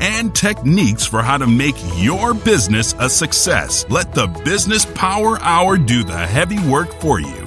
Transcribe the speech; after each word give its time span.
and 0.00 0.34
techniques 0.34 1.06
for 1.06 1.22
how 1.22 1.38
to 1.38 1.46
make 1.46 1.76
your 1.96 2.34
business 2.34 2.94
a 2.98 3.08
success. 3.08 3.84
Let 3.88 4.12
the 4.12 4.26
Business 4.44 4.84
Power 4.84 5.38
Hour 5.40 5.76
do 5.76 6.04
the 6.04 6.26
heavy 6.26 6.58
work 6.68 6.92
for 6.94 7.20
you. 7.20 7.44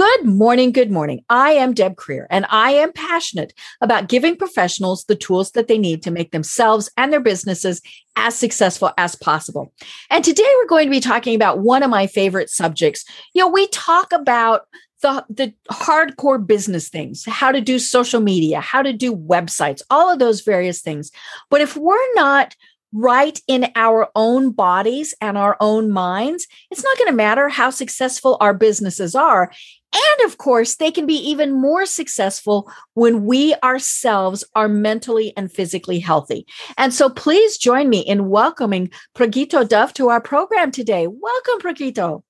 Good 0.00 0.24
morning. 0.24 0.72
Good 0.72 0.90
morning. 0.90 1.24
I 1.28 1.52
am 1.52 1.74
Deb 1.74 1.94
Creer, 1.96 2.26
and 2.30 2.46
I 2.48 2.70
am 2.70 2.90
passionate 2.90 3.52
about 3.82 4.08
giving 4.08 4.34
professionals 4.34 5.04
the 5.04 5.14
tools 5.14 5.50
that 5.50 5.68
they 5.68 5.76
need 5.76 6.02
to 6.04 6.10
make 6.10 6.30
themselves 6.30 6.90
and 6.96 7.12
their 7.12 7.20
businesses 7.20 7.82
as 8.16 8.34
successful 8.34 8.92
as 8.96 9.14
possible. 9.14 9.74
And 10.08 10.24
today 10.24 10.50
we're 10.56 10.68
going 10.68 10.86
to 10.86 10.90
be 10.90 11.00
talking 11.00 11.34
about 11.34 11.58
one 11.58 11.82
of 11.82 11.90
my 11.90 12.06
favorite 12.06 12.48
subjects. 12.48 13.04
You 13.34 13.42
know, 13.42 13.48
we 13.48 13.66
talk 13.66 14.12
about 14.14 14.62
the, 15.00 15.24
the 15.28 15.54
hardcore 15.70 16.44
business 16.44 16.88
things, 16.88 17.24
how 17.26 17.52
to 17.52 17.60
do 17.60 17.78
social 17.78 18.20
media, 18.20 18.60
how 18.60 18.82
to 18.82 18.92
do 18.92 19.14
websites, 19.14 19.82
all 19.90 20.10
of 20.10 20.18
those 20.18 20.42
various 20.42 20.80
things. 20.80 21.10
But 21.48 21.60
if 21.60 21.76
we're 21.76 22.14
not 22.14 22.54
right 22.92 23.40
in 23.46 23.70
our 23.76 24.08
own 24.16 24.50
bodies 24.50 25.14
and 25.20 25.38
our 25.38 25.56
own 25.60 25.90
minds, 25.90 26.46
it's 26.70 26.82
not 26.82 26.98
going 26.98 27.10
to 27.10 27.16
matter 27.16 27.48
how 27.48 27.70
successful 27.70 28.36
our 28.40 28.52
businesses 28.52 29.14
are. 29.14 29.50
And 29.92 30.26
of 30.30 30.38
course, 30.38 30.76
they 30.76 30.90
can 30.90 31.06
be 31.06 31.16
even 31.16 31.52
more 31.52 31.84
successful 31.84 32.70
when 32.94 33.24
we 33.24 33.54
ourselves 33.62 34.44
are 34.54 34.68
mentally 34.68 35.32
and 35.36 35.50
physically 35.50 35.98
healthy. 35.98 36.46
And 36.78 36.94
so 36.94 37.08
please 37.10 37.58
join 37.58 37.88
me 37.88 38.00
in 38.00 38.28
welcoming 38.28 38.90
Pragito 39.14 39.64
Dove 39.64 39.92
to 39.94 40.08
our 40.08 40.20
program 40.20 40.70
today. 40.70 41.08
Welcome, 41.08 41.58
Pragito. 41.58 42.24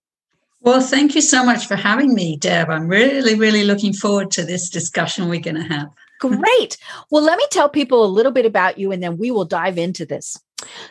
Well, 0.63 0.83
thank 0.83 1.15
you 1.15 1.23
so 1.23 1.45
much 1.45 1.67
for 1.67 1.75
having 1.75 2.15
me, 2.15 2.37
Deb. 2.37 2.69
I'm 2.69 2.87
really, 2.87 3.35
really 3.35 3.65
looking 3.65 3.95
forward 3.95 4.31
to 4.33 4.45
this 4.45 4.69
discussion 4.69 5.29
we're 5.29 5.41
going 5.41 5.57
to 5.57 5.63
have. 5.63 5.89
Great. 6.21 6.77
Well, 7.11 7.23
let 7.23 7.39
me 7.39 7.47
tell 7.51 7.71
people 7.71 8.05
a 8.05 8.07
little 8.07 8.31
bit 8.31 8.45
about 8.45 8.79
you 8.79 8.93
and 8.93 9.03
then 9.03 9.17
we 9.17 9.31
will 9.31 9.47
dive 9.47 9.79
into 9.79 10.05
this. 10.05 10.39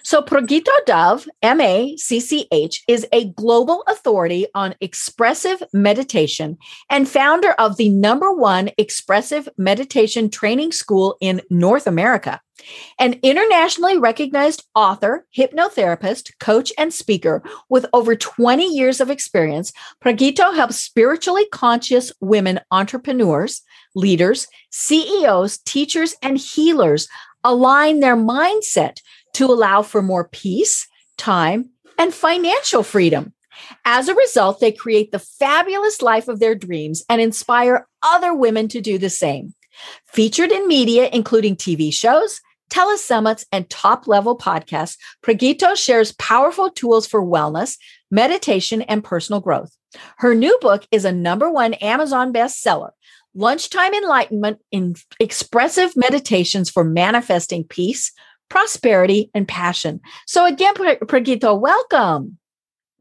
So, 0.03 0.22
Pragito 0.22 0.72
Dove, 0.86 1.28
M 1.42 1.62
A 1.62 1.95
C 1.98 2.20
C 2.20 2.48
H, 2.52 2.84
is 2.88 3.08
a 3.12 3.30
global 3.31 3.84
authority 3.88 4.48
on 4.56 4.76
expressive 4.81 5.61
meditation 5.73 6.58
and 6.89 7.08
founder 7.08 7.52
of 7.53 7.78
the 7.78 7.89
number 7.89 8.31
one 8.31 8.70
expressive 8.78 9.50
meditation 9.58 10.30
training 10.30 10.72
school 10.72 11.17
in 11.22 11.42
North 11.50 11.88
America. 11.88 12.42
An 13.00 13.20
internationally 13.23 13.98
recognized 13.98 14.66
author, 14.76 15.26
hypnotherapist, 15.36 16.31
coach, 16.39 16.73
and 16.78 16.94
speaker 16.94 17.42
with 17.70 17.86
over 17.94 18.16
20 18.16 18.66
years 18.66 19.00
of 19.00 19.09
experience, 19.09 19.72
Pragito 20.02 20.52
helps 20.52 20.76
spiritually 20.78 21.45
conscious 21.52 22.11
women 22.20 22.59
entrepreneurs, 22.72 23.61
leaders, 23.95 24.48
CEOs, 24.72 25.59
teachers, 25.59 26.16
and 26.22 26.38
healers 26.38 27.08
align 27.44 28.00
their 28.02 28.17
mindset 28.17 28.98
to 29.34 29.46
allow 29.46 29.82
for 29.82 30.02
more 30.02 30.28
peace, 30.28 30.88
time, 31.18 31.70
and 31.98 32.14
financial 32.14 32.84
freedom. 32.84 33.34
As 33.86 34.08
a 34.08 34.16
result, 34.16 34.60
they 34.60 34.72
create 34.72 35.12
the 35.12 35.20
fabulous 35.20 36.02
life 36.02 36.28
of 36.28 36.40
their 36.40 36.56
dreams 36.56 37.04
and 37.10 37.22
inspire 37.22 37.88
other 38.02 38.34
women 38.34 38.68
to 38.70 38.82
do 38.82 38.98
the 38.98 39.10
same. 39.10 39.54
Featured 40.06 40.52
in 40.52 40.68
media, 40.68 41.10
including 41.12 41.56
TV 41.56 41.94
shows, 41.94 42.42
telesummits, 42.70 43.45
and 43.52 43.70
top 43.70 44.08
level 44.08 44.38
podcasts, 44.38 44.98
Pragito 45.22 45.76
shares 45.76 46.14
powerful 46.14 46.70
tools 46.70 47.08
for 47.08 47.22
wellness, 47.23 47.78
meditation, 48.12 48.82
and 48.84 49.04
personal 49.04 49.42
growth. 49.42 49.76
Her 50.18 50.36
new 50.36 50.58
book 50.62 50.86
is 50.92 51.06
a 51.06 51.12
number 51.12 51.50
one 51.50 51.73
Amazon 51.76 52.32
bestseller. 52.32 52.92
Lunchtime 53.36 53.94
Enlightenment 53.94 54.60
in 54.72 54.95
Expressive 55.20 55.95
Meditations 55.95 56.70
for 56.70 56.84
Manifesting 56.84 57.64
Peace, 57.64 58.12
prosperity, 58.49 59.30
and 59.33 59.48
passion. 59.48 60.02
So, 60.26 60.45
again, 60.45 60.73
Pragito, 61.08 61.54
welcome. 61.55 62.37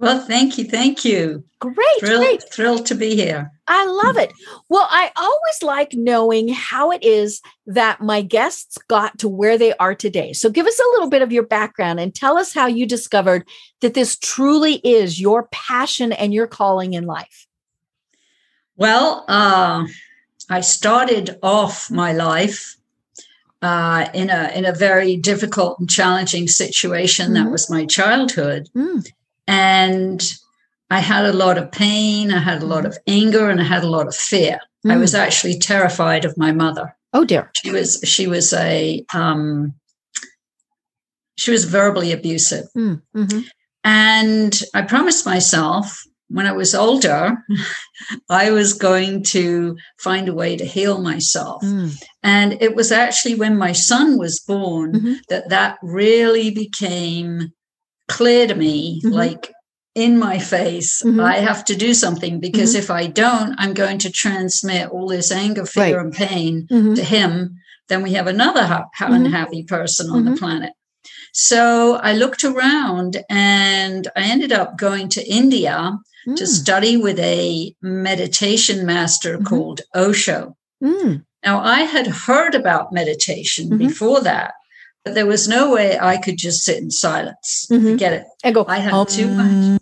Well, 0.01 0.21
thank 0.21 0.59
you. 0.59 0.65
Thank 0.65 1.05
you. 1.05 1.45
Great. 1.59 1.77
Thrilled, 1.99 2.21
great. 2.21 2.53
thrilled 2.53 2.87
to 2.87 2.95
be 2.95 3.17
here. 3.17 3.51
I 3.67 3.85
love 3.85 4.17
it. 4.17 4.33
Well, 4.69 4.87
I 4.89 5.11
always 5.17 5.63
like 5.63 5.93
knowing 5.93 6.49
how 6.49 6.93
it 6.93 7.03
is 7.03 7.41
that 7.67 8.01
my 8.01 8.23
guests 8.23 8.79
got 8.87 9.19
to 9.19 9.29
where 9.29 9.59
they 9.59 9.75
are 9.75 9.97
today. 9.97 10.33
So, 10.33 10.51
give 10.51 10.67
us 10.67 10.79
a 10.79 10.91
little 10.93 11.11
bit 11.11 11.23
of 11.23 11.33
your 11.33 11.43
background 11.43 11.99
and 11.99 12.15
tell 12.15 12.39
us 12.39 12.55
how 12.55 12.67
you 12.67 12.87
discovered 12.87 13.49
that 13.81 13.95
this 13.95 14.17
truly 14.17 14.77
is 14.85 15.21
your 15.21 15.49
passion 15.51 16.13
and 16.13 16.33
your 16.33 16.47
calling 16.47 16.95
in 16.95 17.05
life. 17.05 17.49
Well, 18.77 19.25
uh, 19.27 19.87
I 20.49 20.61
started 20.61 21.39
off 21.43 21.91
my 21.91 22.13
life 22.13 22.78
uh, 23.63 24.07
in 24.15 24.31
a 24.31 24.51
in 24.55 24.65
a 24.65 24.73
very 24.73 25.17
difficult 25.17 25.79
and 25.79 25.91
challenging 25.91 26.49
situation. 26.49 27.27
Mm-hmm. 27.27 27.45
That 27.45 27.51
was 27.51 27.71
my 27.71 27.87
childhood, 27.87 28.69
mm. 28.75 29.07
and 29.47 30.23
I 30.91 31.01
had 31.01 31.27
a 31.27 31.33
lot 31.33 31.59
of 31.59 31.73
pain. 31.73 32.33
I 32.33 32.39
had 32.39 32.63
a 32.63 32.67
lot 32.67 32.85
mm-hmm. 32.85 32.93
of 32.93 32.99
anger, 33.07 33.51
and 33.51 33.61
I 33.61 33.65
had 33.65 33.85
a 33.85 33.91
lot 33.91 34.07
of 34.07 34.15
fear. 34.15 34.61
Mm. 34.87 34.93
I 34.93 34.97
was 34.97 35.15
actually 35.15 35.59
terrified 35.59 36.25
of 36.25 36.37
my 36.37 36.53
mother. 36.53 36.97
Oh 37.13 37.25
dear, 37.25 37.51
she 37.57 37.71
was 37.71 38.01
she 38.05 38.27
was 38.27 38.53
a 38.53 39.05
um, 39.13 39.75
she 41.37 41.51
was 41.51 41.65
verbally 41.65 42.13
abusive, 42.13 42.67
mm. 42.77 43.03
mm-hmm. 43.17 43.41
and 43.85 44.61
I 44.75 44.83
promised 44.83 45.27
myself 45.27 46.05
when 46.29 46.47
I 46.47 46.53
was 46.53 46.75
older, 46.75 47.37
I 48.31 48.51
was 48.51 48.73
going 48.73 49.23
to 49.25 49.77
find 49.99 50.29
a 50.29 50.35
way 50.35 50.57
to 50.57 50.65
heal 50.65 51.01
myself. 51.01 51.63
Mm. 51.63 52.03
And 52.23 52.63
it 52.63 52.75
was 52.75 52.93
actually 52.93 53.35
when 53.35 53.57
my 53.57 53.73
son 53.73 54.19
was 54.19 54.41
born 54.41 54.93
mm-hmm. 54.93 55.15
that 55.29 55.49
that 55.49 55.79
really 55.83 56.51
became 56.51 57.53
clear 58.09 58.47
to 58.47 58.55
me 58.55 59.01
mm-hmm. 59.03 59.15
like 59.15 59.53
in 59.95 60.19
my 60.19 60.39
face, 60.39 61.03
mm-hmm. 61.03 61.21
I 61.21 61.39
have 61.39 61.65
to 61.67 61.77
do 61.77 61.93
something 61.93 62.39
because 62.39 62.71
mm-hmm. 62.71 62.83
if 62.83 62.91
I 62.91 63.07
don't, 63.07 63.57
I'm 63.59 63.75
going 63.75 63.99
to 63.99 64.13
transmit 64.13 64.91
all 64.91 65.09
this 65.09 65.33
anger, 65.33 65.67
fear, 65.67 65.97
right. 65.97 66.05
and 66.07 66.15
pain 66.15 66.69
mm-hmm. 66.71 66.95
to 66.95 67.03
him. 67.03 67.57
Then 67.89 68.03
we 68.03 68.13
have 68.13 68.27
another 68.27 68.65
ha- 68.65 68.85
mm-hmm. 69.01 69.13
unhappy 69.13 69.65
person 69.65 70.11
on 70.11 70.25
the 70.25 70.37
planet. 70.37 70.73
So 71.41 71.95
I 71.95 72.15
looked 72.15 72.43
around 72.43 73.19
and 73.31 74.09
I 74.17 74.25
ended 74.25 74.51
up 74.51 74.77
going 74.77 75.09
to 75.11 75.25
India 75.25 75.97
mm. 76.27 76.35
to 76.35 76.47
study 76.49 76.97
with 76.97 77.17
a 77.21 77.77
meditation 77.81 78.85
master 78.85 79.37
mm-hmm. 79.37 79.45
called 79.45 79.83
Osho. 79.95 80.57
Mm. 80.83 81.25
Now, 81.45 81.61
I 81.61 81.83
had 81.83 82.09
heard 82.09 82.57
about 82.57 82.93
meditation 82.93 83.67
mm-hmm. 83.67 83.79
before 83.79 84.21
that, 84.23 84.55
but 85.05 85.15
there 85.15 85.27
was 85.27 85.47
no 85.47 85.73
way 85.73 85.97
I 85.97 86.17
could 86.17 86.39
just 86.39 86.65
sit 86.65 86.79
in 86.79 86.91
silence. 86.91 87.69
Mm-hmm. 87.71 87.95
Get 87.95 88.15
it? 88.15 88.25
And 88.43 88.57
go. 88.57 88.65
I 88.67 88.81
had 88.81 88.93
um, 88.93 89.07
too 89.07 89.29
much. 89.29 89.81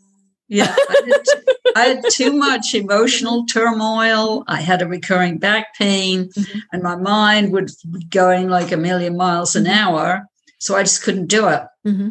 Yeah, 0.49 0.77
I 0.79 0.95
had, 1.07 1.25
too, 1.25 1.43
I 1.75 1.85
had, 1.87 2.05
too 2.13 2.33
much 2.33 2.75
emotional 2.75 3.47
turmoil. 3.47 4.45
I 4.47 4.61
had 4.61 4.83
a 4.83 4.87
recurring 4.87 5.39
back 5.39 5.75
pain, 5.79 6.29
mm-hmm. 6.29 6.59
and 6.71 6.83
my 6.83 6.97
mind 6.97 7.51
would 7.53 7.71
be 7.91 8.05
going 8.05 8.51
like 8.51 8.73
a 8.73 8.77
million 8.77 9.17
miles 9.17 9.57
an 9.57 9.65
mm-hmm. 9.65 9.73
hour. 9.73 10.27
So 10.67 10.75
I 10.75 10.83
just 10.83 11.05
couldn't 11.05 11.29
do 11.29 11.47
it. 11.47 11.63
Mm-hmm. 11.87 12.09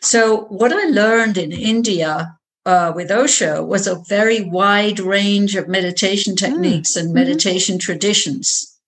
So, 0.00 0.42
what 0.44 0.72
I 0.72 0.84
learned 0.84 1.36
in 1.36 1.50
India 1.50 2.38
uh, 2.64 2.92
with 2.94 3.10
Osho 3.10 3.64
was 3.64 3.88
a 3.88 4.02
very 4.08 4.42
wide 4.42 5.00
range 5.00 5.56
of 5.56 5.66
meditation 5.66 6.34
hmm. 6.34 6.44
techniques 6.44 6.92
mm. 6.92 7.00
and 7.00 7.08
mm-hmm. 7.08 7.14
meditation 7.14 7.78
traditions. 7.80 8.78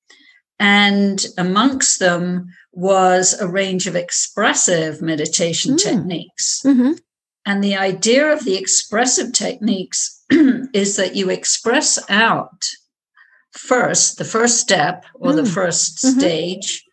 And 0.60 1.26
amongst 1.36 1.98
them 1.98 2.46
was 2.72 3.34
a 3.40 3.48
range 3.48 3.88
of 3.88 3.96
expressive 3.96 5.02
meditation 5.02 5.74
mm. 5.74 5.82
techniques. 5.82 6.62
Mm-hmm. 6.64 6.92
And 7.44 7.64
the 7.64 7.76
idea 7.76 8.32
of 8.32 8.44
the 8.44 8.56
expressive 8.56 9.32
techniques 9.32 10.22
is 10.30 10.94
that 10.96 11.16
you 11.16 11.30
express 11.30 11.98
out 12.08 12.62
first, 13.50 14.18
the 14.18 14.24
first 14.24 14.60
step 14.60 15.04
or 15.14 15.32
mm. 15.32 15.36
the 15.36 15.42
1st 15.42 16.04
mm-hmm. 16.04 16.20
stage, 16.20 16.85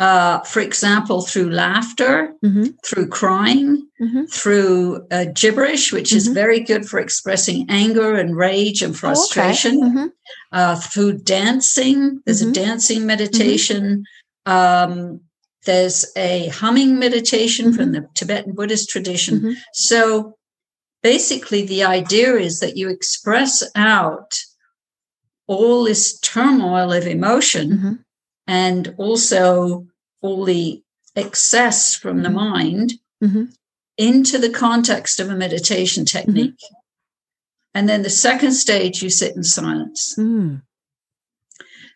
uh, 0.00 0.40
for 0.40 0.60
example, 0.60 1.22
through 1.22 1.50
laughter, 1.50 2.34
mm-hmm. 2.44 2.64
through 2.84 3.06
crying, 3.08 3.86
mm-hmm. 4.00 4.24
through 4.24 5.06
uh, 5.10 5.26
gibberish, 5.34 5.92
which 5.92 6.08
mm-hmm. 6.10 6.16
is 6.16 6.26
very 6.28 6.60
good 6.60 6.84
for 6.84 6.98
expressing 6.98 7.66
anger 7.68 8.16
and 8.16 8.36
rage 8.36 8.82
and 8.82 8.96
frustration, 8.96 9.78
oh, 9.82 9.86
okay. 9.86 9.96
Mm-hmm. 9.96 10.06
uh, 10.52 10.76
through 10.76 11.18
dancing, 11.18 12.20
there's 12.26 12.42
a 12.42 12.46
mm-hmm. 12.46 12.52
dancing 12.52 13.06
meditation, 13.06 14.04
um, 14.46 15.20
there's 15.64 16.04
a 16.16 16.48
humming 16.48 16.98
meditation 16.98 17.66
mm-hmm. 17.66 17.76
from 17.76 17.92
the 17.92 18.06
Tibetan 18.14 18.52
Buddhist 18.52 18.88
tradition. 18.88 19.38
Mm-hmm. 19.38 19.52
So 19.74 20.36
basically, 21.04 21.64
the 21.64 21.84
idea 21.84 22.34
is 22.34 22.58
that 22.58 22.76
you 22.76 22.90
express 22.90 23.62
out 23.76 24.34
all 25.46 25.84
this 25.84 26.18
turmoil 26.18 26.92
of 26.92 27.06
emotion 27.06 27.70
mm-hmm. 27.70 27.92
And 28.46 28.94
also 28.98 29.86
all 30.20 30.44
the 30.44 30.82
excess 31.16 31.94
from 31.94 32.22
the 32.22 32.28
mm-hmm. 32.28 32.38
mind 32.38 32.92
mm-hmm. 33.22 33.44
into 33.96 34.38
the 34.38 34.50
context 34.50 35.20
of 35.20 35.30
a 35.30 35.36
meditation 35.36 36.04
mm-hmm. 36.04 36.18
technique. 36.18 36.60
And 37.74 37.88
then 37.88 38.02
the 38.02 38.10
second 38.10 38.52
stage, 38.52 39.02
you 39.02 39.10
sit 39.10 39.34
in 39.34 39.42
silence. 39.42 40.14
Mm. 40.16 40.62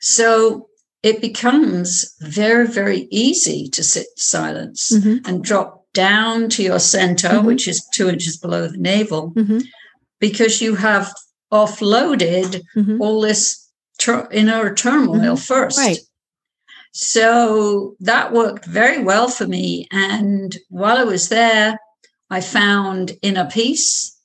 So 0.00 0.68
it 1.02 1.20
becomes 1.20 2.14
very, 2.20 2.66
very 2.66 3.06
easy 3.10 3.68
to 3.68 3.84
sit 3.84 4.06
in 4.06 4.16
silence 4.16 4.92
mm-hmm. 4.92 5.28
and 5.28 5.44
drop 5.44 5.84
down 5.94 6.48
to 6.50 6.62
your 6.62 6.80
center, 6.80 7.28
mm-hmm. 7.28 7.46
which 7.46 7.68
is 7.68 7.86
two 7.94 8.08
inches 8.08 8.36
below 8.36 8.66
the 8.68 8.76
navel, 8.76 9.32
mm-hmm. 9.32 9.60
because 10.20 10.60
you 10.60 10.74
have 10.74 11.12
offloaded 11.52 12.62
mm-hmm. 12.76 13.00
all 13.00 13.20
this 13.20 13.70
tur- 13.98 14.28
inner 14.32 14.74
turmoil 14.74 15.34
mm-hmm. 15.34 15.34
first. 15.36 15.78
Right. 15.78 15.98
So 17.00 17.94
that 18.00 18.32
worked 18.32 18.64
very 18.64 19.00
well 19.00 19.28
for 19.28 19.46
me. 19.46 19.86
And 19.92 20.56
while 20.68 20.98
I 20.98 21.04
was 21.04 21.28
there, 21.28 21.78
I 22.28 22.40
found 22.40 23.12
inner 23.22 23.46
peace. 23.48 24.18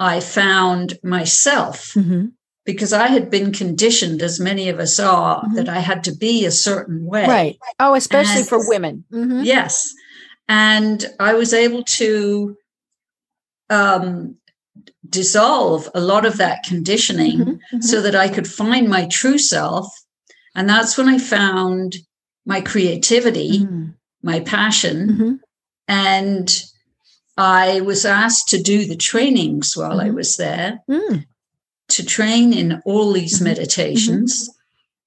I 0.00 0.20
found 0.20 0.98
myself 1.04 1.92
mm-hmm. 1.94 2.28
because 2.64 2.94
I 2.94 3.08
had 3.08 3.30
been 3.30 3.52
conditioned, 3.52 4.22
as 4.22 4.40
many 4.40 4.70
of 4.70 4.78
us 4.78 4.98
are, 4.98 5.42
mm-hmm. 5.42 5.56
that 5.56 5.68
I 5.68 5.80
had 5.80 6.04
to 6.04 6.16
be 6.16 6.46
a 6.46 6.50
certain 6.50 7.04
way. 7.04 7.26
Right. 7.26 7.58
Oh, 7.78 7.94
especially 7.94 8.40
and, 8.40 8.48
for 8.48 8.66
women. 8.66 9.04
Mm-hmm. 9.12 9.42
Yes. 9.44 9.92
And 10.48 11.04
I 11.20 11.34
was 11.34 11.52
able 11.52 11.82
to 11.82 12.56
um, 13.68 14.36
dissolve 15.06 15.86
a 15.94 16.00
lot 16.00 16.24
of 16.24 16.38
that 16.38 16.64
conditioning 16.66 17.38
mm-hmm. 17.40 17.50
Mm-hmm. 17.50 17.80
so 17.82 18.00
that 18.00 18.14
I 18.14 18.28
could 18.28 18.48
find 18.48 18.88
my 18.88 19.06
true 19.06 19.36
self. 19.36 19.86
And 20.56 20.68
that's 20.68 20.96
when 20.96 21.08
I 21.08 21.18
found 21.18 21.98
my 22.46 22.62
creativity, 22.62 23.60
mm-hmm. 23.60 23.88
my 24.22 24.40
passion. 24.40 25.40
And 25.86 26.62
I 27.36 27.82
was 27.82 28.06
asked 28.06 28.48
to 28.48 28.62
do 28.62 28.86
the 28.86 28.96
trainings 28.96 29.76
while 29.76 29.98
mm-hmm. 29.98 30.08
I 30.08 30.10
was 30.10 30.38
there 30.38 30.80
mm. 30.90 31.26
to 31.88 32.04
train 32.04 32.54
in 32.54 32.80
all 32.86 33.12
these 33.12 33.36
mm-hmm. 33.36 33.44
meditations. 33.44 34.48
Mm-hmm. 34.48 34.52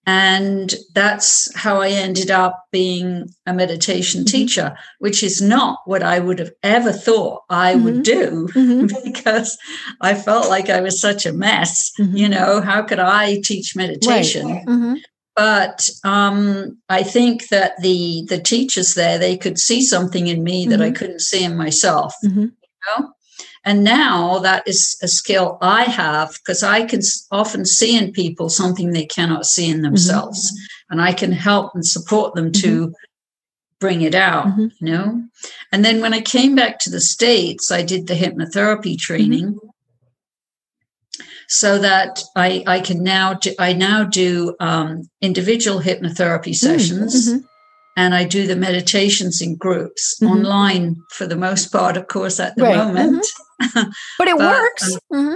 And 0.06 0.75
that's 0.96 1.56
how 1.56 1.81
I 1.81 1.90
ended 1.90 2.31
up 2.31 2.66
being 2.72 3.28
a 3.46 3.54
meditation 3.54 4.22
mm-hmm. 4.22 4.31
teacher, 4.31 4.78
which 5.00 5.24
is 5.24 5.42
not 5.42 5.80
what 5.86 6.04
I 6.04 6.19
would 6.19 6.40
have 6.40 6.51
ever 6.63 6.92
thought 6.92 7.42
I 7.50 7.75
would 7.75 8.04
mm-hmm. 8.04 8.86
do 8.86 8.88
because 9.04 9.57
I 10.01 10.13
felt 10.13 10.48
like 10.48 10.69
I 10.69 10.81
was 10.81 11.01
such 11.01 11.25
a 11.25 11.34
mess. 11.34 11.92
You 11.98 12.30
know, 12.30 12.62
how 12.62 12.84
could 12.84 13.00
I 13.00 13.42
teach 13.44 13.75
meditation? 13.75 14.48
Right 14.48 15.00
but 15.39 15.89
um, 16.03 16.77
I 16.89 17.01
think 17.01 17.47
that 17.47 17.81
the 17.81 18.25
the 18.27 18.41
teachers 18.41 18.95
there 18.95 19.18
they 19.18 19.38
could 19.38 19.57
see 19.57 19.81
something 19.81 20.27
in 20.27 20.44
me 20.44 20.63
mm-hmm. 20.63 20.71
that 20.71 20.81
I 20.81 20.88
mm-hmm. 20.88 20.95
couldn't 20.95 21.21
see 21.21 21.45
in 21.45 21.56
myself. 21.56 22.13
Mm-hmm. 22.25 22.41
You 22.41 22.81
know? 22.88 23.13
And 23.63 23.86
now 23.86 24.39
that 24.39 24.68
is 24.68 25.00
a 25.01 25.07
skill 25.07 25.57
I 25.62 25.83
have 25.83 26.33
because 26.39 26.62
I 26.62 26.86
can 26.86 27.00
often 27.31 27.65
see 27.65 27.97
in 27.97 28.12
people 28.12 28.50
something 28.50 28.91
they 28.91 29.06
cannot 29.06 29.45
see 29.45 29.69
in 29.69 29.77
mm-hmm. 29.77 29.83
themselves, 29.86 30.51
mm-hmm. 30.51 30.91
and 30.91 31.01
I 31.01 31.13
can 31.13 31.31
help 31.31 31.74
and 31.74 31.88
support 31.88 32.36
them 32.36 32.51
to 32.51 32.88
mm-hmm. 32.88 32.94
bring 33.80 34.01
it 34.01 34.15
out. 34.15 34.47
You 34.57 34.71
know. 34.81 35.24
And 35.71 35.86
then 35.86 36.01
when 36.01 36.13
I 36.13 36.19
came 36.19 36.53
back 36.53 36.80
to 36.80 36.89
the 36.89 37.00
states, 37.00 37.71
I 37.71 37.81
did 37.81 38.07
the 38.07 38.13
hypnotherapy 38.13 38.97
training 38.97 39.57
so 41.50 41.80
that 41.80 42.24
I, 42.36 42.63
I 42.68 42.80
can 42.80 43.04
now 43.04 43.34
do, 43.34 43.54
I 43.57 43.74
now 43.74 44.04
do 44.04 44.56
um, 44.60 45.10
individual 45.19 45.81
hypnotherapy 45.81 46.51
mm, 46.51 46.56
sessions. 46.56 47.28
Mm-hmm. 47.28 47.46
And 47.98 48.16
I 48.16 48.24
do 48.24 48.48
the 48.48 48.56
meditations 48.56 49.42
in 49.42 49.57
groups 49.57 50.18
mm-hmm. 50.22 50.31
online 50.31 50.96
for 51.12 51.25
the 51.25 51.36
most 51.36 51.72
part, 51.72 51.98
of 51.98 52.07
course, 52.07 52.40
at 52.40 52.56
the 52.56 52.63
right. 52.63 52.78
moment. 52.78 53.25
Mm-hmm. 53.62 53.90
But 54.18 54.28
it 54.28 54.38
but, 54.38 54.62
works. 54.62 54.94
Um, 54.94 55.00
mm-hmm. 55.12 55.36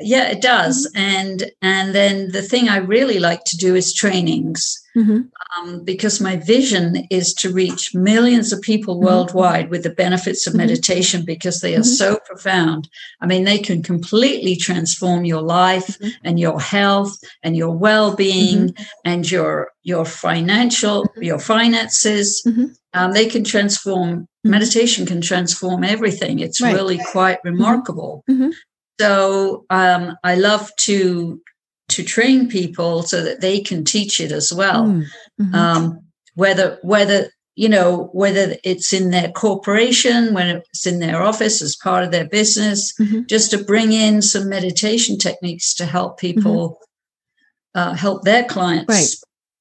Yeah, 0.00 0.28
it 0.30 0.42
does. 0.42 0.90
Mm-hmm. 0.94 1.04
And 1.04 1.50
and 1.62 1.94
then 1.94 2.32
the 2.32 2.42
thing 2.42 2.68
I 2.68 2.78
really 2.78 3.20
like 3.20 3.44
to 3.44 3.56
do 3.56 3.74
is 3.76 3.94
trainings 3.94 4.82
mm-hmm. 4.96 5.20
um, 5.56 5.84
because 5.84 6.20
my 6.20 6.36
vision 6.36 7.06
is 7.10 7.32
to 7.34 7.52
reach 7.52 7.94
millions 7.94 8.52
of 8.52 8.60
people 8.60 8.96
mm-hmm. 8.96 9.06
worldwide 9.06 9.70
with 9.70 9.84
the 9.84 9.90
benefits 9.90 10.46
of 10.46 10.52
mm-hmm. 10.52 10.66
meditation 10.66 11.24
because 11.24 11.60
they 11.60 11.74
are 11.76 11.80
mm-hmm. 11.80 12.14
so 12.14 12.18
profound. 12.26 12.88
I 13.20 13.26
mean, 13.26 13.44
they 13.44 13.58
can 13.58 13.82
completely 13.82 14.56
transform 14.56 15.24
your 15.24 15.42
life 15.42 15.86
mm-hmm. 15.86 16.10
and 16.24 16.40
your 16.40 16.60
health 16.60 17.16
and 17.44 17.56
your 17.56 17.70
well-being 17.70 18.74
and 19.04 19.30
your 19.30 19.70
your 19.84 20.04
financial 20.04 21.06
your 21.16 21.38
finances. 21.38 22.44
Um, 22.94 23.12
they 23.12 23.26
can 23.26 23.44
transform. 23.44 24.26
Meditation 24.46 25.06
can 25.06 25.22
transform 25.22 25.84
everything. 25.84 26.40
It's 26.40 26.60
right. 26.60 26.74
really 26.74 26.98
quite 27.12 27.38
remarkable. 27.44 28.24
So 29.00 29.66
um, 29.70 30.16
I 30.22 30.36
love 30.36 30.70
to 30.82 31.40
to 31.88 32.02
train 32.02 32.48
people 32.48 33.02
so 33.02 33.22
that 33.22 33.40
they 33.40 33.60
can 33.60 33.84
teach 33.84 34.20
it 34.20 34.32
as 34.32 34.52
well. 34.52 34.86
Mm, 34.86 35.04
mm-hmm. 35.40 35.54
Um, 35.54 36.00
whether 36.34 36.78
whether 36.82 37.30
you 37.56 37.68
know 37.68 38.08
whether 38.12 38.56
it's 38.64 38.92
in 38.92 39.10
their 39.10 39.30
corporation, 39.30 40.34
when 40.34 40.48
it's 40.56 40.86
in 40.86 41.00
their 41.00 41.22
office 41.22 41.62
as 41.62 41.76
part 41.76 42.04
of 42.04 42.10
their 42.10 42.28
business, 42.28 42.92
mm-hmm. 43.00 43.22
just 43.28 43.50
to 43.50 43.62
bring 43.62 43.92
in 43.92 44.22
some 44.22 44.48
meditation 44.48 45.18
techniques 45.18 45.74
to 45.74 45.86
help 45.86 46.18
people 46.18 46.80
mm-hmm. 47.76 47.90
uh, 47.90 47.94
help 47.94 48.22
their 48.22 48.44
clients. 48.44 48.88
Right. 48.88 49.14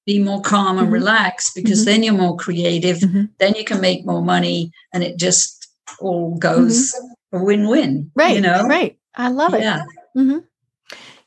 Be 0.05 0.19
more 0.21 0.41
calm 0.41 0.77
and 0.77 0.87
mm-hmm. 0.87 0.95
relaxed 0.95 1.55
because 1.55 1.79
mm-hmm. 1.79 1.85
then 1.85 2.03
you're 2.03 2.13
more 2.13 2.35
creative, 2.35 2.97
mm-hmm. 2.97 3.25
then 3.39 3.55
you 3.55 3.63
can 3.63 3.79
make 3.79 4.05
more 4.05 4.21
money, 4.21 4.71
and 4.93 5.01
it 5.01 5.17
just 5.17 5.67
all 5.99 6.35
goes 6.37 6.93
a 7.31 7.41
win-win. 7.41 8.11
Right. 8.15 8.35
You 8.35 8.41
know. 8.41 8.65
Right. 8.67 8.97
I 9.15 9.29
love 9.29 9.53
it. 9.53 9.61
Yeah. 9.61 9.83
Mm-hmm. 10.15 10.39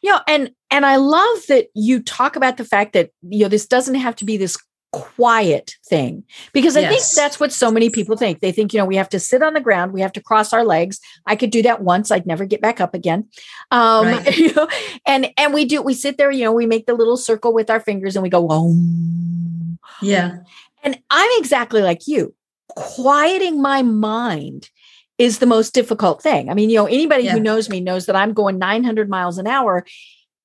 You 0.02 0.10
know, 0.10 0.20
and 0.28 0.50
and 0.70 0.86
I 0.86 0.96
love 0.96 1.38
that 1.48 1.68
you 1.74 2.02
talk 2.02 2.36
about 2.36 2.56
the 2.56 2.64
fact 2.64 2.92
that 2.92 3.10
you 3.22 3.40
know 3.40 3.48
this 3.48 3.66
doesn't 3.66 3.94
have 3.96 4.16
to 4.16 4.24
be 4.24 4.36
this 4.36 4.56
quiet 4.92 5.74
thing 5.88 6.24
because 6.52 6.76
I 6.76 6.80
yes. 6.80 6.90
think 6.90 7.22
that's 7.22 7.38
what 7.38 7.52
so 7.52 7.70
many 7.70 7.90
people 7.90 8.16
think. 8.16 8.40
They 8.40 8.52
think, 8.52 8.72
you 8.72 8.78
know, 8.78 8.86
we 8.86 8.96
have 8.96 9.08
to 9.10 9.20
sit 9.20 9.42
on 9.42 9.54
the 9.54 9.60
ground, 9.60 9.92
we 9.92 10.00
have 10.00 10.12
to 10.12 10.22
cross 10.22 10.52
our 10.52 10.64
legs. 10.64 11.00
I 11.26 11.36
could 11.36 11.50
do 11.50 11.62
that 11.62 11.82
once, 11.82 12.10
I'd 12.10 12.26
never 12.26 12.44
get 12.44 12.60
back 12.60 12.80
up 12.80 12.94
again. 12.94 13.28
Um, 13.70 14.06
right. 14.06 14.36
you 14.38 14.54
know, 14.54 14.68
and 15.06 15.30
and 15.36 15.52
we 15.52 15.64
do 15.64 15.82
we 15.82 15.94
sit 15.94 16.18
there, 16.18 16.30
you 16.30 16.44
know, 16.44 16.52
we 16.52 16.66
make 16.66 16.86
the 16.86 16.94
little 16.94 17.16
circle 17.16 17.52
with 17.52 17.68
our 17.68 17.80
fingers 17.80 18.16
and 18.16 18.22
we 18.22 18.30
go, 18.30 18.46
oh 18.50 18.74
yeah. 20.00 20.38
And 20.82 20.98
I'm 21.10 21.30
exactly 21.38 21.82
like 21.82 22.06
you. 22.06 22.34
Quieting 22.68 23.60
my 23.60 23.82
mind 23.82 24.70
is 25.18 25.38
the 25.38 25.46
most 25.46 25.72
difficult 25.72 26.22
thing. 26.22 26.50
I 26.50 26.54
mean, 26.54 26.70
you 26.70 26.76
know, 26.76 26.86
anybody 26.86 27.24
yeah. 27.24 27.32
who 27.32 27.40
knows 27.40 27.68
me 27.68 27.80
knows 27.80 28.06
that 28.06 28.16
I'm 28.16 28.32
going 28.32 28.58
900 28.58 29.08
miles 29.08 29.38
an 29.38 29.46
hour 29.46 29.84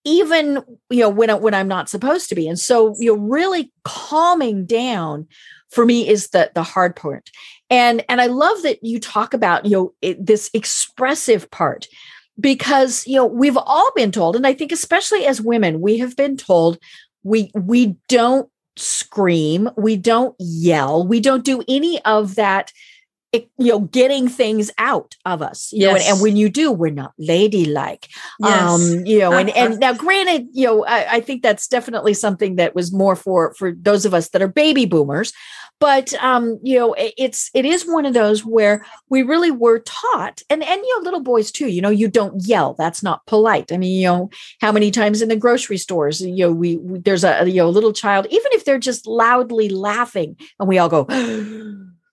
even 0.04 0.64
you 0.90 1.00
know 1.00 1.10
when 1.10 1.30
I, 1.30 1.36
when 1.36 1.54
I'm 1.54 1.68
not 1.68 1.90
supposed 1.90 2.30
to 2.30 2.36
be. 2.36 2.48
And 2.48 2.60
so 2.60 2.96
you 3.00 3.16
know 3.16 3.22
really 3.22 3.72
calming 3.84 4.66
down 4.66 5.28
for 5.70 5.86
me 5.86 6.08
is 6.08 6.30
the 6.30 6.52
the 6.54 6.64
hard 6.64 6.96
part. 6.96 7.30
And 7.70 8.04
and 8.10 8.20
I 8.20 8.28
love 8.28 8.64
that 8.64 8.84
you 8.84 9.00
talk 9.00 9.34
about 9.34 9.66
you 9.66 9.72
know 9.72 9.94
it, 10.02 10.26
this 10.26 10.50
expressive 10.54 11.50
part 11.52 11.88
because 12.40 13.06
you 13.06 13.16
know 13.16 13.26
we've 13.26 13.58
all 13.58 13.92
been 13.96 14.12
told 14.12 14.36
and 14.36 14.48
I 14.48 14.54
think 14.54 14.72
especially 14.72 15.26
as 15.26 15.42
women 15.42 15.82
we 15.82 15.98
have 16.00 16.16
been 16.16 16.38
told 16.38 16.80
we 17.24 17.52
we 17.54 17.98
don't 18.08 18.50
scream, 18.78 19.70
we 19.78 19.98
don't 19.98 20.36
yell, 20.40 21.06
we 21.06 21.20
don't 21.20 21.46
do 21.46 21.64
any 21.68 22.04
of 22.06 22.36
that 22.36 22.72
you 23.34 23.46
know 23.58 23.80
getting 23.80 24.28
things 24.28 24.72
out 24.78 25.16
of 25.26 25.42
us 25.42 25.72
you 25.72 25.80
yes. 25.80 25.90
know 25.90 25.96
and, 25.96 26.14
and, 26.14 26.22
when 26.22 26.36
you 26.36 26.50
do 26.50 26.72
we're 26.72 26.92
not 26.92 27.14
ladylike 27.18 28.10
yes. 28.40 28.62
um 28.62 29.06
you 29.06 29.20
know 29.20 29.32
and 29.32 29.50
and 29.52 29.80
now 29.80 29.94
granted 29.94 30.48
you 30.52 30.66
know 30.66 30.86
I, 30.86 31.14
I, 31.14 31.22
think 31.22 31.42
that's 31.42 31.68
definitely 31.68 32.14
something 32.14 32.58
that 32.58 32.76
was 32.76 32.92
more 32.92 33.16
for 33.16 33.54
for 33.54 33.72
those 33.72 34.06
of 34.06 34.14
us 34.14 34.30
that 34.30 34.42
are 34.42 34.50
baby 34.50 34.86
boomers 34.86 35.32
but 35.80 36.14
um 36.16 36.60
you 36.62 36.78
know 36.78 36.94
it, 36.94 37.14
it's 37.18 37.50
it 37.54 37.66
is 37.66 37.88
one 37.88 38.06
of 38.06 38.14
those 38.14 38.44
where 38.44 38.86
we 39.10 39.24
really 39.24 39.52
were 39.52 39.80
taught 39.80 40.42
and 40.50 40.62
and 40.62 40.82
you 40.82 40.98
know 40.98 41.04
little 41.04 41.22
boys 41.22 41.52
too 41.52 41.68
you 41.68 41.82
know 41.82 41.90
you 41.90 42.10
don't 42.10 42.46
yell 42.46 42.74
that's 42.78 43.02
not 43.02 43.26
polite 43.28 43.72
i 43.72 43.78
mean 43.78 43.98
you 43.98 44.08
know 44.08 44.30
how 44.60 44.74
many 44.74 44.92
times 44.92 45.22
in 45.22 45.30
the 45.30 45.38
grocery 45.38 45.78
stores 45.78 46.20
you 46.20 46.36
know 46.36 46.52
we, 46.52 46.76
we 46.78 47.00
there's 47.00 47.24
a 47.24 47.50
you 47.50 47.58
know 47.58 47.70
little 47.70 47.94
child 47.94 48.28
even 48.30 48.48
if 48.52 48.66
they're 48.66 48.78
just 48.78 49.08
loudly 49.08 49.70
laughing 49.70 50.36
and 50.60 50.68
we 50.68 50.78
all 50.78 50.90
go 50.90 51.08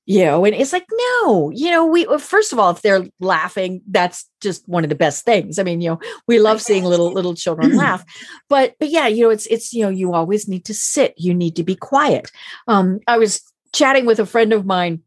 you 0.09 0.25
know 0.25 0.43
and 0.47 0.55
it's 0.55 0.73
like 0.73 0.87
no 1.21 1.51
you 1.55 1.71
know 1.71 1.85
we 1.85 2.07
first 2.19 2.51
of 2.51 2.59
all 2.59 2.71
if 2.71 2.81
they're 2.81 3.07
laughing 3.21 3.83
that's 3.89 4.27
just 4.41 4.67
one 4.67 4.83
of 4.83 4.89
the 4.89 4.97
best 4.97 5.25
things. 5.25 5.59
I 5.59 5.63
mean 5.63 5.83
you 5.83 5.91
know 5.91 6.01
we 6.27 6.41
love 6.41 6.63
seeing 6.63 6.85
little 6.85 7.13
little 7.13 7.35
children 7.35 7.77
laugh 7.77 8.05
but 8.49 8.75
but 8.81 8.89
yeah 8.89 9.07
you 9.07 9.25
know 9.25 9.31
it's 9.31 9.47
it's 9.47 9.75
you 9.75 9.83
know 9.83 9.91
you 9.91 10.15
always 10.15 10.49
need 10.49 10.65
to 10.65 10.75
sit 10.75 11.13
you 11.19 11.35
need 11.35 11.57
to 11.57 11.63
be 11.63 11.77
quiet. 11.77 12.33
Um 12.67 13.01
i 13.07 13.19
was 13.19 13.43
chatting 13.75 14.07
with 14.07 14.19
a 14.19 14.25
friend 14.25 14.55
of 14.55 14.65
mine 14.65 15.03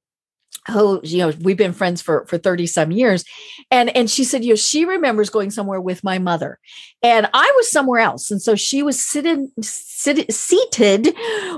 who 0.68 1.00
you 1.04 1.18
know 1.18 1.34
we've 1.42 1.58
been 1.58 1.74
friends 1.74 2.02
for 2.02 2.26
for 2.26 2.38
30 2.38 2.68
some 2.68 2.92
years. 2.92 3.24
And 3.70 3.96
and 3.96 4.10
she 4.10 4.24
said 4.24 4.44
you 4.44 4.52
know 4.52 4.56
she 4.56 4.86
remembers 4.86 5.30
going 5.30 5.52
somewhere 5.52 5.82
with 5.82 6.04
my 6.04 6.20
mother. 6.20 6.60
And 7.02 7.28
i 7.34 7.52
was 7.56 7.72
somewhere 7.72 8.00
else. 8.00 8.30
And 8.32 8.42
so 8.42 8.56
she 8.56 8.84
was 8.84 9.04
sitting 9.04 9.52
sit, 9.62 10.32
seated 10.32 11.16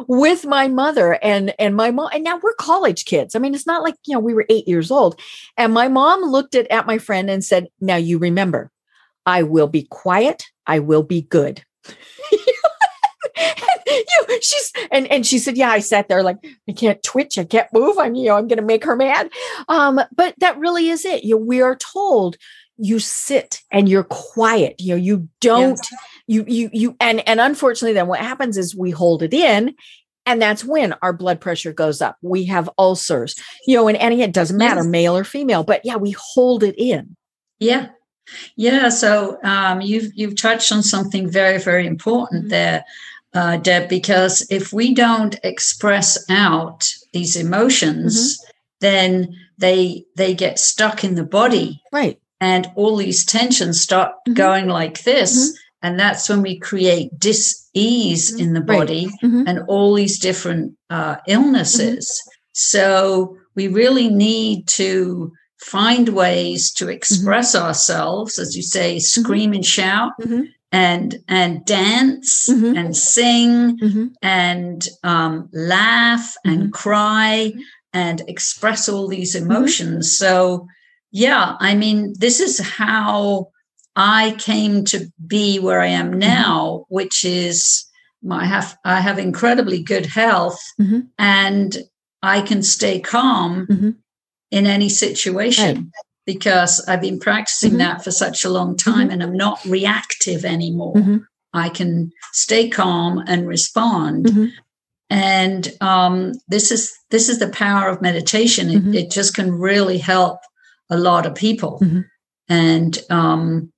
with 0.08 0.46
my 0.46 0.68
mother 0.68 1.20
and 1.22 1.54
and 1.60 1.76
my 1.76 1.92
mom 1.92 2.10
and 2.14 2.24
now 2.24 2.40
we're 2.42 2.54
college 2.56 3.06
kids. 3.06 3.36
I 3.36 3.40
mean 3.40 3.54
it's 3.54 3.68
not 3.68 3.84
like 3.84 3.96
you 4.06 4.14
know 4.14 4.20
we 4.20 4.34
were 4.34 4.46
8 4.50 4.68
years 4.68 4.92
old. 4.92 5.20
And 5.58 5.74
my 5.74 5.88
mom 5.88 6.22
looked 6.22 6.56
at 6.56 6.68
at 6.72 6.88
my 6.88 6.98
friend 6.98 7.30
and 7.30 7.44
said 7.44 7.68
now 7.82 7.98
you 7.98 8.18
remember. 8.18 8.72
I 9.26 9.44
will 9.44 9.68
be 9.68 9.84
quiet. 9.90 10.46
I 10.68 10.80
will 10.80 11.04
be 11.04 11.22
good 11.22 11.64
you 13.94 14.40
she's 14.42 14.72
and 14.92 15.08
and 15.08 15.26
she 15.26 15.38
said 15.38 15.58
yeah 15.58 15.70
i 15.70 15.80
sat 15.80 16.08
there 16.08 16.24
like 16.24 16.38
i 16.68 16.72
can't 16.72 17.02
twitch 17.04 17.38
i 17.38 17.44
can't 17.44 17.72
move 17.74 17.98
i'm 17.98 18.16
you 18.16 18.26
know 18.26 18.36
i'm 18.36 18.48
gonna 18.48 18.62
make 18.62 18.84
her 18.84 18.96
mad 18.96 19.30
um 19.68 20.00
but 20.16 20.34
that 20.40 20.58
really 20.58 20.90
is 20.90 21.06
it 21.06 21.24
you 21.24 21.36
know, 21.36 21.44
we 21.44 21.62
are 21.62 21.76
told 21.76 22.38
you 22.78 23.00
sit 23.00 23.62
and 23.72 23.88
you're 23.88 24.04
quiet 24.04 24.76
you 24.80 24.94
know 24.94 25.02
you 25.02 25.28
don't 25.40 25.80
yes. 25.80 25.94
you 26.28 26.46
you 26.48 26.70
you 26.74 26.96
and 27.00 27.28
and 27.28 27.40
unfortunately 27.40 27.94
then 27.94 28.08
what 28.08 28.20
happens 28.20 28.58
is 28.58 28.76
we 28.76 28.92
hold 28.92 29.22
it 29.22 29.34
in 29.34 29.76
and 30.26 30.42
that's 30.42 30.64
when 30.64 30.94
our 31.02 31.14
blood 31.14 31.40
pressure 31.40 31.74
goes 31.74 32.02
up 32.02 32.18
we 32.22 32.46
have 32.46 32.70
ulcers 32.78 33.36
you 33.68 33.76
know 33.76 33.88
and, 33.88 33.98
and 33.98 34.14
it 34.20 34.34
doesn't 34.34 34.58
matter 34.58 34.82
yes. 34.82 34.88
male 34.88 35.16
or 35.16 35.24
female 35.24 35.64
but 35.64 35.82
yeah 35.84 35.96
we 35.96 36.16
hold 36.18 36.64
it 36.64 36.76
in 36.78 37.16
yeah 37.60 37.90
yeah 38.56 38.90
so 38.90 39.38
um, 39.44 39.82
you've 39.82 40.12
you've 40.16 40.36
touched 40.36 40.72
on 40.72 40.82
something 40.82 41.30
very 41.30 41.60
very 41.60 41.86
important 41.86 42.44
mm-hmm. 42.44 42.50
there 42.50 42.86
uh, 43.34 43.58
Deb, 43.58 43.90
because 43.90 44.46
if 44.50 44.72
we 44.74 44.94
don't 44.94 45.40
express 45.44 46.24
out 46.30 46.88
these 47.14 47.36
emotions, 47.36 48.38
mm-hmm. 48.38 48.50
then 48.82 49.36
they 49.58 50.06
they 50.16 50.34
get 50.34 50.60
stuck 50.60 51.04
in 51.04 51.16
the 51.16 51.24
body, 51.24 51.82
right? 51.92 52.20
And 52.40 52.68
all 52.76 52.98
these 52.98 53.26
tensions 53.26 53.82
start 53.82 54.12
mm-hmm. 54.12 54.34
going 54.34 54.68
like 54.68 55.04
this, 55.04 55.34
mm-hmm. 55.34 55.88
and 55.88 56.00
that's 56.00 56.30
when 56.30 56.42
we 56.42 56.60
create 56.60 57.18
dis-ease 57.20 58.32
mm-hmm. 58.32 58.42
in 58.42 58.54
the 58.54 58.62
body 58.62 59.08
right. 59.08 59.16
Mm-hmm. 59.24 59.48
and 59.48 59.60
all 59.68 59.94
these 59.94 60.20
different 60.20 60.78
uh, 60.90 61.16
illnesses. 61.28 62.06
Mm-hmm. 62.06 62.30
So 62.54 63.38
we 63.56 63.68
really 63.68 64.10
need 64.10 64.68
to 64.68 65.32
find 65.60 66.10
ways 66.10 66.72
to 66.74 66.90
express 66.90 67.56
ourselves, 67.56 68.38
as 68.38 68.56
you 68.56 68.62
say, 68.62 69.00
scream 69.00 69.54
and 69.54 69.66
shout 69.66 70.12
and 70.74 71.24
and 71.30 71.64
dance 71.66 72.50
mm-hmm. 72.50 72.76
and 72.76 72.98
sing 72.98 73.78
mm-hmm. 73.78 74.08
and 74.24 74.90
um, 75.04 75.48
laugh 75.54 76.36
mm-hmm. 76.46 76.62
and 76.62 76.74
cry 76.74 77.54
and 77.94 78.22
express 78.28 78.90
all 78.90 79.08
these 79.08 79.36
mm-hmm. 79.36 79.52
emotions. 79.52 80.18
So 80.18 80.68
yeah, 81.12 81.56
I 81.60 81.76
mean, 81.76 82.16
this 82.18 82.40
is 82.40 82.60
how 82.60 83.52
I 83.96 84.36
came 84.40 84.84
to 84.86 85.08
be 85.26 85.60
where 85.60 85.80
I 85.80 85.88
am 85.88 86.10
mm-hmm. 86.10 86.20
now, 86.20 86.86
which 86.90 87.24
is 87.24 87.86
I 88.30 88.46
have 88.46 88.76
I 88.84 89.00
have 89.00 89.20
incredibly 89.20 89.82
good 89.84 90.08
health 90.08 90.60
mm-hmm. 90.82 91.02
and 91.20 91.78
I 92.24 92.42
can 92.42 92.64
stay 92.64 93.00
calm 93.00 93.68
in 94.50 94.66
any 94.66 94.90
situation. 94.90 95.76
Right 95.76 95.86
because 96.26 96.84
I've 96.88 97.02
been 97.02 97.20
practicing 97.20 97.72
mm-hmm. 97.72 97.80
that 97.80 98.04
for 98.04 98.12
such 98.12 98.44
a 98.44 98.50
long 98.50 98.78
time 98.78 99.06
mm-hmm. 99.08 99.12
and 99.12 99.24
I'm 99.24 99.38
not 99.38 99.64
reactive 99.66 100.46
anymore. 100.46 100.96
Mm-hmm. 100.96 101.18
I 101.54 101.70
can 101.70 102.12
stay 102.32 102.70
calm 102.70 103.24
and 103.28 103.48
respond. 103.48 104.26
Mm-hmm. 104.26 104.46
And 105.10 105.72
um, 105.82 106.34
this 106.48 106.72
is 106.72 106.92
this 107.12 107.30
is 107.30 107.40
the 107.40 107.50
power 107.50 107.90
of 107.90 108.02
meditation. 108.02 108.70
It, 108.70 108.78
mm-hmm. 108.78 108.94
it, 108.96 109.12
just 109.12 109.36
can 109.36 109.52
really 109.52 110.00
help 110.00 110.40
a 110.90 110.98
lot 110.98 111.28
of 111.28 111.36
people. 111.36 111.80
Mm-hmm. 111.84 112.00
And 112.50 113.00
um, 113.12 113.72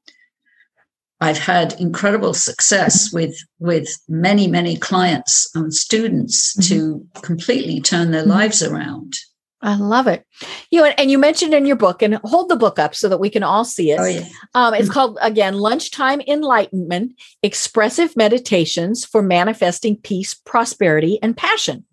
I've 1.19 1.37
had 1.37 1.73
incredible 1.79 2.33
success 2.33 3.11
with 3.11 3.35
with 3.59 3.89
many 4.07 4.47
many 4.47 4.77
clients 4.77 5.49
and 5.55 5.73
students 5.73 6.53
to 6.69 7.05
completely 7.21 7.81
turn 7.81 8.11
their 8.11 8.25
lives 8.25 8.63
around. 8.63 9.15
I 9.65 9.75
love 9.77 10.05
it. 10.05 10.23
You 10.69 10.81
know, 10.81 10.93
and 10.97 11.09
you 11.09 11.17
mentioned 11.17 11.53
in 11.55 11.65
your 11.65 11.75
book, 11.75 12.03
and 12.03 12.15
hold 12.23 12.49
the 12.49 12.55
book 12.55 12.77
up 12.77 12.93
so 12.93 13.09
that 13.09 13.19
we 13.19 13.31
can 13.31 13.41
all 13.41 13.65
see 13.65 13.91
it. 13.91 13.99
Oh, 13.99 14.05
yeah. 14.05 14.27
Um, 14.53 14.75
it's 14.75 14.89
called 14.91 15.17
again, 15.21 15.55
Lunchtime 15.55 16.21
Enlightenment: 16.21 17.19
Expressive 17.41 18.15
Meditations 18.15 19.03
for 19.03 19.23
Manifesting 19.23 19.97
Peace, 19.97 20.35
Prosperity, 20.35 21.17
and 21.23 21.35
Passion. 21.35 21.83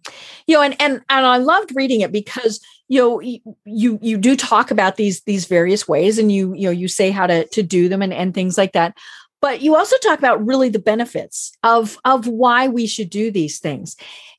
You 0.46 0.56
know, 0.56 0.62
and 0.62 0.76
and 0.80 1.00
and 1.08 1.26
I 1.26 1.38
loved 1.38 1.72
reading 1.74 2.02
it 2.02 2.12
because 2.12 2.60
you 2.88 3.00
know 3.00 3.20
you 3.64 3.98
you 4.02 4.18
do 4.18 4.36
talk 4.36 4.70
about 4.70 4.96
these 4.96 5.22
these 5.22 5.46
various 5.46 5.88
ways, 5.88 6.18
and 6.18 6.30
you 6.30 6.52
you 6.54 6.66
know 6.66 6.72
you 6.72 6.88
say 6.88 7.10
how 7.10 7.26
to 7.26 7.46
to 7.48 7.62
do 7.62 7.88
them 7.88 8.02
and 8.02 8.12
and 8.12 8.34
things 8.34 8.58
like 8.58 8.72
that 8.72 8.96
but 9.40 9.60
you 9.60 9.74
also 9.74 9.96
talk 9.98 10.20
about 10.20 10.46
really 10.46 10.68
the 10.68 10.78
benefits 10.78 11.52
of 11.64 11.98
of 12.04 12.28
why 12.28 12.68
we 12.68 12.86
should 12.86 13.10
do 13.10 13.30
these 13.30 13.58
things 13.58 13.96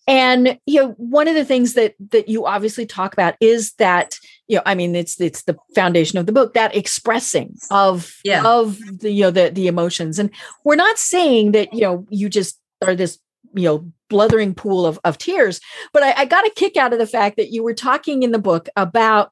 and 0.07 0.59
you 0.65 0.81
know 0.81 0.89
one 0.97 1.27
of 1.27 1.35
the 1.35 1.45
things 1.45 1.73
that 1.73 1.95
that 2.11 2.27
you 2.27 2.45
obviously 2.45 2.85
talk 2.85 3.13
about 3.13 3.35
is 3.39 3.73
that 3.73 4.17
you 4.47 4.55
know 4.55 4.63
i 4.65 4.75
mean 4.75 4.95
it's 4.95 5.19
it's 5.19 5.43
the 5.43 5.57
foundation 5.75 6.19
of 6.19 6.25
the 6.25 6.31
book 6.31 6.53
that 6.53 6.75
expressing 6.75 7.55
of 7.71 8.15
yeah. 8.23 8.43
of 8.43 8.77
the 8.99 9.11
you 9.11 9.23
know 9.23 9.31
the 9.31 9.49
the 9.49 9.67
emotions 9.67 10.19
and 10.19 10.29
we're 10.63 10.75
not 10.75 10.97
saying 10.97 11.51
that 11.51 11.73
you 11.73 11.81
know 11.81 12.05
you 12.09 12.29
just 12.29 12.59
are 12.85 12.95
this 12.95 13.19
you 13.55 13.63
know 13.63 13.91
blithering 14.09 14.53
pool 14.53 14.85
of, 14.85 14.99
of 15.03 15.17
tears 15.17 15.59
but 15.93 16.03
I, 16.03 16.13
I 16.21 16.25
got 16.25 16.45
a 16.45 16.51
kick 16.55 16.77
out 16.77 16.93
of 16.93 16.99
the 16.99 17.07
fact 17.07 17.37
that 17.37 17.51
you 17.51 17.63
were 17.63 17.73
talking 17.73 18.23
in 18.23 18.31
the 18.31 18.39
book 18.39 18.67
about 18.75 19.31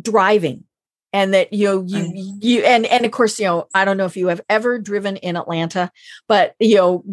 driving 0.00 0.64
and 1.12 1.34
that 1.34 1.52
you 1.52 1.66
know 1.66 1.82
you 1.86 2.38
you 2.40 2.62
and 2.62 2.86
and 2.86 3.04
of 3.04 3.10
course 3.10 3.38
you 3.38 3.46
know 3.46 3.68
i 3.74 3.84
don't 3.84 3.96
know 3.96 4.06
if 4.06 4.16
you 4.16 4.28
have 4.28 4.40
ever 4.48 4.78
driven 4.78 5.16
in 5.16 5.36
atlanta 5.36 5.90
but 6.28 6.54
you 6.58 6.76
know 6.76 7.04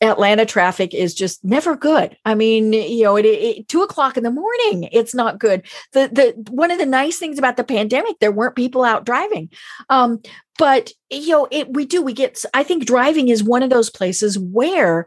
atlanta 0.00 0.46
traffic 0.46 0.94
is 0.94 1.14
just 1.14 1.44
never 1.44 1.76
good. 1.76 2.16
I 2.24 2.34
mean 2.34 2.72
you 2.72 3.04
know 3.04 3.16
it, 3.16 3.26
it, 3.26 3.68
two 3.68 3.82
o'clock 3.82 4.16
in 4.16 4.24
the 4.24 4.30
morning 4.30 4.88
it's 4.92 5.14
not 5.14 5.38
good. 5.38 5.62
The 5.92 6.08
the 6.08 6.50
one 6.50 6.70
of 6.70 6.78
the 6.78 6.86
nice 6.86 7.18
things 7.18 7.38
about 7.38 7.56
the 7.56 7.64
pandemic 7.64 8.18
there 8.18 8.32
weren't 8.32 8.56
people 8.56 8.82
out 8.82 9.04
driving. 9.04 9.50
Um 9.88 10.20
but 10.58 10.92
you 11.10 11.28
know 11.28 11.48
it 11.50 11.72
we 11.72 11.86
do 11.86 12.02
we 12.02 12.12
get 12.12 12.42
i 12.52 12.62
think 12.62 12.84
driving 12.84 13.28
is 13.28 13.42
one 13.42 13.62
of 13.62 13.70
those 13.70 13.88
places 13.88 14.38
where 14.38 15.06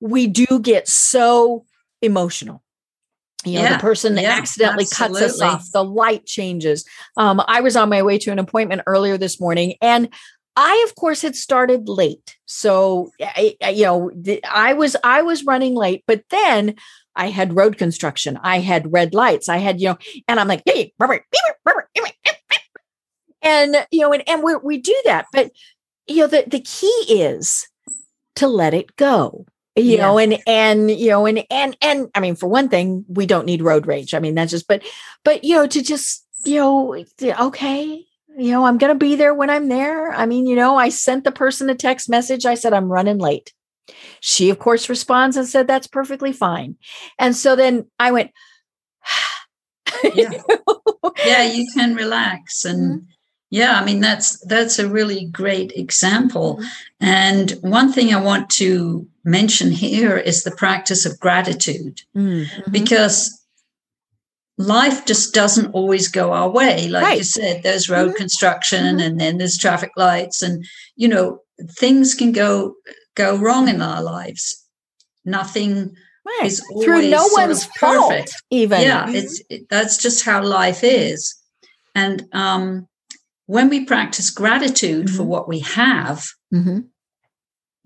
we 0.00 0.26
do 0.26 0.58
get 0.60 0.88
so 0.88 1.64
emotional 2.02 2.62
you 3.48 3.58
know 3.58 3.64
yeah, 3.64 3.76
the 3.76 3.80
person 3.80 4.16
yeah, 4.16 4.30
accidentally 4.30 4.84
absolutely. 4.84 5.20
cuts 5.20 5.34
us 5.34 5.40
off 5.40 5.72
the 5.72 5.84
light 5.84 6.26
changes. 6.26 6.84
Um, 7.16 7.42
i 7.46 7.60
was 7.60 7.76
on 7.76 7.88
my 7.88 8.02
way 8.02 8.18
to 8.18 8.32
an 8.32 8.38
appointment 8.38 8.82
earlier 8.86 9.16
this 9.18 9.40
morning 9.40 9.74
and 9.80 10.08
i 10.56 10.84
of 10.86 10.94
course 10.94 11.22
had 11.22 11.36
started 11.36 11.88
late. 11.88 12.36
So 12.46 13.10
I, 13.20 13.56
you 13.70 13.84
know 13.84 14.10
i 14.50 14.72
was 14.72 14.96
i 15.04 15.22
was 15.22 15.44
running 15.44 15.74
late 15.74 16.04
but 16.06 16.24
then 16.30 16.74
i 17.16 17.28
had 17.28 17.56
road 17.56 17.78
construction. 17.78 18.38
I 18.42 18.60
had 18.60 18.92
red 18.92 19.14
lights. 19.14 19.48
I 19.48 19.58
had 19.58 19.80
you 19.80 19.90
know 19.90 19.98
and 20.26 20.38
i'm 20.40 20.48
like 20.48 20.62
hey, 20.64 20.92
and 23.42 23.86
you 23.90 24.00
know 24.00 24.12
and, 24.12 24.28
and 24.28 24.42
we 24.42 24.56
we 24.56 24.78
do 24.78 25.00
that 25.04 25.26
but 25.32 25.50
you 26.06 26.18
know 26.18 26.26
the, 26.26 26.44
the 26.46 26.60
key 26.60 27.04
is 27.08 27.68
to 28.36 28.46
let 28.46 28.74
it 28.74 28.96
go 28.96 29.46
you 29.82 29.96
yeah. 29.96 30.02
know 30.02 30.18
and 30.18 30.38
and 30.46 30.90
you 30.90 31.08
know 31.08 31.26
and 31.26 31.44
and 31.50 31.76
and 31.80 32.08
i 32.14 32.20
mean 32.20 32.34
for 32.34 32.48
one 32.48 32.68
thing 32.68 33.04
we 33.08 33.26
don't 33.26 33.46
need 33.46 33.62
road 33.62 33.86
rage 33.86 34.14
i 34.14 34.18
mean 34.18 34.34
that's 34.34 34.50
just 34.50 34.68
but 34.68 34.82
but 35.24 35.44
you 35.44 35.54
know 35.54 35.66
to 35.66 35.82
just 35.82 36.26
you 36.44 36.56
know 36.56 37.04
okay 37.40 38.04
you 38.36 38.50
know 38.50 38.64
i'm 38.64 38.78
going 38.78 38.92
to 38.92 38.98
be 38.98 39.16
there 39.16 39.34
when 39.34 39.50
i'm 39.50 39.68
there 39.68 40.12
i 40.12 40.26
mean 40.26 40.46
you 40.46 40.56
know 40.56 40.76
i 40.76 40.88
sent 40.88 41.24
the 41.24 41.32
person 41.32 41.70
a 41.70 41.74
text 41.74 42.08
message 42.08 42.46
i 42.46 42.54
said 42.54 42.72
i'm 42.72 42.90
running 42.90 43.18
late 43.18 43.52
she 44.20 44.50
of 44.50 44.58
course 44.58 44.88
responds 44.88 45.36
and 45.36 45.46
said 45.46 45.66
that's 45.66 45.86
perfectly 45.86 46.32
fine 46.32 46.76
and 47.18 47.34
so 47.36 47.56
then 47.56 47.86
i 47.98 48.10
went 48.10 48.30
yeah 50.14 50.30
yeah 51.24 51.42
you 51.42 51.66
can 51.74 51.94
relax 51.94 52.64
and 52.64 53.00
mm-hmm. 53.00 53.12
Yeah, 53.50 53.80
I 53.80 53.84
mean 53.84 54.00
that's 54.00 54.38
that's 54.46 54.78
a 54.78 54.88
really 54.88 55.26
great 55.26 55.72
example. 55.72 56.56
Mm-hmm. 56.56 56.66
And 57.00 57.50
one 57.62 57.92
thing 57.92 58.12
I 58.12 58.20
want 58.20 58.50
to 58.50 59.06
mention 59.28 59.70
here 59.70 60.16
is 60.16 60.42
the 60.42 60.50
practice 60.50 61.04
of 61.06 61.18
gratitude 61.20 62.02
mm-hmm. 62.16 62.70
because 62.70 63.34
life 64.56 65.04
just 65.06 65.34
doesn't 65.34 65.72
always 65.72 66.08
go 66.08 66.32
our 66.32 66.48
way 66.48 66.88
like 66.88 67.04
right. 67.04 67.18
you 67.18 67.24
said 67.24 67.62
there's 67.62 67.88
road 67.88 68.08
mm-hmm. 68.08 68.16
construction 68.16 68.84
mm-hmm. 68.84 69.00
and 69.00 69.20
then 69.20 69.38
there's 69.38 69.56
traffic 69.56 69.90
lights 69.96 70.42
and 70.42 70.64
you 70.96 71.06
know 71.06 71.40
things 71.70 72.14
can 72.14 72.32
go 72.32 72.74
go 73.14 73.36
wrong 73.36 73.68
in 73.68 73.80
our 73.80 74.02
lives 74.02 74.66
nothing 75.24 75.94
right. 76.26 76.46
is 76.46 76.60
through 76.82 77.08
no 77.08 77.28
one's 77.32 77.64
fault 77.64 78.30
even 78.50 78.80
yeah 78.80 79.04
mm-hmm. 79.04 79.14
it's 79.14 79.42
it, 79.48 79.68
that's 79.68 79.96
just 79.96 80.24
how 80.24 80.42
life 80.42 80.82
is 80.82 81.36
and 81.94 82.26
um 82.32 82.88
when 83.48 83.70
we 83.70 83.86
practice 83.86 84.28
gratitude 84.28 85.06
mm-hmm. 85.06 85.16
for 85.16 85.22
what 85.22 85.48
we 85.48 85.60
have, 85.60 86.28
mm-hmm. 86.54 86.80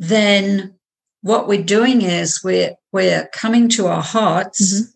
then 0.01 0.75
what 1.23 1.49
we're 1.49 1.63
doing 1.63 2.03
is 2.03 2.41
we're 2.45 2.75
we're 2.93 3.29
coming 3.33 3.69
to 3.71 3.87
our 3.87 4.03
hearts 4.03 4.61
mm-hmm. 4.83 4.91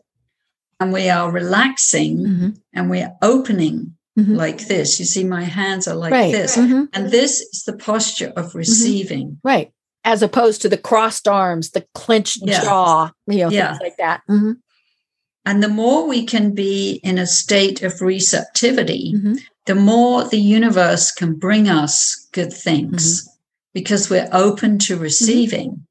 and 0.80 0.92
we 0.92 1.08
are 1.08 1.30
relaxing 1.32 2.18
Mm-hmm. 2.18 2.48
and 2.74 2.90
we're 2.90 3.12
opening 3.22 3.92
Mhm. 4.18 4.34
like 4.36 4.66
this. 4.66 4.98
You 4.98 5.04
see, 5.04 5.24
my 5.24 5.44
hands 5.44 5.86
are 5.86 5.94
like 5.94 6.10
right. 6.10 6.32
this. 6.32 6.56
Mhm. 6.56 6.88
And 6.94 7.10
this 7.10 7.40
is 7.52 7.64
the 7.66 7.76
posture 7.76 8.32
of 8.34 8.54
receiving. 8.54 9.38
Right. 9.44 9.70
As 10.04 10.22
opposed 10.22 10.62
to 10.62 10.70
the 10.70 10.78
crossed 10.78 11.28
arms, 11.28 11.72
the 11.72 11.84
clenched 11.94 12.38
Yeah. 12.42 12.62
jaw, 12.64 13.10
you 13.26 13.38
know, 13.40 13.50
Yeah. 13.50 13.72
things 13.72 13.80
like 13.82 13.96
that. 13.98 14.22
Mhm. 14.30 14.56
And 15.44 15.62
the 15.62 15.68
more 15.68 16.08
we 16.08 16.24
can 16.24 16.54
be 16.54 16.98
in 17.04 17.18
a 17.18 17.26
state 17.26 17.82
of 17.82 18.00
receptivity, 18.00 19.14
the 19.66 19.74
more 19.74 20.24
the 20.24 20.40
universe 20.40 21.12
can 21.12 21.34
bring 21.34 21.68
us 21.68 22.26
good 22.32 22.52
things 22.52 23.28
because 23.74 24.08
we're 24.08 24.28
open 24.32 24.78
to 24.78 24.96
receiving. 24.96 25.85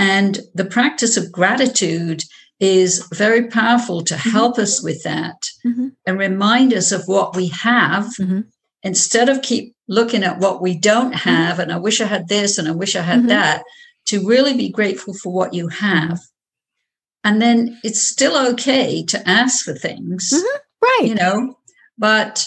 And 0.00 0.40
the 0.54 0.64
practice 0.64 1.18
of 1.18 1.30
gratitude 1.30 2.22
is 2.58 3.06
very 3.12 3.48
powerful 3.48 4.02
to 4.04 4.16
help 4.16 4.58
us 4.58 4.82
with 4.82 5.02
that 5.02 5.36
Mhm. 5.64 5.92
and 6.06 6.18
remind 6.18 6.72
us 6.72 6.90
of 6.90 7.02
what 7.06 7.36
we 7.36 7.48
have 7.48 8.06
Mhm. 8.18 8.44
instead 8.82 9.28
of 9.28 9.42
keep 9.42 9.74
looking 9.88 10.22
at 10.24 10.38
what 10.38 10.62
we 10.62 10.74
don't 10.78 11.12
have 11.12 11.58
and 11.58 11.70
I 11.70 11.76
wish 11.76 12.00
I 12.00 12.06
had 12.06 12.28
this 12.28 12.56
and 12.56 12.66
I 12.66 12.70
wish 12.70 12.96
I 12.96 13.02
had 13.02 13.24
Mhm. 13.24 13.28
that 13.28 13.62
to 14.06 14.26
really 14.26 14.54
be 14.54 14.70
grateful 14.70 15.12
for 15.12 15.30
what 15.34 15.52
you 15.52 15.68
have. 15.68 16.18
And 17.22 17.42
then 17.42 17.78
it's 17.84 18.00
still 18.00 18.36
okay 18.52 19.04
to 19.04 19.28
ask 19.28 19.64
for 19.64 19.74
things. 19.74 20.32
Right. 20.82 21.08
you 21.08 21.14
know, 21.14 21.56
but 21.98 22.46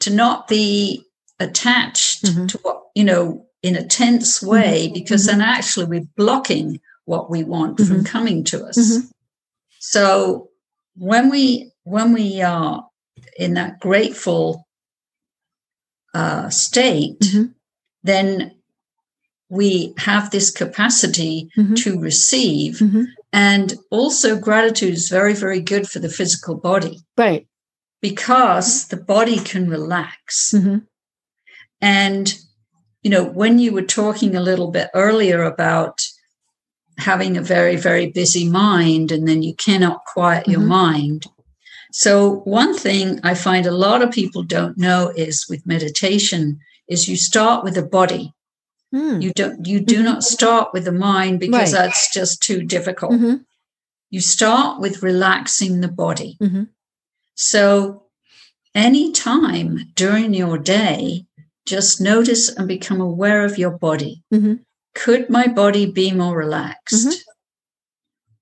to 0.00 0.10
not 0.10 0.48
be 0.48 1.04
attached 1.38 2.24
to 2.50 2.58
what, 2.62 2.82
you 2.96 3.04
know, 3.04 3.46
in 3.62 3.76
a 3.76 3.86
tense 3.86 4.38
mm-hmm. 4.38 4.50
way, 4.50 4.90
because 4.92 5.26
then 5.26 5.38
mm-hmm. 5.38 5.48
actually 5.58 5.86
we're 5.86 6.08
blocking 6.16 6.80
what 7.04 7.30
we 7.30 7.42
want 7.44 7.78
from 7.78 7.86
mm-hmm. 7.86 8.04
coming 8.04 8.44
to 8.44 8.64
us. 8.64 8.78
Mhm. 8.78 9.10
So 9.78 10.48
when 10.96 11.30
we 11.30 11.72
when 11.84 12.12
we 12.12 12.42
are 12.42 12.86
in 13.36 13.54
that 13.54 13.80
grateful 13.80 14.66
uh, 16.14 16.48
state, 16.50 17.18
Mhm. 17.20 17.54
then 18.04 18.52
we 19.48 19.92
have 19.98 20.30
this 20.30 20.50
capacity 20.50 21.48
to 21.76 21.98
receive. 22.00 22.80
And 23.32 23.74
also, 23.90 24.38
gratitude 24.38 24.94
is 24.94 25.08
very, 25.10 25.34
very 25.34 25.60
good 25.60 25.88
for 25.88 25.98
the 25.98 26.08
physical 26.08 26.54
body 26.54 27.00
Right. 27.18 27.46
because 28.00 28.86
the 28.86 28.96
body 28.96 29.38
can 29.38 29.68
relax. 29.68 30.54
And, 31.80 32.34
you 33.02 33.10
know, 33.10 33.24
when 33.24 33.58
you 33.58 33.72
were 33.72 33.82
talking 33.82 34.34
a 34.36 34.40
little 34.40 34.70
bit 34.70 34.88
earlier 34.94 35.42
about 35.42 36.00
having 36.98 37.36
a 37.36 37.42
very, 37.42 37.76
very 37.76 38.06
busy 38.10 38.48
mind 38.48 39.10
and 39.10 39.26
then 39.26 39.42
you 39.42 39.54
cannot 39.54 40.04
quiet 40.04 40.46
your 40.46 40.60
Mhm. 40.60 40.66
mind. 40.66 41.26
So, 41.92 42.40
one 42.44 42.74
thing 42.76 43.20
I 43.22 43.34
find 43.34 43.66
a 43.66 43.72
lot 43.86 44.02
of 44.02 44.10
people 44.10 44.42
don't 44.42 44.78
know 44.78 45.12
is 45.16 45.46
with 45.48 45.66
meditation 45.66 46.58
is 46.88 47.08
you 47.08 47.16
start 47.16 47.64
with 47.64 47.74
the 47.74 47.82
body. 47.82 48.32
Mm. 48.94 49.22
You 49.22 49.32
don't 49.32 49.66
you 49.66 49.80
do 49.80 50.02
not 50.02 50.22
start 50.22 50.72
with 50.72 50.84
the 50.84 50.92
mind 50.92 51.40
because 51.40 51.72
Right. 51.72 51.82
that's 51.82 52.12
just 52.12 52.40
too 52.42 52.62
difficult. 52.62 53.12
Mhm. 53.12 53.44
You 54.10 54.20
start 54.20 54.80
with 54.80 55.02
relaxing 55.02 55.80
the 55.80 55.88
body. 55.88 56.36
Mhm. 56.40 56.68
So, 57.34 58.04
any 58.74 59.12
time 59.12 59.90
during 59.94 60.34
your 60.34 60.58
day, 60.58 61.26
just 61.66 62.00
notice 62.00 62.48
and 62.48 62.66
become 62.68 63.00
aware 63.00 63.44
of 63.44 63.58
your 63.58 63.70
body. 63.70 64.22
Mhm. 64.32 64.60
Could 64.94 65.30
my 65.30 65.46
body 65.46 65.86
be 65.86 66.12
more 66.12 66.36
relaxed? 66.36 67.06
Mhm. 67.06 67.14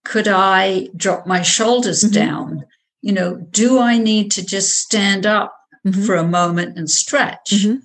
Could 0.05 0.29
I 0.29 0.89
drop 0.97 1.27
my 1.27 1.43
shoulders 1.43 2.03
Mhm. 2.03 2.13
down? 2.13 2.65
You 3.03 3.13
know, 3.13 3.35
do 3.37 3.79
I 3.79 3.99
need 3.99 4.31
to 4.33 4.45
just 4.45 4.79
stand 4.79 5.27
up 5.27 5.55
Mhm. 5.87 6.07
for 6.07 6.17
a 6.17 6.27
moment 6.27 6.77
and 6.79 6.91
stretch? 6.91 7.51
Mhm. 7.53 7.83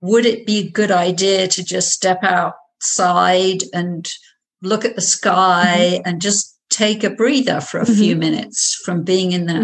Would 0.00 0.26
it 0.26 0.46
be 0.46 0.58
a 0.58 0.70
good 0.70 0.90
idea 0.90 1.48
to 1.48 1.62
just 1.64 1.90
step 1.92 2.22
outside 2.22 3.62
and 3.72 4.08
look 4.62 4.84
at 4.84 4.94
the 4.94 5.02
sky 5.02 6.00
and 6.04 6.20
just 6.22 6.54
take 6.70 7.04
a 7.04 7.10
breather 7.10 7.60
for 7.60 7.80
a 7.80 7.86
few 7.86 8.16
minutes 8.16 8.74
from 8.84 9.02
being 9.04 9.32
in 9.32 9.46
that 9.46 9.62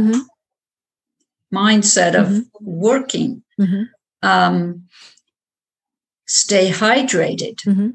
mindset 1.53 2.15
of 2.15 2.45
working. 2.61 3.43
Um, 4.23 4.89
stay 6.27 6.71
hydrated 6.71 7.57
Mhm. 7.67 7.95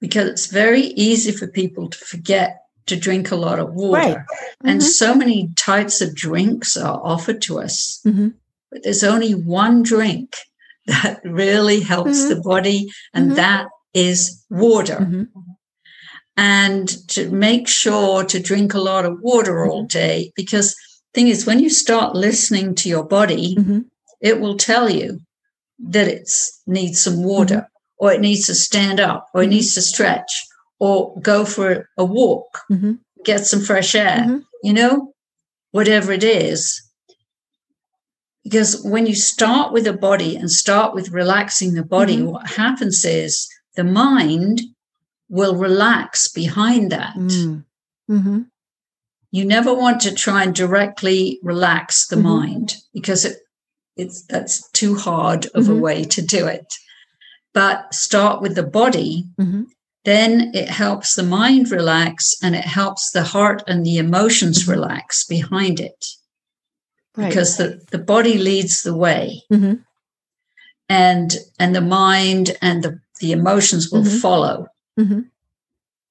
because 0.00 0.28
it's 0.28 0.46
very 0.46 0.82
easy 1.08 1.32
for 1.32 1.46
people 1.46 1.88
to 1.88 1.98
forget 1.98 2.60
to 2.86 2.96
drink 2.96 3.30
a 3.30 3.36
lot 3.36 3.58
of 3.58 3.72
water. 3.72 3.98
Right. 4.02 4.18
And 4.62 4.80
Mhm. 4.80 4.84
so 4.84 5.14
many 5.14 5.50
types 5.56 6.00
of 6.02 6.14
drinks 6.14 6.76
are 6.76 7.00
offered 7.02 7.40
to 7.42 7.58
us, 7.60 8.00
Mhm. 8.04 8.34
but 8.70 8.82
there's 8.82 9.02
only 9.02 9.34
one 9.34 9.82
drink 9.82 10.36
that 10.86 11.20
really 11.24 11.80
helps 11.80 12.24
Mhm. 12.24 12.28
the 12.28 12.40
body, 12.42 12.92
and 13.14 13.32
Mhm. 13.32 13.36
that 13.36 13.66
is 13.94 14.44
water. 14.50 14.98
Mhm. 15.00 15.28
And 16.36 16.88
to 17.08 17.30
make 17.30 17.68
sure 17.68 18.24
to 18.24 18.38
drink 18.40 18.74
a 18.74 18.80
lot 18.80 19.06
of 19.06 19.18
water 19.22 19.64
all 19.66 19.84
day, 19.84 20.32
because 20.36 20.74
thing 21.14 21.28
is, 21.28 21.46
when 21.46 21.60
you 21.60 21.70
start 21.70 22.14
listening 22.16 22.74
to 22.74 22.88
your 22.88 23.04
body, 23.04 23.56
it 24.20 24.40
will 24.40 24.56
tell 24.58 24.90
you 24.90 25.20
that 25.90 26.08
it 26.08 26.30
needs 26.66 27.00
some 27.00 27.22
water 27.22 27.68
or 27.98 28.12
it 28.12 28.20
needs 28.20 28.46
to 28.46 28.54
stand 28.54 29.00
up 29.00 29.28
or 29.34 29.42
it 29.42 29.46
Mhm. 29.46 29.50
needs 29.50 29.74
to 29.74 29.82
stretch 29.82 30.32
or 30.78 31.14
go 31.20 31.44
for 31.44 31.88
a 31.98 32.04
walk 32.04 32.62
Mhm. 32.70 32.98
get 33.24 33.46
some 33.46 33.60
fresh 33.60 33.94
air 33.94 34.24
Mhm. 34.26 34.44
you 34.62 34.72
know 34.72 35.14
whatever 35.72 36.12
it 36.12 36.24
is 36.24 36.82
because 38.42 38.82
when 38.84 39.06
you 39.06 39.14
start 39.14 39.72
with 39.72 39.84
the 39.84 39.92
body 39.92 40.36
and 40.36 40.50
start 40.50 40.94
with 40.94 41.10
relaxing 41.10 41.74
the 41.74 41.82
body 41.84 42.18
Mhm. 42.18 42.26
what 42.32 42.46
happens 42.48 43.04
is 43.04 43.48
the 43.76 43.84
mind 43.84 44.62
will 45.28 45.56
relax 45.56 46.28
behind 46.28 46.90
that 46.92 47.14
Mm. 47.16 47.64
Mhm. 48.10 48.46
you 49.30 49.44
never 49.44 49.72
want 49.74 50.00
to 50.02 50.12
try 50.12 50.42
and 50.42 50.54
directly 50.54 51.38
relax 51.42 52.06
the 52.06 52.16
Mhm. 52.16 52.22
mind 52.22 52.76
because 52.92 53.24
it 53.24 53.38
it's 53.96 54.22
that's 54.26 54.68
too 54.70 54.94
hard 54.96 55.46
of 55.54 55.68
a 55.68 55.72
Mhm. 55.72 55.80
way 55.80 56.04
to 56.04 56.20
do 56.22 56.46
it 56.46 56.66
but 57.52 57.94
start 57.94 58.42
with 58.42 58.54
the 58.56 58.62
body 58.80 59.24
Mhm. 59.40 59.66
then 60.04 60.50
it 60.54 60.68
helps 60.68 61.14
the 61.14 61.22
mind 61.22 61.70
relax 61.70 62.34
and 62.42 62.54
it 62.54 62.64
helps 62.64 63.10
the 63.12 63.22
heart 63.22 63.62
and 63.66 63.84
the 63.86 63.96
emotions 63.96 64.64
Mhm. 64.64 64.68
relax 64.68 65.24
behind 65.24 65.80
it 65.80 66.04
Right. 67.16 67.28
because 67.28 67.56
the, 67.56 67.80
the 67.92 67.98
body 67.98 68.36
leads 68.38 68.82
the 68.82 68.96
way 68.96 69.42
Mhm. 69.52 69.84
and 70.88 71.36
and 71.58 71.74
the 71.74 71.80
mind 71.80 72.56
and 72.60 72.82
the, 72.82 72.98
the 73.20 73.32
emotions 73.32 73.90
will 73.90 74.02
Mhm. 74.02 74.20
follow 74.20 74.66
Mhm. 74.98 75.30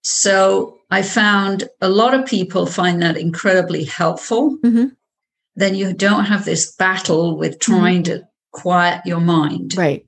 so 0.01 0.77
i 0.89 1.01
found 1.01 1.67
a 1.81 1.89
lot 1.89 2.13
of 2.13 2.25
people 2.25 2.65
find 2.65 3.01
that 3.01 3.17
incredibly 3.17 3.83
helpful. 3.83 4.57
Then 5.55 5.75
you 5.75 5.93
don't 5.93 6.25
have 6.25 6.45
this 6.45 6.75
battle 6.75 7.37
with 7.37 7.59
trying 7.59 8.03
to 8.03 8.21
quiet 8.51 9.01
your 9.05 9.19
mind 9.21 9.71
Mm-hmm. 9.71 9.79
Right. 9.79 10.05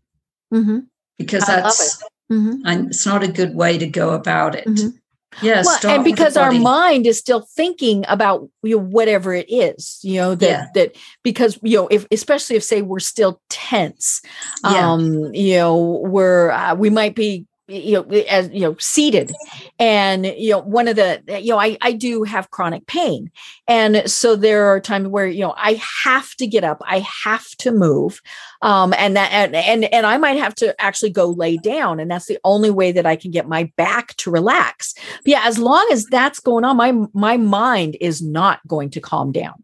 Mhm. 0.54 0.86
because 1.18 1.48
I 1.50 1.56
love 1.56 1.64
that's 1.64 2.04
Mhm. 2.32 2.62
and 2.66 2.88
it's 2.90 3.06
not 3.06 3.24
a 3.24 3.28
good 3.28 3.54
way 3.56 3.78
to 3.78 3.88
go 3.88 4.12
about 4.12 4.56
it 4.56 4.66
Mhm. 4.66 4.94
yeah 5.42 5.62
well, 5.66 5.80
and 5.94 6.04
because 6.04 6.38
our 6.38 6.52
mind 6.52 7.06
is 7.06 7.18
still 7.20 7.42
thinking 7.56 8.04
about 8.08 8.48
you 8.64 8.78
know, 8.78 8.84
whatever 8.84 9.34
it 9.34 9.46
is, 9.50 10.00
you 10.02 10.16
know 10.22 10.34
that 10.36 10.50
Yeah. 10.50 10.66
that 10.76 10.96
because 11.24 11.60
you 11.62 11.78
know 11.78 11.88
if 11.92 12.06
especially 12.12 12.56
if 12.56 12.64
say 12.64 12.82
we're 12.82 13.00
still 13.00 13.42
tense, 13.50 14.22
Yeah. 14.64 14.92
um, 14.92 15.34
you 15.36 15.58
know 15.58 16.02
we're 16.06 16.50
uh, 16.52 16.74
we 16.76 16.90
might 16.90 17.16
be 17.16 17.46
you 17.67 17.93
know 17.93 18.04
as 18.30 18.49
you 18.51 18.62
know 18.62 18.75
seated. 18.80 19.34
And 19.80 20.25
you 20.25 20.51
know 20.51 20.60
one 20.60 20.88
of 20.88 20.95
the 20.95 21.21
you 21.28 21.49
know 21.49 21.60
I 21.60 21.78
I 21.82 21.91
do 21.93 22.23
have 22.23 22.51
chronic 22.51 22.86
pain. 22.88 23.32
And 23.67 24.10
so 24.10 24.36
there 24.36 24.65
are 24.65 24.80
times 24.80 25.08
where 25.08 25.28
you 25.28 25.41
know 25.41 25.54
I 25.58 25.82
have 26.04 26.36
to 26.36 26.47
get 26.47 26.63
up. 26.63 26.82
I 26.86 26.99
have 26.99 27.47
to 27.58 27.71
move. 27.71 28.21
Um 28.62 28.93
and 28.97 29.15
that 29.15 29.32
and 29.32 29.56
and, 29.56 29.86
and 29.86 30.06
I 30.06 30.17
might 30.17 30.38
have 30.38 30.56
to 30.56 30.80
actually 30.82 31.12
go 31.12 31.28
lay 31.28 31.58
down. 31.58 31.99
And 31.99 32.10
that's 32.10 32.28
the 32.28 32.39
only 32.43 32.69
way 32.69 32.91
that 32.91 33.06
I 33.06 33.15
can 33.15 33.32
get 33.32 33.47
my 33.47 33.71
back 33.78 34.15
to 34.17 34.32
relax. 34.32 34.93
But 34.93 35.28
yeah 35.28 35.41
as 35.43 35.58
long 35.58 35.88
as 35.91 36.06
that's 36.06 36.39
going 36.39 36.63
on 36.63 36.78
my 36.78 36.93
my 37.13 37.38
mind 37.38 37.97
is 38.01 38.21
not 38.21 38.60
going 38.67 38.89
to 38.91 39.01
calm 39.01 39.32
down. 39.32 39.63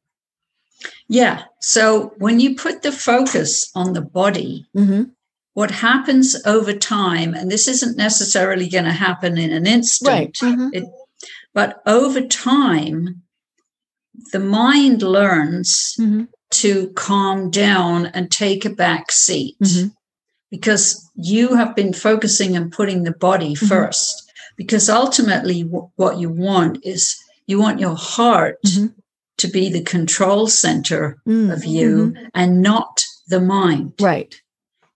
Yeah. 1.07 1.43
So 1.59 2.13
when 2.17 2.39
you 2.39 2.55
put 2.55 2.81
the 2.81 2.91
focus 2.91 3.69
on 3.75 3.93
the 3.93 4.01
body, 4.01 4.65
mm-hmm. 4.75 5.03
What 5.53 5.71
happens 5.71 6.35
over 6.45 6.73
time, 6.73 7.33
and 7.33 7.51
this 7.51 7.67
isn't 7.67 7.97
necessarily 7.97 8.69
going 8.69 8.85
to 8.85 8.91
happen 8.91 9.37
in 9.37 9.51
an 9.51 9.65
instant, 9.65 10.09
right 10.09 10.33
Mhm. 10.41 10.69
it, 10.73 10.83
but 11.53 11.81
over 11.85 12.21
time, 12.21 13.21
the 14.31 14.39
mind 14.39 15.01
learns 15.01 15.95
Mhm. 15.99 16.27
to 16.51 16.87
calm 16.95 17.49
down 17.49 18.07
and 18.07 18.29
take 18.31 18.65
a 18.65 18.69
back 18.69 19.11
seat 19.11 19.55
Mhm. 19.61 19.93
because 20.49 21.09
you 21.15 21.55
have 21.55 21.75
been 21.75 21.93
focusing 21.93 22.55
and 22.55 22.71
putting 22.71 23.03
the 23.03 23.11
body 23.13 23.53
Mhm. 23.55 23.67
first. 23.67 24.23
Because 24.57 24.89
ultimately, 24.89 25.63
w- 25.63 25.89
what 25.95 26.19
you 26.19 26.29
want 26.29 26.77
is 26.83 27.15
you 27.47 27.57
want 27.59 27.79
your 27.79 27.95
heart 27.95 28.57
Mhm. 28.65 28.93
to 29.37 29.47
be 29.47 29.69
the 29.71 29.81
control 29.81 30.47
center 30.47 31.17
Mm, 31.27 31.51
of 31.51 31.65
you 31.65 32.13
and 32.33 32.61
not 32.61 33.03
the 33.27 33.39
mind. 33.41 33.93
Right. 33.99 34.40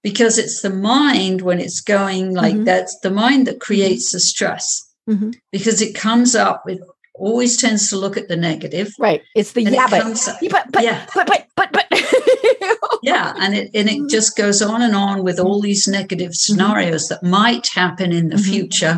Because 0.05 0.37
it's 0.37 0.61
the 0.61 0.69
mind 0.69 1.41
when 1.41 1.59
it's 1.59 1.81
going 1.81 2.25
like 2.35 2.53
Mhm. 2.55 2.65
that's 2.65 2.95
the 2.99 3.09
mind 3.09 3.47
that 3.47 3.59
creates 3.59 4.11
the 4.11 4.19
stress 4.19 4.65
Mhm. 5.09 5.33
because 5.51 5.81
it 5.81 5.95
comes 5.95 6.35
up, 6.35 6.61
it 6.67 6.79
always 7.15 7.57
tends 7.57 7.89
to 7.89 7.97
look 7.97 8.15
at 8.15 8.27
the 8.27 8.35
negative. 8.35 8.93
Right. 8.99 9.21
It's 9.35 9.53
the 9.53 9.63
yeah, 9.63 9.85
it 9.85 9.89
but, 9.89 10.41
yeah, 10.43 10.49
but, 10.51 10.71
but, 10.71 10.83
Yeah. 10.83 11.05
but, 11.15 11.25
but, 11.27 11.43
but, 11.55 11.69
but. 11.77 11.87
yeah 13.03 13.33
and 13.39 13.55
it 13.55 13.67
and 13.73 13.89
it 13.89 14.01
just 14.09 14.35
goes 14.37 14.61
on 14.61 14.81
and 14.87 14.95
on 14.95 15.23
with 15.23 15.39
all 15.39 15.59
these 15.61 15.87
negative 15.87 16.33
scenarios 16.35 17.07
that 17.09 17.23
might 17.23 17.65
happen 17.81 18.11
in 18.19 18.29
the 18.29 18.35
Mhm. 18.37 18.49
future 18.51 18.95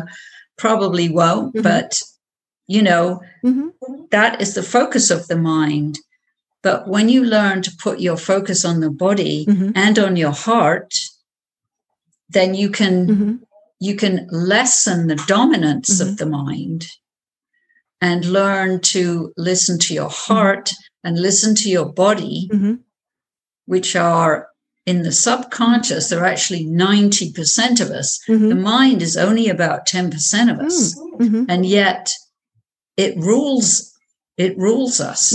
probably 0.64 1.08
won't 1.08 1.52
but 1.62 1.90
you 2.74 2.82
know 2.82 3.20
that 4.10 4.40
is 4.42 4.54
the 4.54 4.62
focus 4.62 5.10
of 5.10 5.26
the 5.28 5.36
mind 5.36 5.98
but 6.62 6.88
when 6.88 7.08
you 7.08 7.24
learn 7.24 7.62
to 7.62 7.70
put 7.82 8.00
your 8.00 8.16
focus 8.16 8.64
on 8.64 8.80
the 8.80 8.90
body 8.90 9.46
Mhm. 9.46 9.72
and 9.74 9.98
on 9.98 10.16
your 10.16 10.32
heart 10.32 10.94
then 12.30 12.54
you 12.54 12.68
can 12.70 13.06
Mhm. 13.06 13.38
you 13.80 13.94
can 13.96 14.26
lessen 14.30 15.06
the 15.06 15.16
dominance 15.26 15.90
Mhm. 15.98 16.00
of 16.04 16.16
the 16.16 16.26
mind 16.26 16.86
and 18.00 18.24
learn 18.24 18.80
to 18.80 19.32
listen 19.36 19.78
to 19.78 19.94
your 19.94 20.10
heart 20.10 20.72
and 21.04 21.18
listen 21.18 21.54
to 21.54 21.70
your 21.70 21.86
body 22.04 22.48
Mhm. 22.52 22.80
which 23.66 23.94
are 23.96 24.48
in 24.84 25.02
the 25.02 25.12
subconscious, 25.12 26.08
they're 26.08 26.24
actually 26.24 26.64
90% 26.64 27.78
of 27.78 27.90
us. 27.90 28.18
The 28.26 28.34
Mhm. 28.34 28.62
mind 28.62 29.02
is 29.02 29.16
only 29.18 29.48
about 29.48 29.86
10% 29.86 30.50
of 30.50 30.58
us. 30.58 30.94
Mhm. 31.20 31.44
And 31.48 31.66
yet 31.66 32.10
it 32.96 33.16
rules, 33.18 33.92
it 34.38 34.56
rules 34.58 34.98
us. 35.00 35.32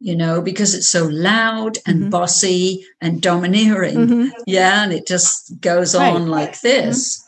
You 0.00 0.16
know, 0.16 0.40
because 0.40 0.74
it's 0.74 0.88
so 0.88 1.04
loud 1.06 1.76
and 1.86 2.04
Mhm. 2.04 2.10
bossy 2.10 2.86
and 3.00 3.20
domineering. 3.20 3.96
Mhm. 4.08 4.30
Yeah. 4.46 4.82
And 4.82 4.92
it 4.92 5.06
just 5.06 5.60
goes 5.60 5.94
Right. 5.94 6.12
on 6.14 6.28
like 6.28 6.60
this. 6.62 7.22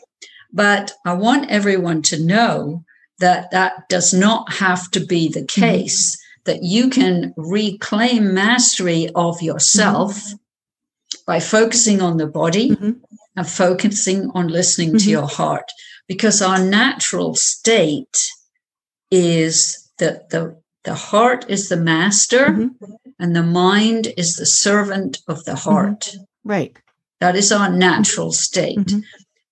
But 0.53 0.93
I 1.05 1.13
want 1.13 1.51
everyone 1.51 2.03
to 2.03 2.19
know 2.19 2.85
that 3.21 3.51
that 3.53 3.89
does 3.89 4.13
not 4.15 4.53
have 4.55 4.91
to 4.93 5.01
be 5.01 5.29
the 5.29 5.45
case, 5.45 6.17
that 6.45 6.63
you 6.63 6.89
can 6.89 7.35
reclaim 7.37 8.35
mastery 8.35 9.11
of 9.15 9.41
yourself 9.43 10.33
by 11.27 11.41
focusing 11.41 12.01
on 12.01 12.17
the 12.17 12.27
body 12.27 12.71
Mhm. 12.71 12.97
and 13.37 13.47
focusing 13.49 14.31
on 14.35 14.49
listening 14.49 14.97
to 14.99 15.11
your 15.11 15.29
heart. 15.29 15.71
Because 16.09 16.43
our 16.43 16.59
natural 16.59 17.35
state 17.35 18.19
is 19.11 19.79
that 19.99 20.31
the, 20.31 20.57
the 20.85 20.95
heart 20.95 21.45
is 21.49 21.69
the 21.69 21.77
master 21.77 22.47
Mhm. 22.47 22.71
and 23.19 23.35
the 23.37 23.43
mind 23.43 24.13
is 24.17 24.35
the 24.37 24.47
servant 24.47 25.19
of 25.29 25.45
the 25.45 25.55
heart. 25.55 26.15
Right. 26.45 26.77
That 27.21 27.37
is 27.37 27.53
our 27.53 27.71
natural 27.71 28.33
state. 28.33 28.79
Mhm. 28.79 29.03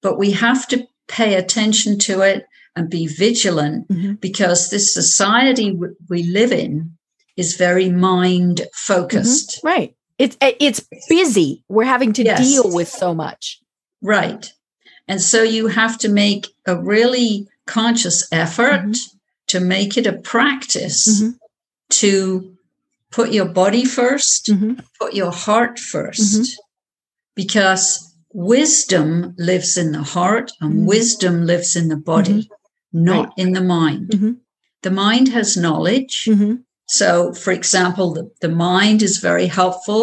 But 0.02 0.18
we 0.18 0.32
have 0.32 0.66
to 0.68 0.86
pay 1.08 1.34
attention 1.34 1.98
to 2.00 2.22
it 2.22 2.46
and 2.76 2.88
be 2.90 3.06
vigilant 3.06 3.88
Mhm. 3.88 4.20
because 4.20 4.70
this 4.70 4.92
society 4.94 5.70
w- 5.72 5.94
we 6.08 6.22
live 6.24 6.52
in 6.52 6.92
is 7.36 7.56
very 7.56 7.88
mind 7.90 8.62
focused. 8.74 9.60
Right. 9.62 9.94
It's 10.18 10.36
it's 10.40 10.82
busy. 11.08 11.62
We're 11.68 11.84
having 11.84 12.12
to 12.14 12.22
Yes. 12.24 12.40
deal 12.46 12.70
with 12.72 12.88
so 12.88 13.14
much. 13.14 13.60
Right. 14.02 14.52
And 15.08 15.20
so 15.22 15.42
you 15.42 15.68
have 15.68 15.96
to 15.98 16.08
make 16.08 16.48
a 16.66 16.76
really 16.76 17.46
conscious 17.66 18.26
effort. 18.32 18.96
To 19.50 19.58
make 19.60 19.92
it 20.00 20.06
a 20.06 20.16
practice 20.34 21.02
Mhm. 21.08 21.34
to 22.00 22.10
put 23.16 23.28
your 23.38 23.48
body 23.62 23.84
1st 23.84 24.42
Mhm. 24.52 24.72
put 25.00 25.12
your 25.20 25.32
heart 25.44 25.74
1st 25.92 26.40
Mhm. 26.42 26.48
because 27.40 27.84
wisdom 28.32 29.34
lives 29.50 29.76
in 29.82 29.88
the 29.92 30.02
heart 30.16 30.52
and 30.60 30.72
Mhm. 30.74 30.84
wisdom 30.94 31.34
lives 31.52 31.74
in 31.80 31.88
the 31.88 31.96
body, 32.12 32.48
not 32.92 33.26
in 33.42 33.52
the 33.58 33.66
mind. 33.78 34.04
The 34.82 34.90
mind 35.06 35.26
has 35.28 35.56
knowledge. 35.56 36.28
So, 36.86 37.32
for 37.42 37.52
example, 37.52 38.06
the, 38.16 38.24
the 38.40 38.48
mind 38.70 39.02
is 39.02 39.18
very 39.30 39.46
helpful 39.60 40.02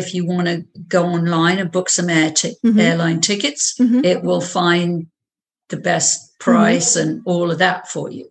if 0.00 0.06
you 0.14 0.22
want 0.26 0.46
to 0.52 0.56
go 0.96 1.02
online 1.16 1.58
and 1.58 1.70
book 1.76 1.88
some 1.88 2.10
air 2.10 2.30
ti- 2.30 2.56
Mhm. 2.64 2.78
airline 2.80 3.20
tickets. 3.20 3.74
Mhm. 3.80 4.04
It 4.12 4.18
will 4.26 4.42
find 4.60 5.06
the 5.72 5.80
best 5.90 6.12
price 6.46 6.90
and 7.02 7.10
all 7.30 7.50
of 7.52 7.58
that 7.58 7.88
for 7.92 8.06
you. 8.16 8.26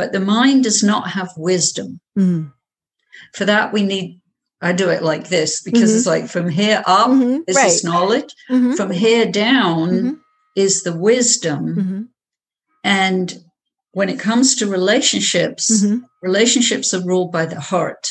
But 0.00 0.12
the 0.12 0.20
mind 0.20 0.64
does 0.64 0.82
not 0.82 1.10
have 1.10 1.28
wisdom. 1.36 2.00
Mhm. 2.18 2.52
For 3.34 3.44
that, 3.44 3.70
we 3.70 3.82
need, 3.82 4.22
I 4.62 4.72
do 4.72 4.88
it 4.88 5.02
like 5.02 5.28
this 5.28 5.60
because 5.60 5.90
Mhm. 5.92 5.96
it's 5.96 6.06
like 6.06 6.26
from 6.26 6.48
here 6.48 6.82
up 6.86 7.10
Mhm. 7.10 7.40
is 7.46 7.54
Right. 7.54 7.68
this 7.68 7.84
knowledge, 7.84 8.34
Mhm. 8.50 8.76
from 8.78 8.90
here 8.92 9.26
down 9.26 9.90
Mhm. 9.90 10.16
is 10.56 10.84
the 10.84 10.96
wisdom. 10.96 11.62
Mhm. 11.76 12.08
And 12.82 13.44
when 13.92 14.08
it 14.08 14.18
comes 14.18 14.54
to 14.56 14.66
relationships, 14.66 15.84
relationships 16.22 16.94
are 16.94 17.04
ruled 17.04 17.30
by 17.30 17.44
the 17.44 17.60
heart, 17.60 18.08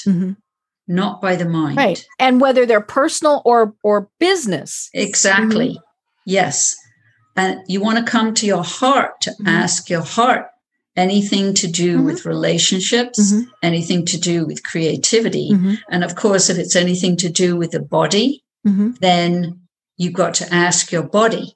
not 0.88 1.20
by 1.24 1.36
the 1.36 1.50
mind. 1.50 1.76
Right. 1.78 2.06
And 2.20 2.40
whether 2.40 2.68
they're 2.68 2.82
personal 3.02 3.42
or 3.46 3.74
or 3.84 4.10
business. 4.20 4.90
Exactly. 4.94 5.70
Mm-hmm. 5.70 6.30
Yes. 6.38 6.76
And 7.36 7.62
you 7.68 7.82
want 7.82 7.98
to 7.98 8.12
come 8.16 8.36
to 8.36 8.46
your 8.46 8.64
heart 8.64 9.22
to 9.22 9.32
Mhm. 9.32 9.48
ask 9.48 9.90
your 9.90 10.04
heart 10.04 10.46
anything 10.96 11.54
to 11.54 11.68
do 11.68 11.98
Mhm. 12.00 12.06
with 12.06 12.26
relationships, 12.26 13.20
Mhm. 13.20 13.48
anything 13.64 14.06
to 14.06 14.18
do 14.18 14.46
with 14.46 14.64
creativity. 14.64 15.52
Mhm. 15.52 15.78
And 15.90 16.04
of 16.04 16.16
course, 16.16 16.50
if 16.50 16.58
it's 16.58 16.76
anything 16.76 17.16
to 17.18 17.30
do 17.30 17.56
with 17.56 17.72
the 17.72 17.80
body, 17.80 18.44
Mhm. 18.68 18.98
then 19.00 19.62
you've 19.98 20.14
got 20.14 20.34
to 20.36 20.54
ask 20.54 20.92
your 20.92 21.04
body. 21.04 21.56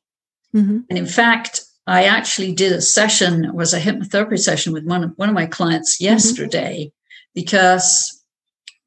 Mhm. 0.56 0.86
And 0.90 0.98
in 0.98 1.06
fact, 1.06 1.62
I 1.88 2.06
actually 2.06 2.54
did 2.54 2.72
a 2.72 2.82
session, 2.82 3.44
it 3.44 3.54
was 3.56 3.74
a 3.74 3.80
hypnotherapy 3.82 4.40
session 4.40 4.72
with 4.72 4.86
one 4.86 5.04
of, 5.04 5.12
one 5.18 5.28
of 5.30 5.36
my 5.36 5.46
clients 5.48 6.00
yesterday 6.00 6.92
because 7.36 8.22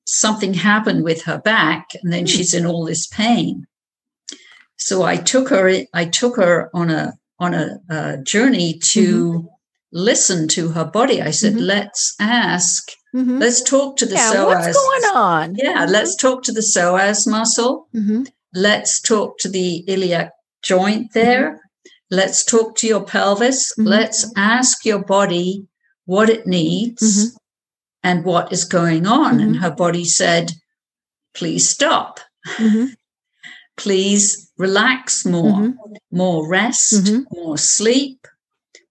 something 0.06 0.54
happened 0.54 1.02
with 1.04 1.22
her 1.24 1.38
back 1.38 1.88
and 2.02 2.12
then 2.12 2.22
Hmm. 2.22 2.26
she's 2.26 2.54
in 2.54 2.64
all 2.64 2.84
this 2.84 3.06
pain. 3.08 3.66
So 4.78 5.02
I 5.02 5.16
took 5.16 5.48
her, 5.50 5.82
I 5.92 6.04
took 6.06 6.36
her 6.36 6.70
on 6.72 6.90
a, 6.90 7.14
on 7.38 7.52
a, 7.52 7.78
uh 7.90 8.16
journey 8.18 8.78
to 8.94 9.48
listen 9.96 10.46
to 10.48 10.68
her 10.68 10.84
body. 10.84 11.22
I 11.22 11.30
said, 11.30 11.54
Mhm. 11.54 11.66
let's 11.74 12.14
ask, 12.20 12.82
Mhm. 13.14 13.40
let's 13.40 13.62
talk 13.62 13.96
to 13.96 14.06
the 14.06 14.14
Yeah, 14.14 14.32
psoas. 14.32 14.46
what's 14.46 14.76
going 14.76 15.04
on? 15.14 15.54
Yeah, 15.56 15.86
let's 15.88 16.14
talk 16.16 16.42
to 16.44 16.52
the 16.52 16.60
psoas 16.60 17.26
muscle. 17.26 17.88
Mhm. 17.94 18.26
Let's 18.52 19.00
talk 19.00 19.38
to 19.38 19.48
the 19.48 19.84
iliac 19.88 20.30
joint 20.62 21.12
there. 21.14 21.60
Let's 22.10 22.44
talk 22.44 22.76
to 22.78 22.86
your 22.86 23.04
pelvis. 23.04 23.72
Mhm. 23.78 23.86
Let's 23.86 24.30
ask 24.36 24.84
your 24.84 25.02
body 25.04 25.66
what 26.04 26.28
it 26.28 26.46
needs 26.46 27.02
and 28.02 28.24
what 28.24 28.52
is 28.52 28.64
going 28.64 29.06
on. 29.06 29.40
And 29.40 29.56
her 29.56 29.70
body 29.70 30.04
said, 30.04 30.52
please 31.34 31.68
stop. 31.68 32.20
Please 33.76 34.50
relax 34.56 35.24
more, 35.26 35.74
more 36.10 36.48
rest, 36.48 37.12
more 37.32 37.58
sleep, 37.58 38.26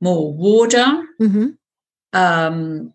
more 0.01 0.33
water. 0.33 1.03
Mhm. 1.21 1.57
Um, 2.13 2.93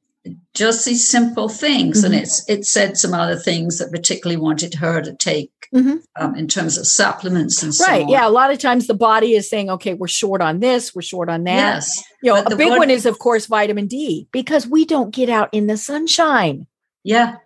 just 0.54 0.84
these 0.84 1.06
simple 1.08 1.48
things. 1.48 2.04
And 2.04 2.14
Mhm. 2.14 2.18
it's 2.22 2.48
it 2.48 2.66
said 2.66 2.96
some 2.98 3.14
other 3.14 3.36
things 3.36 3.78
that 3.78 3.90
particularly 3.90 4.40
wanted 4.40 4.74
her 4.74 5.00
to 5.00 5.14
take 5.14 5.50
Mhm. 5.74 6.02
um, 6.18 6.34
in 6.36 6.46
terms 6.46 6.76
of 6.76 6.86
supplements 6.86 7.62
and 7.62 7.74
so 7.74 7.84
Right. 7.86 8.02
on. 8.02 8.08
Yeah. 8.08 8.28
A 8.28 8.30
lot 8.30 8.50
of 8.52 8.58
times 8.58 8.86
the 8.86 8.94
body 8.94 9.34
is 9.34 9.48
saying, 9.48 9.70
okay, 9.70 9.94
we're 9.94 10.08
short 10.08 10.42
on 10.42 10.60
this, 10.60 10.94
we're 10.94 11.00
short 11.02 11.28
on 11.30 11.44
that. 11.44 11.54
Yes. 11.76 12.02
You 12.22 12.34
know, 12.34 12.42
but 12.42 12.52
a 12.52 12.56
big 12.56 12.68
body- 12.68 12.78
one 12.80 12.90
is, 12.90 13.06
of 13.06 13.18
course, 13.18 13.46
vitamin 13.46 13.86
D 13.86 14.28
because 14.32 14.66
we 14.66 14.84
don't 14.84 15.10
get 15.14 15.30
out 15.30 15.48
in 15.52 15.66
the 15.68 15.76
sunshine. 15.76 16.66
Yeah. 17.02 17.36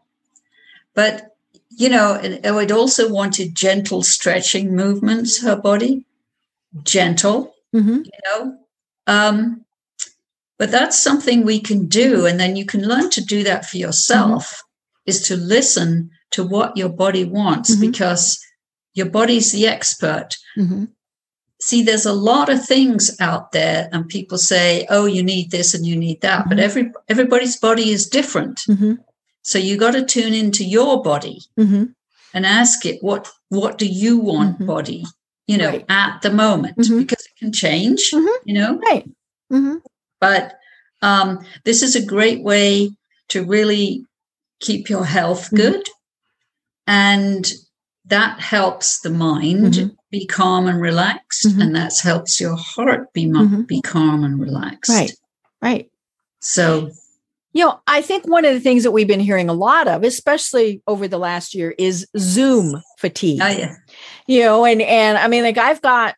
But, 0.95 1.35
you 1.71 1.88
know, 1.88 2.14
it, 2.14 2.40
it 2.45 2.73
also 2.73 3.09
wanted 3.12 3.55
gentle 3.55 4.03
stretching 4.03 4.75
movements, 4.75 5.43
her 5.43 5.57
body, 5.57 6.07
gentle, 6.83 7.55
Mm-hmm. 7.75 8.03
you 8.05 8.11
know. 8.25 8.59
Um, 9.07 9.64
but 10.59 10.71
that's 10.71 10.99
something 11.03 11.45
we 11.45 11.61
can 11.61 11.87
do. 11.87 12.27
And 12.27 12.38
then 12.38 12.57
you 12.57 12.64
can 12.64 12.87
learn 12.87 13.11
to 13.11 13.21
do 13.25 13.43
that 13.45 13.67
for 13.67 13.77
yourself 13.77 14.62
is 15.07 15.21
to 15.29 15.37
listen 15.37 16.11
to 16.31 16.45
what 16.45 16.77
your 16.77 16.88
body 16.88 17.25
wants 17.25 17.75
Mhm. 17.77 17.81
because 17.81 18.38
your 18.95 19.07
body's 19.11 19.53
the 19.53 19.67
expert. 19.67 20.37
Mm-hmm. 20.57 20.85
see 21.62 21.83
there's 21.83 22.05
a 22.05 22.12
lot 22.12 22.49
of 22.51 22.62
things 22.67 23.17
out 23.21 23.53
there 23.53 23.88
and 23.93 24.07
people 24.09 24.37
say 24.37 24.87
oh 24.90 25.07
you 25.07 25.23
need 25.23 25.51
this 25.51 25.73
and 25.73 25.87
you 25.87 25.97
need 25.97 26.21
that 26.21 26.47
but 26.49 26.59
Mhm. 26.59 26.62
every 26.62 26.93
everybody's 27.09 27.57
body 27.57 27.90
is 27.90 28.07
different 28.07 28.61
Mm-hmm. 28.69 28.95
so 29.43 29.59
you 29.59 29.77
got 29.79 29.93
to 29.93 30.05
tune 30.05 30.35
into 30.35 30.62
your 30.64 31.01
body 31.03 31.38
Mm-hmm. 31.59 31.85
and 32.35 32.45
ask 32.45 32.85
it 32.85 32.99
what 33.03 33.29
what 33.49 33.79
do 33.79 33.87
you 33.87 34.19
want 34.19 34.67
body 34.67 35.07
you 35.47 35.57
know 35.57 35.71
Right. 35.71 35.85
at 35.88 36.21
the 36.23 36.31
moment 36.31 36.77
because 36.77 37.23
can 37.44 37.52
change 37.52 38.11
Mhm. 38.12 38.26
you 38.44 38.54
know 38.54 38.78
Right. 38.78 39.04
Mm-hmm. 39.52 39.76
but 40.20 40.54
um, 41.02 41.44
this 41.64 41.83
is 41.83 41.94
a 41.96 42.04
great 42.04 42.42
way 42.42 42.90
to 43.28 43.44
really 43.44 44.04
keep 44.61 44.88
your 44.88 45.04
health 45.04 45.50
Mhm. 45.50 45.57
good. 45.57 45.88
And 46.87 47.50
that 48.07 48.40
helps 48.40 49.00
the 49.00 49.11
mind 49.11 49.74
Mhm. 49.74 49.96
be 50.11 50.26
calm 50.26 50.66
and 50.66 50.80
relaxed. 50.80 51.46
Mhm. 51.46 51.61
And 51.62 51.76
that 51.76 51.92
helps 52.02 52.40
your 52.40 52.57
heart 52.57 53.12
be, 53.12 53.30
be 53.66 53.80
calm 53.83 54.24
and 54.24 54.40
relaxed. 54.40 54.90
Right. 54.90 55.12
Right. 55.62 55.90
So, 56.40 56.90
You 57.57 57.64
know, 57.64 57.78
I 57.87 58.02
think 58.02 58.26
one 58.26 58.44
of 58.44 58.52
the 58.52 58.59
things 58.59 58.83
that 58.83 58.90
we've 58.90 59.07
been 59.07 59.20
hearing 59.20 59.48
a 59.48 59.52
lot 59.54 59.87
of, 59.87 60.02
especially 60.02 60.83
over 60.88 61.07
the 61.07 61.18
last 61.18 61.54
year, 61.54 61.72
is 61.78 62.04
Zoom 62.18 62.83
fatigue. 62.98 63.40
oh, 63.40 63.46
yeah. 63.46 63.76
you 64.26 64.40
know, 64.40 64.64
and 64.64 64.83
and 64.83 65.16
I 65.16 65.28
mean, 65.28 65.44
like 65.44 65.57
I've 65.57 65.80
got 65.80 66.16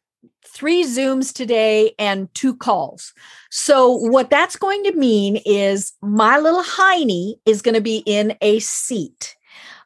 three 0.56 0.84
Zooms 0.84 1.32
today 1.34 1.94
and 1.98 2.32
two 2.34 2.56
calls. 2.56 3.12
So 3.50 3.90
what 3.92 4.30
that's 4.30 4.56
going 4.56 4.82
to 4.84 4.92
mean 4.96 5.36
is 5.44 5.92
my 6.00 6.38
little 6.38 6.62
hiney 6.64 7.34
is 7.44 7.60
going 7.60 7.74
to 7.74 7.82
be 7.82 8.02
in 8.06 8.34
a 8.40 8.58
seat. 8.60 9.36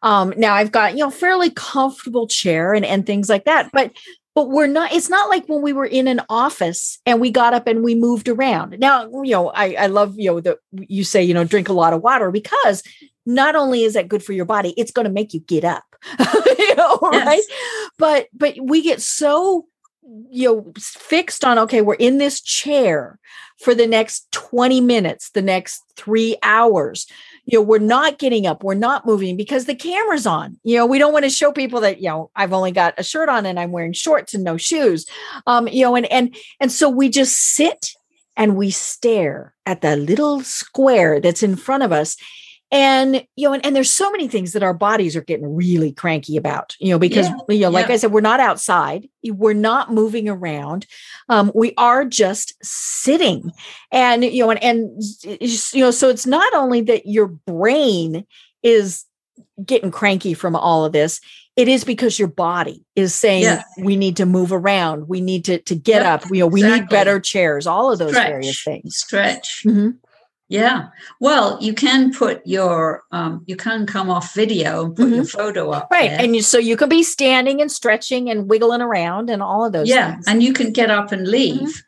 Um, 0.03 0.33
now 0.37 0.55
I've 0.55 0.73
got 0.73 0.93
you 0.93 1.01
know 1.01 1.11
fairly 1.11 1.51
comfortable 1.51 2.27
chair 2.29 2.73
and 2.73 2.87
and 2.87 3.05
things 3.05 3.29
like 3.29 3.45
that, 3.45 3.71
but 3.73 3.93
but 4.35 4.49
we're 4.49 4.69
not 4.69 4.93
it's 4.93 5.11
not 5.11 5.29
like 5.29 5.49
when 5.49 5.61
we 5.61 5.73
were 5.73 5.85
in 5.87 6.07
an 6.07 6.21
office 6.29 6.99
and 7.05 7.21
we 7.21 7.31
got 7.31 7.53
up 7.53 7.67
and 7.67 7.83
we 7.83 7.95
moved 7.95 8.29
around 8.29 8.79
now 8.79 9.03
you 9.25 9.33
know 9.33 9.49
i 9.51 9.75
i 9.75 9.87
love 9.87 10.15
you 10.17 10.31
know 10.31 10.41
that 10.41 10.59
you 10.73 11.03
say 11.05 11.23
you 11.23 11.35
know 11.35 11.45
drink 11.45 11.69
a 11.69 11.73
lot 11.73 11.93
of 11.93 12.01
water 12.03 12.31
because 12.31 12.83
not 13.27 13.57
only 13.57 13.83
is 13.83 13.95
that 13.95 14.09
good 14.09 14.23
for 14.23 14.33
your 14.33 14.45
body 14.45 14.73
it's 14.77 14.93
going 14.93 15.05
to 15.05 15.13
make 15.13 15.35
you 15.35 15.41
get 15.41 15.65
up 15.65 15.85
you 16.19 16.77
know 16.77 16.99
Yes. 17.13 17.27
right 17.27 17.43
but 17.99 18.29
but 18.33 18.55
we 18.63 18.83
get 18.83 19.03
so 19.03 19.67
you 20.31 20.49
know 20.49 20.73
fixed 20.79 21.45
on 21.45 21.59
okay 21.59 21.83
we're 21.83 21.95
in 21.95 22.19
this 22.19 22.41
chair 22.41 23.19
for 23.59 23.75
the 23.75 23.87
next 23.87 24.31
20 24.33 24.81
minutes 24.81 25.31
the 25.31 25.43
next 25.43 25.83
3 25.97 26.37
hours. 26.43 27.07
You 27.45 27.59
know 27.59 27.63
we're 27.63 27.79
not 27.79 28.19
getting 28.19 28.47
up 28.47 28.63
we're 28.63 28.75
not 28.75 29.07
moving 29.07 29.37
because 29.37 29.67
the 29.67 29.75
camera's 29.75 30.27
on. 30.27 30.59
You 30.65 30.77
know 30.77 30.87
we 30.87 30.99
don't 30.99 31.13
want 31.13 31.25
to 31.25 31.31
show 31.31 31.53
people 31.53 31.81
that 31.81 32.01
you 32.01 32.09
know 32.09 32.31
i've 32.35 32.53
only 32.53 32.73
got 32.73 32.95
a 32.99 33.03
shirt 33.03 33.29
on 33.29 33.47
and 33.47 33.59
i'm 33.59 33.73
wearing 33.73 33.93
shorts 33.93 34.35
and 34.35 34.45
no 34.45 34.57
shoes. 34.57 35.07
Um 35.47 35.69
you 35.69 35.83
know 35.83 35.97
and 35.97 36.07
and 36.07 36.35
and 36.61 36.73
so 36.73 36.89
we 36.89 37.09
just 37.09 37.37
sit 37.37 37.93
and 38.37 38.57
we 38.57 38.71
stare 38.71 39.55
at 39.67 39.83
the 39.83 39.97
little 39.97 40.41
square 40.41 41.21
that's 41.21 41.43
in 41.43 41.57
front 41.57 41.83
of 41.83 41.93
us 41.93 42.17
and 42.73 43.27
you 43.37 43.49
know 43.49 43.53
and, 43.55 43.65
and 43.67 43.75
there's 43.75 43.91
so 43.91 44.11
many 44.11 44.29
things 44.29 44.53
that 44.53 44.63
our 44.63 44.75
bodies 44.75 45.17
are 45.17 45.21
getting 45.23 45.55
really 45.55 45.93
cranky 45.93 46.37
about 46.37 46.77
you 46.79 46.91
know 46.91 46.99
because 46.99 47.29
Yeah, 47.29 47.37
you 47.49 47.61
know 47.63 47.71
like 47.71 47.89
yeah. 47.89 47.95
i 47.95 47.97
said 47.97 48.13
we're 48.13 48.21
not 48.21 48.41
outside 48.41 49.09
we're 49.25 49.53
not 49.55 49.93
moving 49.93 50.29
around 50.29 50.87
um, 51.29 51.51
we 51.55 51.75
are 51.77 52.05
just 52.05 52.55
sitting 52.63 53.51
and 53.93 54.25
you 54.25 54.45
know 54.45 54.51
and, 54.51 54.63
and 54.63 55.03
you 55.73 55.81
know 55.81 55.91
so 55.91 56.09
it's 56.09 56.27
not 56.27 56.53
only 56.55 56.81
that 56.83 57.07
your 57.07 57.27
brain 57.27 58.25
is 58.63 59.05
getting 59.65 59.91
cranky 59.91 60.35
from 60.35 60.55
all 60.55 60.85
of 60.85 60.93
this 60.93 61.21
it 61.57 61.67
is 61.67 61.83
because 61.85 62.19
your 62.19 62.29
body 62.29 62.85
is 62.95 63.15
saying 63.15 63.43
Yeah. 63.43 63.63
we 63.79 63.97
need 63.97 64.17
to 64.19 64.27
move 64.27 64.53
around 64.53 65.09
we 65.09 65.21
need 65.21 65.45
to 65.47 65.59
to 65.63 65.75
get 65.75 66.03
Yep, 66.03 66.23
up 66.25 66.31
you 66.31 66.41
know 66.41 66.47
we 66.47 66.63
need 66.63 66.89
better 66.89 67.19
chairs 67.21 67.67
all 67.67 67.91
of 67.93 67.99
those 67.99 68.11
Stretch. 68.11 68.29
various 68.29 68.63
things 68.63 68.97
Stretch. 68.97 69.63
Mhm. 69.67 69.97
Yeah. 70.51 70.89
Well, 71.21 71.59
you 71.61 71.73
can 71.73 72.13
put 72.13 72.45
your, 72.45 73.05
um, 73.13 73.45
you 73.47 73.55
can 73.55 73.87
come 73.87 74.11
off 74.11 74.35
video 74.35 74.87
and 74.87 74.97
put 74.97 75.09
your 75.11 75.25
photo 75.25 75.71
up. 75.71 75.89
right 75.93 76.11
there. 76.11 76.21
and 76.21 76.35
you, 76.35 76.43
so 76.43 76.59
you 76.59 76.77
can 76.77 76.89
be 76.89 77.05
standing 77.05 77.61
and 77.63 77.71
stretching 77.71 78.29
and 78.29 78.51
wiggling 78.51 78.83
around 78.83 79.31
and 79.31 79.43
all 79.43 79.65
of 79.65 79.73
those 79.73 79.89
yeah. 79.89 80.15
things 80.15 80.25
And 80.27 80.43
you 80.43 80.53
can 80.53 80.73
get 80.73 80.91
up 80.91 81.13
and 81.13 81.27
leave, 81.29 81.85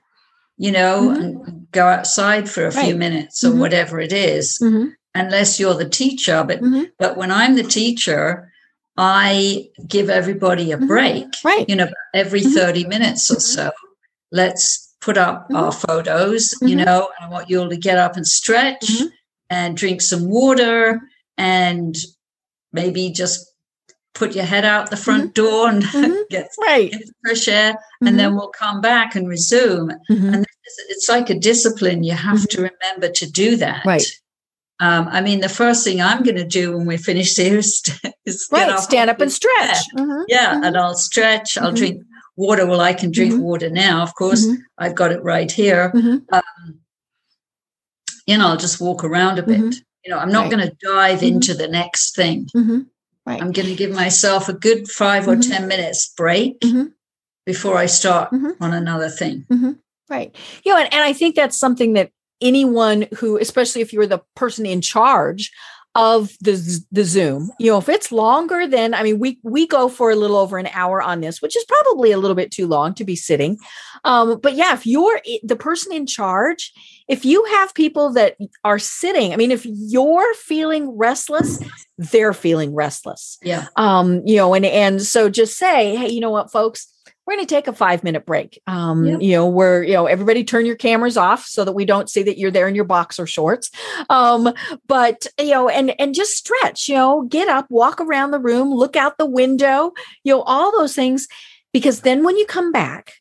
you 0.58 0.70
know, 0.70 1.08
Mhm. 1.08 1.20
and 1.20 1.66
go 1.72 1.86
outside 1.88 2.48
for 2.48 2.64
a 2.66 2.70
few 2.72 2.94
minutes 2.94 3.42
or 3.42 3.50
Mhm. 3.50 3.58
whatever 3.58 3.98
it 4.00 4.12
is, 4.12 4.58
Mhm, 4.62 4.92
unless 5.12 5.58
you're 5.58 5.74
the 5.74 5.88
teacher. 5.88 6.44
But, 6.46 6.60
mhm. 6.60 6.86
but 7.00 7.16
when 7.16 7.32
I'm 7.32 7.56
the 7.56 7.64
teacher, 7.64 8.48
I 8.96 9.70
give 9.88 10.08
everybody 10.08 10.70
a 10.70 10.76
break, 10.78 11.26
right 11.42 11.68
you 11.68 11.74
know, 11.74 11.88
every 12.14 12.42
Mhm. 12.42 12.54
30 12.54 12.84
minutes 12.86 13.28
or 13.28 13.40
so. 13.40 13.72
Let's 14.30 14.91
put 15.02 15.18
up 15.18 15.48
Mhm. 15.50 15.56
our 15.58 15.72
photos, 15.72 16.54
you 16.62 16.76
Mhm. 16.76 16.84
know, 16.86 17.08
and 17.18 17.26
I 17.26 17.28
want 17.28 17.50
you 17.50 17.60
all 17.60 17.68
to 17.68 17.76
get 17.76 17.98
up 17.98 18.16
and 18.16 18.26
stretch 18.26 18.86
Mhm. 18.86 19.08
and 19.50 19.76
drink 19.76 20.00
some 20.00 20.28
water 20.30 21.00
and 21.36 21.94
maybe 22.72 23.10
just 23.10 23.46
put 24.14 24.34
your 24.34 24.44
head 24.44 24.64
out 24.64 24.90
the 24.90 24.96
front 24.96 25.34
door 25.34 25.68
and 25.68 25.82
Mhm. 25.92 26.28
get, 26.30 26.48
right 26.60 26.92
get 26.92 27.06
the 27.06 27.12
fresh 27.24 27.48
air, 27.48 27.74
and 28.06 28.18
then 28.18 28.36
we'll 28.36 28.48
come 28.64 28.80
back 28.80 29.14
and 29.16 29.28
resume. 29.28 29.90
And 30.08 30.46
it's, 30.64 30.78
it's 30.88 31.08
like 31.08 31.28
a 31.30 31.34
discipline. 31.38 32.04
You 32.04 32.12
have 32.14 32.46
to 32.48 32.58
remember 32.70 33.08
to 33.08 33.26
do 33.30 33.56
that. 33.56 33.80
Mm-hmm. 33.80 33.88
Right. 33.88 34.06
Um, 34.80 35.08
I 35.10 35.20
mean, 35.20 35.40
the 35.40 35.48
first 35.48 35.84
thing 35.84 36.00
I'm 36.02 36.22
going 36.24 36.36
to 36.36 36.44
do 36.60 36.76
when 36.76 36.86
we 36.86 36.96
finish 36.96 37.34
here 37.42 37.58
is, 37.58 37.82
is 38.26 38.46
get 38.50 38.56
right 38.58 38.68
up 38.70 38.80
stand 38.80 39.10
up 39.10 39.20
and 39.20 39.32
stretch. 39.32 39.78
Mhm, 39.96 40.24
Yeah, 40.28 40.54
mhm. 40.54 40.66
and 40.66 40.76
I'll 40.76 40.94
stretch. 40.96 41.56
I'll 41.58 41.72
Mhm. 41.72 41.76
drink 41.76 42.02
water. 42.36 42.66
Well, 42.66 42.80
I 42.80 42.92
can 42.94 43.10
drink 43.10 43.34
Mhm. 43.34 43.40
water 43.40 43.70
now. 43.70 44.02
Of 44.02 44.14
course, 44.14 44.46
Mhm. 44.46 44.58
I've 44.78 44.94
got 44.94 45.12
it 45.12 45.22
right 45.22 45.50
here. 45.50 45.92
Mhm. 45.94 46.24
Um, 46.32 46.80
you 48.26 48.38
know, 48.38 48.48
I'll 48.48 48.56
just 48.56 48.80
walk 48.80 49.04
around 49.04 49.38
a 49.38 49.42
bit. 49.42 49.60
Mhm. 49.60 49.74
You 50.04 50.10
know, 50.10 50.18
I'm 50.18 50.30
not 50.32 50.42
Right. 50.42 50.50
going 50.52 50.68
to 50.68 50.76
dive 50.82 51.20
Mhm. 51.20 51.28
into 51.28 51.54
the 51.54 51.68
next 51.68 52.14
thing. 52.14 52.48
Mhm. 52.56 52.86
Right. 53.26 53.40
I'm 53.40 53.52
going 53.52 53.68
to 53.68 53.74
give 53.74 53.90
myself 53.92 54.48
a 54.48 54.52
good 54.52 54.88
5 54.88 55.28
or 55.28 55.36
Mhm. 55.36 55.48
10 55.48 55.68
minutes 55.68 56.12
break 56.16 56.62
before 57.46 57.76
I 57.76 57.86
start 57.86 58.32
on 58.60 58.72
another 58.74 59.08
thing. 59.08 59.46
Right. 60.08 60.34
You 60.64 60.72
know, 60.72 60.78
and, 60.78 60.92
and 60.92 61.02
I 61.04 61.12
think 61.12 61.36
that's 61.36 61.56
something 61.56 61.92
that 61.94 62.10
anyone 62.40 63.06
who, 63.16 63.38
especially 63.38 63.80
if 63.80 63.92
you're 63.92 64.06
the 64.06 64.20
person 64.34 64.66
in 64.66 64.80
charge 64.80 65.50
of 65.94 66.30
the 66.40 66.80
the 66.90 67.04
Zoom, 67.04 67.50
you 67.58 67.70
know, 67.70 67.78
if 67.78 67.88
it's 67.88 68.10
longer 68.10 68.66
than 68.66 68.94
I 68.94 69.02
mean, 69.02 69.18
we 69.18 69.38
we 69.42 69.66
go 69.66 69.88
for 69.88 70.10
a 70.10 70.16
little 70.16 70.36
over 70.36 70.56
an 70.58 70.68
hour 70.72 71.02
on 71.02 71.20
this, 71.20 71.42
which 71.42 71.56
is 71.56 71.64
probably 71.64 72.12
a 72.12 72.18
little 72.18 72.34
bit 72.34 72.50
too 72.50 72.66
long 72.66 72.94
to 72.94 73.04
be 73.04 73.14
sitting. 73.16 73.58
Um, 74.04 74.40
but 74.40 74.54
yeah, 74.54 74.72
if 74.72 74.86
you're 74.86 75.20
the 75.42 75.56
person 75.56 75.92
in 75.92 76.06
charge, 76.06 76.72
if 77.08 77.24
you 77.24 77.44
have 77.44 77.74
people 77.74 78.12
that 78.14 78.36
are 78.64 78.78
sitting, 78.78 79.32
I 79.32 79.36
mean, 79.36 79.50
if 79.50 79.66
you're 79.66 80.34
feeling 80.34 80.96
restless, 80.96 81.62
they're 81.98 82.32
feeling 82.32 82.74
restless 82.74 83.38
Yeah. 83.42 83.66
um 83.76 84.22
you 84.26 84.36
know 84.36 84.54
and 84.54 84.64
and 84.64 85.00
so 85.02 85.28
just 85.28 85.56
say 85.56 85.94
hey 85.94 86.08
you 86.08 86.20
know 86.20 86.30
what 86.30 86.50
folks 86.50 86.88
we're 87.26 87.34
going 87.36 87.46
to 87.46 87.54
take 87.54 87.68
a 87.68 87.72
five 87.72 88.02
minute 88.04 88.26
break 88.26 88.60
um 88.66 89.06
Yep. 89.06 89.22
you 89.22 89.32
know 89.32 89.46
where 89.46 89.82
you 89.82 89.92
know 89.94 90.06
everybody 90.06 90.44
turn 90.44 90.66
your 90.66 90.76
cameras 90.76 91.16
off 91.16 91.46
so 91.46 91.64
that 91.64 91.72
we 91.72 91.84
don't 91.84 92.10
see 92.10 92.22
that 92.24 92.38
you're 92.38 92.50
there 92.50 92.68
in 92.68 92.74
your 92.74 92.84
boxer 92.84 93.26
shorts 93.26 93.70
um 94.10 94.52
but 94.88 95.26
you 95.38 95.50
know 95.50 95.68
and 95.68 95.94
and 96.00 96.14
just 96.14 96.32
stretch 96.36 96.88
you 96.88 96.94
know 96.96 97.22
get 97.22 97.48
up 97.48 97.66
walk 97.70 98.00
around 98.00 98.30
the 98.32 98.38
room 98.38 98.70
look 98.72 98.96
out 98.96 99.18
the 99.18 99.26
window 99.26 99.92
you 100.24 100.32
know 100.32 100.42
all 100.42 100.72
those 100.78 100.94
things 100.94 101.28
because 101.72 102.00
then 102.00 102.24
when 102.24 102.36
you 102.36 102.46
come 102.46 102.72
back 102.72 103.12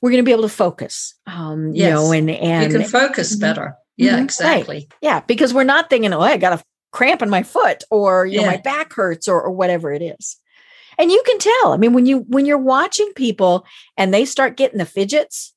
we're 0.00 0.10
going 0.10 0.22
to 0.22 0.28
be 0.28 0.32
able 0.32 0.42
to 0.42 0.48
focus 0.48 1.14
um 1.26 1.72
you 1.74 1.88
know 1.88 2.12
and 2.12 2.30
and 2.30 2.72
you 2.72 2.78
can 2.80 2.88
focus 2.88 3.36
Mhm. 3.36 3.40
better. 3.40 3.74
Yeah, 3.98 4.12
Mhm. 4.12 4.14
Right. 4.16 4.22
exactly. 4.24 4.88
yeah, 5.02 5.20
because 5.20 5.52
we're 5.52 5.64
not 5.64 5.90
thinking, 5.90 6.12
oh, 6.14 6.20
I 6.20 6.38
got 6.38 6.58
a 6.58 6.64
cramp 6.92 7.20
in 7.22 7.28
my 7.30 7.42
foot 7.42 7.84
or 7.90 8.24
you 8.26 8.40
know 8.40 8.46
my 8.46 8.56
back 8.56 8.92
hurts 8.94 9.28
or, 9.28 9.40
or 9.42 9.50
whatever 9.52 9.92
it 9.92 10.02
is. 10.02 10.38
And 10.98 11.10
you 11.10 11.22
can 11.26 11.38
tell. 11.38 11.72
I 11.72 11.76
mean, 11.76 11.92
when 11.92 12.06
you 12.06 12.18
when 12.28 12.46
you're 12.46 12.58
watching 12.58 13.12
people 13.14 13.64
and 13.96 14.12
they 14.12 14.24
start 14.24 14.56
getting 14.56 14.78
the 14.78 14.84
fidgets, 14.86 15.54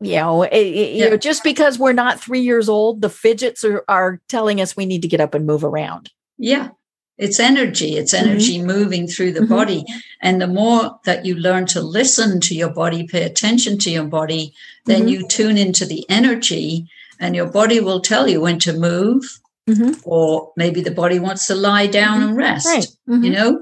you 0.00 0.16
know, 0.16 0.42
it, 0.42 0.52
it- 0.52 0.94
you 0.96 1.10
know, 1.10 1.16
just 1.16 1.42
because 1.44 1.78
we're 1.78 1.92
not 1.92 2.20
three 2.20 2.40
years 2.40 2.68
old, 2.68 3.00
the 3.02 3.08
fidgets 3.10 3.64
are, 3.64 3.84
are 3.88 4.20
telling 4.28 4.60
us 4.60 4.76
we 4.76 4.86
need 4.86 5.02
to 5.02 5.08
get 5.08 5.20
up 5.20 5.34
and 5.34 5.46
move 5.46 5.64
around. 5.64 6.10
Yeah. 6.38 6.68
It's 7.16 7.38
energy. 7.38 7.96
It's 7.96 8.12
Mhm. 8.12 8.18
energy 8.22 8.62
moving 8.62 9.06
through 9.06 9.32
the 9.32 9.40
Mhm. 9.40 9.48
body. 9.48 9.84
And 10.20 10.42
the 10.42 10.48
more 10.48 10.98
that 11.04 11.24
you 11.24 11.36
learn 11.36 11.64
to 11.66 11.80
listen 11.80 12.40
to 12.40 12.54
your 12.56 12.70
body, 12.70 13.06
pay 13.06 13.22
attention 13.22 13.78
to 13.78 13.90
your 13.90 14.04
body, 14.04 14.52
then 14.86 15.02
Mhm. 15.06 15.10
you 15.10 15.28
tune 15.28 15.56
into 15.56 15.86
the 15.86 16.04
energy 16.08 16.86
and 17.20 17.36
your 17.36 17.46
body 17.46 17.78
will 17.78 18.00
tell 18.00 18.26
you 18.28 18.40
when 18.40 18.58
to 18.60 18.72
move 18.72 19.38
Mhm. 19.70 20.00
or 20.04 20.52
maybe 20.56 20.80
the 20.80 20.90
body 20.90 21.20
wants 21.20 21.46
to 21.46 21.54
lie 21.54 21.86
down 21.86 22.20
and 22.22 22.36
rest, 22.36 22.66
Right. 22.66 22.86
you 23.06 23.30
know, 23.30 23.60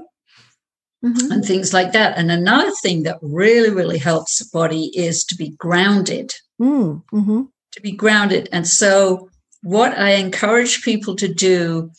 Mhm. 1.03 1.31
and 1.31 1.45
things 1.45 1.73
like 1.73 1.91
that. 1.93 2.17
And 2.17 2.31
another 2.31 2.71
thing 2.81 3.03
that 3.03 3.17
really, 3.21 3.69
really 3.69 3.97
helps 3.97 4.39
the 4.39 4.45
body 4.53 4.85
is 4.95 5.23
to 5.25 5.35
be 5.35 5.49
grounded, 5.57 6.33
Mm, 6.61 7.03
mhm. 7.13 7.47
to 7.73 7.81
be 7.81 7.91
grounded. 7.91 8.47
And 8.51 8.67
so, 8.67 9.29
what 9.63 9.97
I 9.97 10.11
encourage 10.11 10.83
people 10.83 11.15
to 11.17 11.27
do 11.27 11.91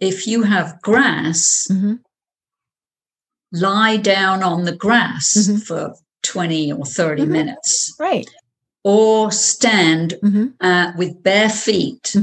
if 0.00 0.26
you 0.26 0.42
have 0.42 0.80
grass, 0.82 1.66
Mhm. 1.70 1.98
lie 3.52 3.96
down 3.96 4.42
on 4.42 4.64
the 4.64 4.76
grass 4.76 5.34
Mhm. 5.36 5.62
for 5.66 5.94
20 6.22 6.70
or 6.72 6.84
30 6.84 7.22
Mhm. 7.24 7.28
minutes 7.28 7.94
Right. 7.98 8.28
or 8.84 9.32
stand 9.32 10.14
Mhm. 10.22 10.54
uh, 10.60 10.92
with 10.96 11.22
bare 11.22 11.48
feet. 11.50 12.14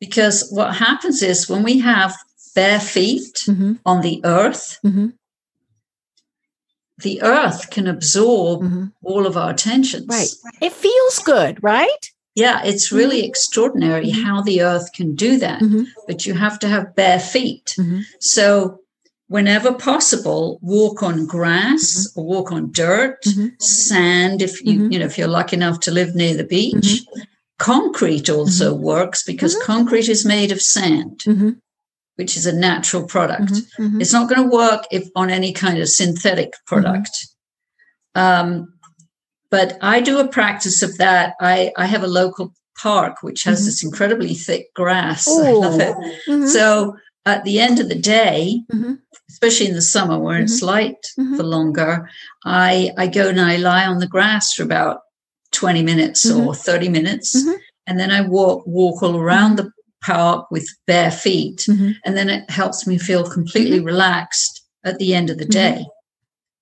Because 0.00 0.48
what 0.50 0.74
happens 0.76 1.22
is 1.22 1.48
when 1.48 1.62
we 1.62 1.78
have 1.78 2.14
bare 2.54 2.80
feet 2.80 3.44
Mhm. 3.48 3.78
on 3.86 4.00
the 4.02 4.20
earth, 4.24 4.78
Mhm. 4.84 5.14
The 7.02 7.22
earth 7.22 7.70
can 7.70 7.86
absorb 7.86 8.62
Mhm. 8.62 8.92
all 9.02 9.26
of 9.26 9.36
our 9.36 9.54
tensions. 9.54 10.06
Right. 10.08 10.30
It 10.60 10.72
feels 10.72 11.18
good, 11.18 11.62
right? 11.62 12.10
Yeah, 12.36 12.62
it's 12.64 12.90
really 12.92 13.24
extraordinary 13.24 14.10
Mhm. 14.10 14.22
how 14.24 14.42
the 14.42 14.62
earth 14.62 14.92
can 14.92 15.14
do 15.14 15.38
that. 15.38 15.60
Mhm. 15.60 15.86
But 16.06 16.26
you 16.26 16.34
have 16.34 16.58
to 16.60 16.68
have 16.68 16.94
bare 16.96 17.20
feet. 17.20 17.74
Mhm. 17.78 18.02
So, 18.20 18.80
whenever 19.28 19.72
possible, 19.72 20.58
walk 20.62 21.02
on 21.02 21.26
grass 21.26 22.10
or 22.16 22.24
walk 22.24 22.52
on 22.52 22.70
dirt, 22.72 23.24
sand. 23.60 24.42
If 24.42 24.64
you 24.64 24.88
you 24.90 24.98
know 24.98 25.06
if 25.06 25.16
you're 25.18 25.28
lucky 25.28 25.56
enough 25.56 25.80
to 25.80 25.90
live 25.90 26.14
near 26.14 26.34
the 26.36 26.44
beach, 26.44 27.04
concrete 27.58 28.28
also 28.28 28.74
works 28.74 29.22
because 29.22 29.56
concrete 29.64 30.08
is 30.08 30.24
made 30.24 30.50
of 30.52 30.60
sand. 30.60 31.22
Which 32.16 32.36
is 32.36 32.46
a 32.46 32.52
natural 32.52 33.04
product. 33.06 33.52
Mhm. 33.52 33.66
Mhm. 33.78 34.00
It's 34.00 34.12
not 34.12 34.28
going 34.28 34.42
to 34.48 34.56
work 34.56 34.84
if 34.90 35.08
on 35.16 35.30
any 35.30 35.52
kind 35.52 35.78
of 35.78 35.88
synthetic 35.88 36.52
product. 36.66 37.10
Um, 38.14 38.72
but 39.50 39.76
I 39.80 40.00
do 40.00 40.18
a 40.18 40.28
practice 40.28 40.82
of 40.82 40.96
that. 40.98 41.34
I, 41.40 41.72
I 41.76 41.86
have 41.86 42.02
a 42.02 42.08
local 42.08 42.52
park 42.82 43.22
which 43.22 43.44
has 43.44 43.62
Mhm. 43.62 43.64
this 43.66 43.84
incredibly 43.84 44.34
thick 44.34 44.66
grass. 44.74 45.26
I 45.28 45.52
love 45.52 45.80
it. 45.80 45.94
Mhm. 46.28 46.48
So 46.48 46.96
at 47.26 47.44
the 47.44 47.58
end 47.60 47.80
of 47.80 47.88
the 47.88 47.94
day, 47.94 48.60
Mhm. 48.72 48.98
especially 49.30 49.68
in 49.68 49.74
the 49.74 49.82
summer 49.82 50.18
where 50.18 50.40
it's 50.40 50.62
light 50.62 50.98
for 51.36 51.42
longer, 51.42 52.08
I 52.44 52.92
I 52.98 53.06
go 53.06 53.28
and 53.28 53.40
I 53.40 53.56
lie 53.56 53.86
on 53.86 53.98
the 53.98 54.06
grass 54.06 54.52
for 54.52 54.62
about 54.62 55.00
20 55.52 55.82
minutes 55.82 56.28
or 56.30 56.54
30 56.54 56.88
minutes. 56.88 57.34
And 57.86 57.98
then 58.00 58.10
I 58.10 58.20
walk 58.22 58.64
walk 58.66 59.02
all 59.02 59.16
around 59.16 59.56
the 59.56 59.70
park 60.04 60.50
with 60.50 60.68
bare 60.86 61.10
feet. 61.10 61.64
Mhm. 61.68 61.94
And 62.04 62.16
then 62.16 62.28
it 62.28 62.48
helps 62.50 62.86
me 62.86 62.98
feel 62.98 63.28
completely 63.28 63.80
relaxed 63.80 64.62
at 64.84 64.98
the 64.98 65.14
end 65.14 65.30
of 65.30 65.38
the 65.38 65.44
day. 65.46 65.84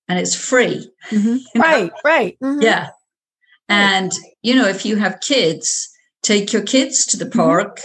And 0.08 0.18
it's 0.18 0.34
free. 0.34 0.88
Mhm. 1.10 1.38
You 1.54 1.60
know? 1.60 1.64
Right, 1.64 1.92
right. 2.04 2.36
Mhm. 2.42 2.62
Yeah. 2.62 2.88
And, 3.68 4.12
you 4.42 4.54
know, 4.54 4.68
if 4.68 4.84
you 4.84 4.96
have 4.96 5.20
kids, 5.20 5.88
take 6.22 6.52
your 6.52 6.62
kids 6.62 7.06
to 7.06 7.16
the 7.16 7.26
park 7.30 7.80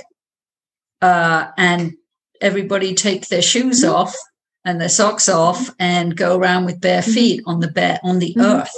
uh, 1.02 1.48
and 1.58 1.94
everybody 2.42 2.94
take 2.94 3.28
their 3.28 3.42
shoes 3.42 3.84
off 3.84 4.16
and 4.66 4.82
their 4.82 4.90
socks 4.90 5.30
off 5.30 5.70
and 5.80 6.16
go 6.18 6.38
around 6.38 6.66
with 6.66 6.82
bare 6.82 7.02
feet 7.02 7.42
on 7.46 7.62
the 7.62 7.68
bare 7.70 8.00
on 8.04 8.20
the 8.20 8.36
earth. 8.38 8.76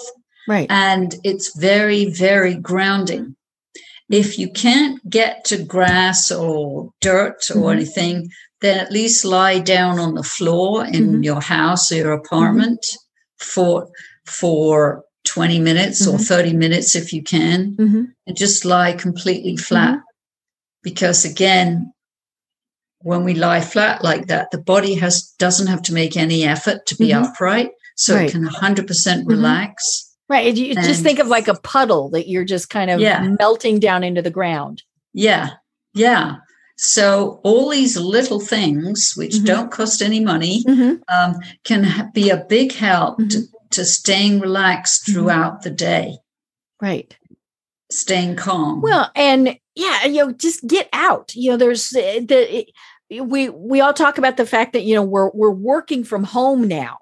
Right. 0.47 0.67
And 0.69 1.15
it's 1.23 1.57
very, 1.57 2.05
very 2.05 2.55
grounding. 2.55 3.35
If 4.09 4.39
you 4.39 4.49
can't 4.49 4.97
get 5.09 5.45
to 5.45 5.63
grass 5.63 6.31
or 6.31 6.91
dirt 6.99 7.49
or 7.51 7.69
Mhm. 7.69 7.73
anything, 7.75 8.29
then 8.61 8.79
at 8.79 8.91
least 8.91 9.23
lie 9.23 9.59
down 9.59 9.99
on 9.99 10.15
the 10.15 10.23
floor 10.23 10.85
in 10.85 11.19
Mhm. 11.19 11.23
your 11.23 11.41
house 11.41 11.91
or 11.91 11.95
your 11.97 12.13
apartment 12.13 12.85
for 13.37 13.87
for 14.25 15.03
20 15.23 15.59
minutes 15.59 16.05
or 16.05 16.17
Mhm. 16.17 16.27
30 16.27 16.53
minutes 16.53 16.95
if 16.95 17.11
you 17.11 17.23
can 17.23 17.75
Mhm. 17.79 18.07
and 18.27 18.37
just 18.37 18.63
lie 18.63 18.91
completely 18.93 19.57
flat 19.57 19.95
Mm-hmm. 19.95 20.83
because 20.83 21.25
again 21.25 21.91
when 23.01 23.23
we 23.23 23.33
lie 23.33 23.61
flat 23.61 24.03
like 24.03 24.27
that 24.27 24.51
the 24.51 24.57
body 24.59 24.93
has 24.95 25.23
doesn't 25.39 25.67
have 25.67 25.81
to 25.81 25.93
make 25.93 26.15
any 26.17 26.43
effort 26.43 26.85
to 26.85 26.95
be 26.95 27.11
upright 27.13 27.71
so 27.95 28.15
Right. 28.15 28.29
it 28.29 28.31
can 28.31 28.45
100% 28.45 29.23
Mhm. 29.25 29.29
relax 29.29 30.05
Right. 30.29 30.47
and 30.47 30.57
You 30.57 30.75
just 30.75 31.01
think 31.03 31.19
of 31.19 31.27
like 31.27 31.47
a 31.47 31.55
puddle 31.55 32.09
that 32.11 32.27
you're 32.29 32.45
just 32.45 32.69
kind 32.69 32.91
of 32.91 32.99
Yeah. 33.01 33.35
melting 33.39 33.79
down 33.79 34.03
into 34.03 34.21
the 34.21 34.29
ground. 34.31 34.83
yeah 35.13 35.49
yeah 35.95 36.35
so 36.77 37.41
all 37.43 37.67
these 37.69 37.97
little 37.97 38.39
things 38.39 39.13
which 39.17 39.33
Mhm. 39.37 39.45
don't 39.45 39.71
cost 39.71 40.01
any 40.03 40.19
money 40.19 40.63
Mhm. 40.67 41.01
um, 41.11 41.35
can 41.63 41.83
ha- 41.83 42.07
be 42.13 42.29
a 42.29 42.37
big 42.47 42.71
help 42.73 43.17
to, 43.17 43.23
Mhm. 43.23 43.47
to 43.71 43.83
staying 43.85 44.39
relaxed 44.39 45.07
Mhm. 45.07 45.13
throughout 45.13 45.63
the 45.63 45.71
day 45.71 46.17
Right. 46.79 47.17
staying 47.91 48.35
calm 48.35 48.81
Well, 48.81 49.09
and 49.15 49.57
yeah, 49.75 50.05
you 50.05 50.25
know, 50.25 50.31
just 50.31 50.67
get 50.67 50.87
out. 50.93 51.33
You 51.35 51.51
know, 51.51 51.57
there's 51.57 51.91
uh, 51.95 52.19
the 52.23 52.59
it- 52.59 52.69
we 53.23 53.49
we 53.49 53.81
all 53.81 53.93
talk 53.93 54.19
about 54.19 54.37
the 54.37 54.45
fact 54.45 54.73
that 54.73 54.83
you 54.83 54.93
know 54.93 55.01
we're 55.01 55.31
we're 55.33 55.49
working 55.73 56.03
from 56.03 56.23
home 56.23 56.67
now, 56.67 56.99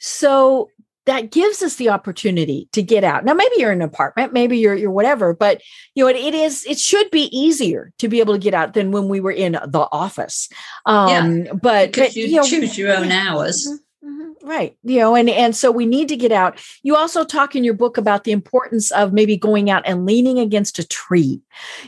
so 0.00 0.68
that 1.06 1.30
gives 1.30 1.62
us 1.62 1.76
the 1.76 1.90
opportunity 1.90 2.68
to 2.72 2.82
get 2.82 3.04
out. 3.04 3.24
Now, 3.24 3.34
maybe 3.34 3.54
you're 3.58 3.72
in 3.72 3.82
an 3.82 3.88
apartment, 3.88 4.32
maybe 4.32 4.58
you're 4.58 4.74
you're 4.74 4.90
whatever, 4.90 5.34
but 5.34 5.60
you 5.94 6.04
know, 6.04 6.08
it, 6.08 6.16
it 6.16 6.34
is 6.34 6.64
it 6.66 6.78
should 6.78 7.10
be 7.10 7.24
easier 7.36 7.92
to 7.98 8.08
be 8.08 8.20
able 8.20 8.34
to 8.34 8.40
get 8.40 8.54
out 8.54 8.74
than 8.74 8.90
when 8.90 9.08
we 9.08 9.20
were 9.20 9.32
in 9.32 9.52
the 9.52 9.88
office. 9.92 10.48
Um, 10.86 11.44
but 11.60 11.92
because 11.92 12.08
but 12.08 12.16
you, 12.16 12.26
you 12.26 12.36
know, 12.36 12.44
choose 12.44 12.78
your 12.78 12.94
own 12.94 13.10
hours 13.10 13.68
Mhm, 14.04 14.34
Right. 14.42 14.76
You 14.82 14.98
know, 14.98 15.14
and 15.14 15.30
and 15.30 15.56
so 15.56 15.70
we 15.70 15.86
need 15.86 16.08
to 16.08 16.16
get 16.16 16.30
out. 16.32 16.60
You 16.82 16.94
also 16.94 17.24
talk 17.24 17.56
in 17.56 17.64
your 17.64 17.74
book 17.74 17.96
about 17.96 18.24
the 18.24 18.32
importance 18.32 18.90
of 18.90 19.12
maybe 19.14 19.36
going 19.36 19.70
out 19.70 19.82
and 19.86 20.04
leaning 20.04 20.38
against 20.38 20.78
a 20.78 20.86
tree. 20.86 21.40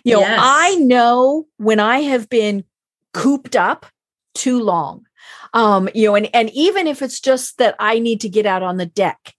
You 0.04 0.14
know, 0.14 0.20
Yes. 0.20 0.40
I 0.42 0.76
know 0.76 1.46
when 1.58 1.78
I 1.78 2.00
have 2.00 2.28
been 2.30 2.64
cooped 3.12 3.54
up 3.54 3.86
too 4.34 4.62
long. 4.62 5.05
Um, 5.54 5.88
you 5.94 6.06
know, 6.08 6.14
and 6.14 6.28
and 6.34 6.50
even 6.50 6.86
if 6.86 7.02
it's 7.02 7.20
just 7.20 7.58
that 7.58 7.76
I 7.78 7.98
need 7.98 8.20
to 8.22 8.28
get 8.28 8.46
out 8.46 8.62
on 8.62 8.76
the 8.76 8.86
deck. 8.86 9.34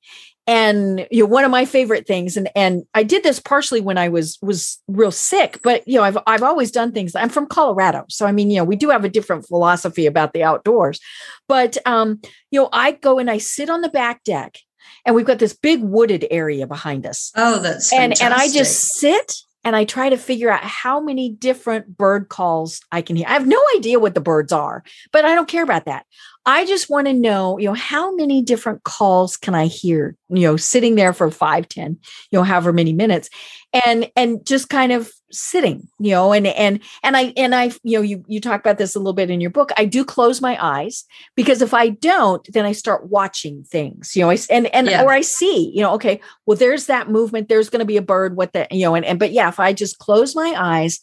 And 0.50 1.06
you 1.12 1.23
know, 1.23 1.30
one 1.30 1.43
of 1.43 1.52
my 1.52 1.65
favorite 1.65 2.08
things, 2.08 2.38
and 2.38 2.50
and 2.56 2.84
I 2.93 3.04
did 3.04 3.21
this 3.21 3.38
partially 3.38 3.82
when 3.82 3.97
I 3.97 4.08
was 4.08 4.39
was 4.41 4.82
real 4.88 5.12
sick, 5.12 5.60
but 5.62 5.86
you 5.86 5.95
know, 5.95 6.04
I've 6.04 6.17
I've 6.26 6.41
always 6.41 6.71
done 6.71 6.93
things. 6.93 7.15
I'm 7.15 7.28
from 7.28 7.47
Colorado, 7.47 8.06
so 8.08 8.26
I 8.26 8.32
mean, 8.32 8.50
you 8.50 8.58
know, 8.58 8.63
we 8.63 8.78
do 8.78 8.89
have 8.89 9.04
a 9.04 9.10
different 9.10 9.45
philosophy 9.45 10.06
about 10.06 10.32
the 10.32 10.43
outdoors. 10.43 11.02
But 11.50 11.78
um, 11.86 12.21
you 12.50 12.62
know, 12.62 12.69
I 12.71 12.91
go 12.93 13.19
and 13.19 13.30
I 13.30 13.39
sit 13.39 13.69
on 13.69 13.82
the 13.82 13.89
back 13.89 14.23
deck, 14.23 14.58
and 15.06 15.13
we've 15.17 15.26
got 15.26 15.39
this 15.39 15.54
big 15.54 15.84
wooded 15.84 16.26
area 16.32 16.65
behind 16.65 17.06
us, 17.06 17.34
oh 17.36 17.60
that's 17.60 17.91
and 17.91 18.13
and 18.21 18.34
I 18.34 18.47
just 18.47 18.93
sit 18.93 19.34
and 19.67 19.75
I 19.75 19.84
try 19.84 20.08
to 20.08 20.15
figure 20.15 20.49
out 20.49 20.63
how 20.63 21.01
many 21.01 21.27
different 21.27 21.97
bird 21.97 22.30
calls 22.30 22.80
I 22.89 23.01
can 23.01 23.17
hear. 23.17 23.27
I 23.27 23.34
have 23.34 23.45
no 23.45 23.62
idea 23.75 23.99
what 23.99 24.15
the 24.15 24.21
birds 24.21 24.53
are, 24.53 24.82
but 25.12 25.25
I 25.25 25.36
don't 25.36 25.49
care 25.49 25.62
about 25.62 25.84
that. 25.84 26.06
I 26.45 26.65
just 26.65 26.89
want 26.89 27.08
to 27.08 27.13
know, 27.13 27.58
you 27.58 27.65
know, 27.65 27.73
how 27.73 28.15
many 28.15 28.41
different 28.41 28.86
calls 28.86 29.36
can 29.36 29.56
I 29.56 29.65
hear, 29.65 30.15
you 30.30 30.43
know, 30.43 30.56
sitting 30.56 30.95
there 30.95 31.12
for 31.12 31.30
five, 31.32 31.67
ten, 31.67 31.99
you 32.32 32.39
know, 32.39 32.43
however 32.43 32.71
many 32.71 32.93
minutes 32.93 33.30
and, 33.86 34.10
and 34.15 34.45
just 34.45 34.69
kind 34.69 34.93
of 34.93 35.12
sitting, 35.32 35.88
you 36.00 36.12
know, 36.12 36.32
and, 36.34 36.48
and, 36.48 36.80
and 37.04 37.18
I, 37.18 37.34
and 37.36 37.54
I, 37.54 37.72
you 37.84 37.98
know, 37.98 38.02
you, 38.02 38.24
you 38.28 38.40
talk 38.40 38.60
about 38.60 38.78
this 38.78 38.96
a 38.96 39.00
little 39.00 39.13
bit 39.13 39.30
in 39.30 39.42
your 39.42 39.50
book. 39.50 39.72
I 39.78 39.86
do 39.86 40.06
close 40.06 40.42
my 40.42 40.58
eyes 40.63 41.04
because 41.36 41.62
if 41.62 41.74
I 41.74 41.90
don't, 41.90 42.48
then 42.54 42.66
I 42.66 42.72
start 42.72 43.08
watching 43.10 43.63
things, 43.63 44.16
you 44.16 44.24
know, 44.24 44.30
I, 44.30 44.38
and, 44.50 44.68
and, 44.74 44.88
Yeah. 44.88 45.04
or 45.04 45.12
I 45.12 45.22
see, 45.22 45.72
you 45.76 45.82
know, 45.82 45.94
okay, 45.96 46.22
well, 46.46 46.58
there's 46.58 46.86
that 46.86 47.10
movement. 47.10 47.50
There's 47.50 47.70
going 47.70 47.82
to 47.82 47.86
be 47.86 47.98
a 47.98 48.02
bird. 48.02 48.38
What 48.38 48.54
the, 48.54 48.68
you 48.72 48.86
know, 48.86 48.96
and, 48.96 49.06
and, 49.06 49.20
but 49.20 49.32
yeah, 49.32 49.50
if 49.50 49.60
I 49.60 49.74
just 49.74 50.00
close 50.00 50.36
my 50.36 50.54
eyes 50.58 51.00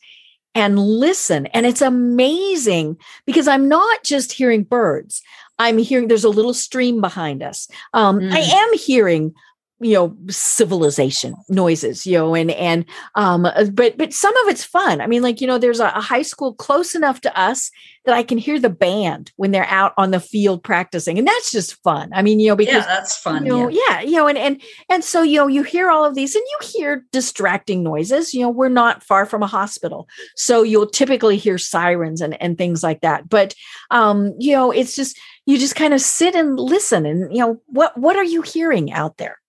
and 0.55 0.79
listen, 0.79 1.47
and 1.47 1.67
it's 1.67 1.83
amazing 1.83 2.97
because 3.27 3.49
I'm 3.49 3.69
not 3.69 4.05
just 4.05 4.33
hearing 4.33 4.63
birds. 4.63 5.21
I'm 5.59 5.79
hearing 5.79 6.09
there's 6.09 6.25
a 6.25 6.29
little 6.29 6.55
stream 6.55 7.01
behind 7.01 7.43
us. 7.43 7.69
Um, 7.93 8.19
I 8.33 8.41
Mm. 8.41 8.53
am 8.53 8.79
hearing, 8.79 9.35
you 9.81 9.95
know, 9.95 10.17
civilization 10.31 11.35
noises, 11.49 12.07
you 12.07 12.17
know, 12.17 12.35
and 12.35 12.53
and 12.53 12.85
um, 13.17 13.45
uh, 13.45 13.65
but 13.73 13.99
but 13.99 14.13
some 14.13 14.35
of 14.39 14.49
it's 14.49 14.65
fun. 14.65 15.01
I 15.01 15.07
mean, 15.07 15.23
like 15.23 15.41
you 15.41 15.47
know, 15.47 15.59
there's 15.59 15.81
a, 15.81 15.87
a 15.87 16.01
high 16.01 16.23
school 16.23 16.55
close 16.55 16.95
enough 16.95 17.21
to 17.23 17.39
us 17.39 17.71
that 18.05 18.15
I 18.15 18.23
can 18.23 18.39
hear 18.39 18.61
the 18.61 18.71
band 18.71 19.33
when 19.37 19.51
they're 19.51 19.67
out 19.67 19.93
on 19.97 20.13
the 20.13 20.21
field 20.21 20.63
practicing, 20.63 21.19
and 21.19 21.27
that's 21.27 21.51
just 21.51 21.75
fun. 21.83 22.11
I 22.15 22.23
mean, 22.23 22.39
you 22.39 22.49
know, 22.49 22.57
because 22.57 22.85
yeah 22.85 22.87
that's 22.87 23.17
fun 23.17 23.45
you 23.45 23.53
know, 23.53 23.69
yeah. 23.69 24.01
yeah, 24.01 24.01
you 24.03 24.13
know, 24.13 24.29
and 24.29 24.39
and 24.39 24.63
and 24.89 25.03
so 25.03 25.23
you 25.23 25.39
know, 25.39 25.49
you 25.49 25.65
hear 25.65 25.91
all 25.91 26.05
of 26.05 26.15
these, 26.15 26.37
and 26.37 26.45
you 26.49 26.69
hear 26.69 27.05
distracting 27.11 27.83
noises. 27.83 28.33
You 28.33 28.43
know, 28.43 28.51
we're 28.51 28.69
not 28.69 29.03
far 29.03 29.27
from 29.27 29.43
a 29.43 29.49
hospital, 29.49 30.09
so 30.37 30.63
you'll 30.63 30.87
typically 30.87 31.37
hear 31.37 31.59
sirens 31.59 32.21
and 32.21 32.41
and 32.41 32.57
things 32.57 32.85
like 32.85 33.01
that. 33.01 33.29
But 33.29 33.55
um, 33.91 34.35
you 34.39 34.53
know, 34.53 34.71
it's 34.71 34.95
just 34.95 35.19
you 35.47 35.59
just 35.59 35.75
kind 35.75 35.93
of 35.93 36.01
sit 36.01 36.37
and 36.37 36.61
listen, 36.61 37.07
and 37.07 37.35
you 37.35 37.41
know, 37.41 37.61
what 37.67 37.99
what 37.99 38.17
are 38.17 38.25
you 38.25 38.43
hearing 38.43 38.93
out 38.93 39.17
there? 39.17 39.41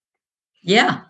Yeah, 0.65 1.01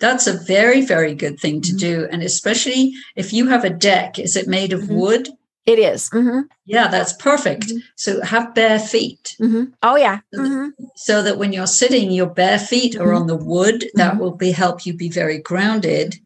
that's 0.00 0.26
a 0.26 0.32
very, 0.46 0.80
very 0.82 1.14
good 1.14 1.38
thing 1.40 1.60
to 1.62 1.72
Mhm. 1.72 1.78
do. 1.78 2.08
And 2.10 2.22
especially 2.22 2.92
if 3.16 3.32
you 3.32 3.46
have 3.48 3.64
a 3.64 3.70
deck, 3.70 4.18
is 4.18 4.36
it 4.36 4.46
made 4.48 4.72
of 4.72 4.82
Mhm. 4.82 4.96
wood? 4.96 5.28
It 5.66 5.78
is. 5.78 6.10
Mhm, 6.10 6.44
Yeah, 6.66 6.88
that's 6.88 7.14
perfect. 7.14 7.68
Mhm. 7.68 7.78
So 7.96 8.20
have 8.22 8.54
bare 8.54 8.78
feet 8.78 9.34
mhm. 9.40 9.72
Oh 9.82 9.96
yeah. 9.96 10.18
So 10.34 10.42
that- 10.42 10.48
Mhm, 10.50 10.72
so 10.96 11.22
that 11.22 11.38
when 11.38 11.52
you're 11.54 11.66
sitting, 11.82 12.10
your 12.10 12.26
bare 12.28 12.58
feet 12.58 12.96
are 12.96 13.12
on 13.14 13.26
the 13.28 13.36
wood. 13.36 13.86
That 13.94 14.18
will 14.18 14.36
be 14.36 14.50
help 14.52 14.84
you 14.84 14.92
be 14.94 15.08
very 15.08 15.38
grounded. 15.38 16.16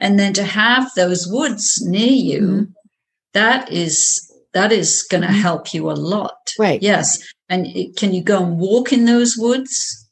And 0.00 0.18
then 0.18 0.32
to 0.34 0.44
have 0.44 0.90
those 0.96 1.26
woods 1.26 1.82
near 1.82 2.12
you, 2.30 2.68
that 3.34 3.70
is 3.70 4.22
that 4.54 4.72
is 4.72 5.02
going 5.10 5.20
to 5.22 5.28
help 5.46 5.74
you 5.74 5.90
a 5.90 5.92
lot. 5.92 6.52
Right. 6.58 6.82
Yes. 6.82 7.18
And 7.50 7.66
it, 7.66 7.96
can 7.96 8.14
you 8.14 8.22
go 8.22 8.42
and 8.42 8.58
walk 8.58 8.90
in 8.90 9.04
those 9.04 9.36
woods? 9.36 10.05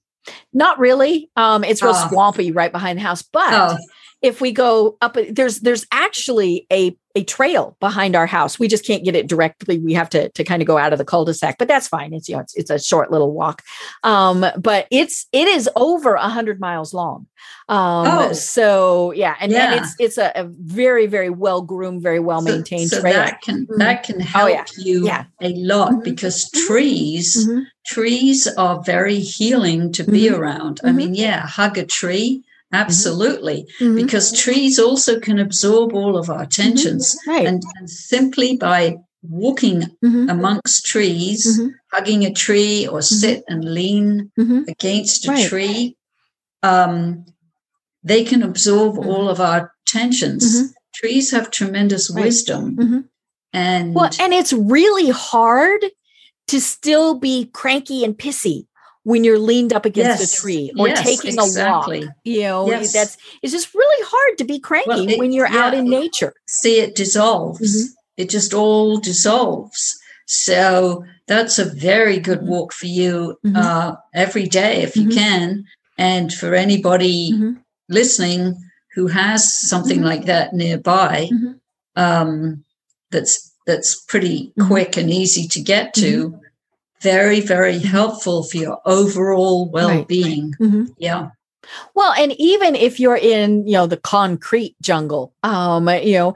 Not 0.52 0.78
really. 0.78 1.28
Um, 1.36 1.64
it's 1.64 1.82
real 1.82 1.92
Ah. 1.94 2.08
swampy 2.08 2.50
right 2.52 2.72
behind 2.72 2.98
the 2.98 3.02
house, 3.02 3.22
but 3.22 3.52
Oh, 3.52 3.76
if 4.24 4.40
we 4.40 4.50
go 4.52 4.96
up 5.02 5.16
there's 5.30 5.60
there's 5.60 5.86
actually 5.92 6.66
a 6.72 6.96
a 7.16 7.22
trail 7.22 7.76
behind 7.78 8.16
our 8.16 8.26
house. 8.26 8.58
We 8.58 8.66
just 8.66 8.84
can't 8.84 9.04
get 9.04 9.14
it 9.14 9.28
directly. 9.28 9.78
We 9.78 9.94
have 9.94 10.10
to 10.10 10.30
to 10.30 10.42
kind 10.42 10.60
of 10.60 10.66
go 10.66 10.78
out 10.78 10.92
of 10.92 10.98
the 10.98 11.04
cul-de-sac, 11.04 11.58
but 11.58 11.68
that's 11.68 11.86
fine. 11.86 12.12
It's 12.12 12.28
you 12.28 12.34
know 12.34 12.40
it's, 12.42 12.56
it's 12.56 12.70
a 12.70 12.78
short 12.80 13.12
little 13.12 13.32
walk. 13.32 13.62
Um, 14.02 14.44
but 14.58 14.88
it's 14.90 15.26
it 15.32 15.46
is 15.46 15.70
over 15.76 16.14
a 16.14 16.28
hundred 16.28 16.58
miles 16.58 16.92
long. 16.92 17.26
Um, 17.68 18.06
Oh. 18.08 18.32
so 18.32 19.12
yeah, 19.12 19.36
and, 19.40 19.52
and 19.52 19.74
Yeah. 19.74 19.78
it's 19.82 19.94
it's 20.00 20.18
a, 20.18 20.32
a 20.34 20.44
very 20.58 21.06
very 21.06 21.30
well 21.30 21.62
groomed, 21.62 22.02
very 22.02 22.18
well 22.20 22.40
maintained 22.42 22.90
so, 22.90 23.00
trail. 23.00 23.14
that 23.14 23.42
can 23.42 23.66
Mhm. 23.66 23.78
that 23.78 24.02
can 24.02 24.18
help 24.20 24.50
yeah. 24.50 24.64
you 24.78 25.06
Yeah. 25.06 25.24
a 25.42 25.50
lot 25.54 25.92
Mhm. 25.92 26.04
because 26.04 26.50
Mhm. 26.50 26.66
trees 26.66 27.46
Mhm. 27.46 27.64
trees 27.86 28.48
are 28.56 28.82
very 28.82 29.20
healing 29.20 29.92
to 29.92 30.02
be 30.02 30.22
Mhm. 30.28 30.38
around. 30.38 30.80
I 30.82 30.88
Mhm. 30.88 30.94
mean, 30.96 31.14
yeah, 31.14 31.46
hug 31.46 31.78
a 31.78 31.84
tree, 31.84 32.42
absolutely, 32.74 33.66
Mhm. 33.80 33.96
because 33.96 34.32
trees 34.32 34.78
also 34.78 35.18
can 35.20 35.38
absorb 35.38 35.92
all 35.94 36.16
of 36.16 36.28
our 36.28 36.46
tensions, 36.46 37.16
right. 37.26 37.46
and, 37.46 37.62
and 37.76 37.88
simply 37.88 38.56
by 38.56 38.96
walking 39.22 39.78
Mhm. 40.04 40.30
amongst 40.30 40.84
trees, 40.84 41.40
Mhm. 41.58 41.70
hugging 41.92 42.24
a 42.24 42.32
tree, 42.32 42.86
or 42.86 43.00
sit 43.00 43.42
and 43.48 43.64
lean 43.64 44.30
against 44.68 45.26
a 45.26 45.30
Right. 45.30 45.48
tree, 45.48 45.96
um, 46.62 47.24
they 48.02 48.22
can 48.24 48.42
absorb 48.42 48.98
all 48.98 49.28
of 49.28 49.40
our 49.40 49.72
tensions. 49.86 50.72
Trees 50.94 51.30
have 51.30 51.50
tremendous 51.50 52.10
Right. 52.10 52.24
wisdom, 52.26 53.08
and 53.52 53.94
Well, 53.94 54.10
and 54.20 54.34
it's 54.34 54.52
really 54.52 55.08
hard 55.10 55.80
to 56.48 56.60
still 56.60 57.14
be 57.14 57.46
cranky 57.46 58.04
and 58.04 58.16
pissy 58.18 58.66
when 59.04 59.22
you're 59.24 59.38
leaned 59.38 59.72
up 59.72 59.84
against 59.86 60.20
Yes, 60.20 60.36
a 60.38 60.40
tree 60.40 60.72
or 60.78 60.88
yes, 60.88 61.02
taking 61.02 61.38
a 61.38 61.44
walk. 61.44 61.88
You 62.24 62.42
know, 62.42 62.68
Yes. 62.68 62.92
that's 62.92 63.16
it's 63.42 63.52
just 63.52 63.74
really 63.74 64.04
hard 64.08 64.38
to 64.38 64.44
be 64.44 64.58
cranky 64.58 64.88
Well, 64.88 65.08
it- 65.08 65.18
when 65.18 65.32
you're 65.32 65.46
out 65.46 65.74
in 65.74 65.88
nature. 65.88 66.32
see 66.46 66.80
it 66.80 66.94
dissolves. 66.94 67.60
Mhm. 67.60 67.88
It 68.16 68.30
just 68.30 68.52
all 68.54 68.98
dissolves. 68.98 69.96
So 70.26 71.04
that's 71.28 71.58
a 71.58 71.64
very 71.66 72.18
good 72.18 72.40
Mhm. 72.40 72.46
walk 72.46 72.72
for 72.72 72.86
you 72.86 73.36
Mhm. 73.46 73.56
uh, 73.56 73.96
every 74.14 74.46
day 74.48 74.82
if 74.82 74.96
you 74.96 75.08
Mhm. 75.08 75.14
can. 75.14 75.64
And 75.98 76.32
for 76.32 76.54
anybody 76.54 77.32
Mhm. 77.32 77.58
listening 77.88 78.56
who 78.94 79.06
has 79.08 79.52
something 79.68 80.00
Mhm. 80.00 80.04
like 80.04 80.24
that 80.26 80.54
nearby, 80.54 81.28
um, 81.96 82.64
that's 83.10 83.50
that's 83.66 83.94
pretty 84.08 84.52
quick 84.68 84.98
and 84.98 85.10
easy 85.10 85.48
to 85.48 85.58
get 85.60 85.94
to. 85.94 86.38
Very, 87.04 87.40
very 87.40 87.78
helpful 87.78 88.42
for 88.48 88.56
your 88.56 88.78
overall 88.86 89.70
well-being. 89.70 90.54
Mhm. 90.60 90.88
Yeah. 90.98 91.28
Well, 91.94 92.12
and 92.22 92.32
even 92.38 92.74
if 92.74 92.98
you're 93.00 93.16
in, 93.34 93.66
you 93.66 93.74
know, 93.78 93.86
the 93.86 93.96
concrete 93.96 94.74
jungle, 94.82 95.32
um, 95.42 95.88
you 95.88 96.14
know, 96.18 96.34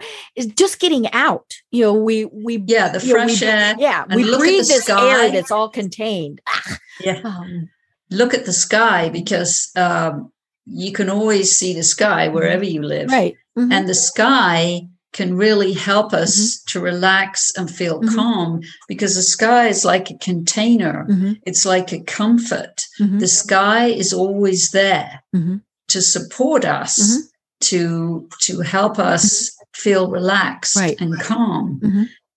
just 0.63 0.79
getting 0.81 1.07
out. 1.13 1.49
You 1.71 1.83
know, 1.85 1.93
we 2.09 2.25
we 2.47 2.63
Yeah, 2.67 2.89
the 2.89 3.01
you 3.05 3.15
know, 3.15 3.25
we- 3.25 3.37
fresh 3.37 3.43
air. 3.43 3.75
yeah, 3.79 4.05
we 4.15 4.23
breathe 4.25 4.67
this 4.67 4.85
sky. 4.85 5.09
air 5.25 5.31
that's 5.33 5.51
all 5.51 5.69
contained. 5.69 6.41
Ah, 6.47 6.79
Yeah. 7.09 7.21
um, 7.25 7.69
look 8.11 8.33
at 8.35 8.45
the 8.47 8.53
sky 8.67 9.09
because 9.11 9.53
um, 9.77 10.33
you 10.67 10.93
can 10.93 11.09
always 11.11 11.57
see 11.59 11.73
the 11.75 11.83
sky 11.97 12.29
wherever 12.29 12.65
you 12.65 12.83
live. 12.83 13.09
right. 13.11 13.35
Mhm. 13.59 13.73
And 13.73 13.89
the 13.89 13.95
sky 13.95 14.89
can 15.13 15.37
really 15.37 15.73
help 15.73 16.13
us 16.13 16.63
to 16.69 16.81
relax 16.81 17.51
and 17.57 17.71
feel 17.71 18.01
Mhm. 18.03 18.15
calm 18.15 18.61
because 18.89 19.15
the 19.15 19.23
sky 19.23 19.69
is 19.69 19.85
like 19.85 20.11
a 20.11 20.19
container, 20.19 21.07
Mhm. 21.09 21.39
it's 21.47 21.65
like 21.65 21.93
a 21.93 22.01
comfort. 22.05 22.83
Mhm. 23.01 23.19
The 23.21 23.29
sky 23.29 23.87
is 23.87 24.13
always 24.13 24.71
there 24.71 25.23
Mhm. 25.35 25.63
to 25.89 26.03
support 26.03 26.65
us, 26.65 26.99
Mhm. 26.99 27.23
to, 27.61 28.29
to 28.43 28.61
help 28.61 28.99
us 28.99 29.51
feel 29.75 30.11
relaxed 30.11 30.77
Right. 30.77 31.01
and 31.01 31.19
calm. 31.21 31.81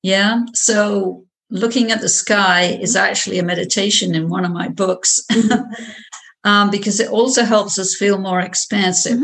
Yeah. 0.03 0.43
So 0.53 1.25
looking 1.49 1.91
at 1.91 1.99
the 2.01 2.09
sky 2.09 2.79
is 2.81 2.95
actually 2.95 3.37
a 3.37 3.43
meditation 3.43 4.15
in 4.15 4.29
one 4.29 4.45
of 4.45 4.51
my 4.51 4.69
books 4.69 5.19
um, 6.43 6.69
because 6.71 6.99
it 6.99 7.09
also 7.09 7.43
helps 7.43 7.77
us 7.77 7.95
feel 7.95 8.17
more 8.17 8.39
expansive. 8.39 9.19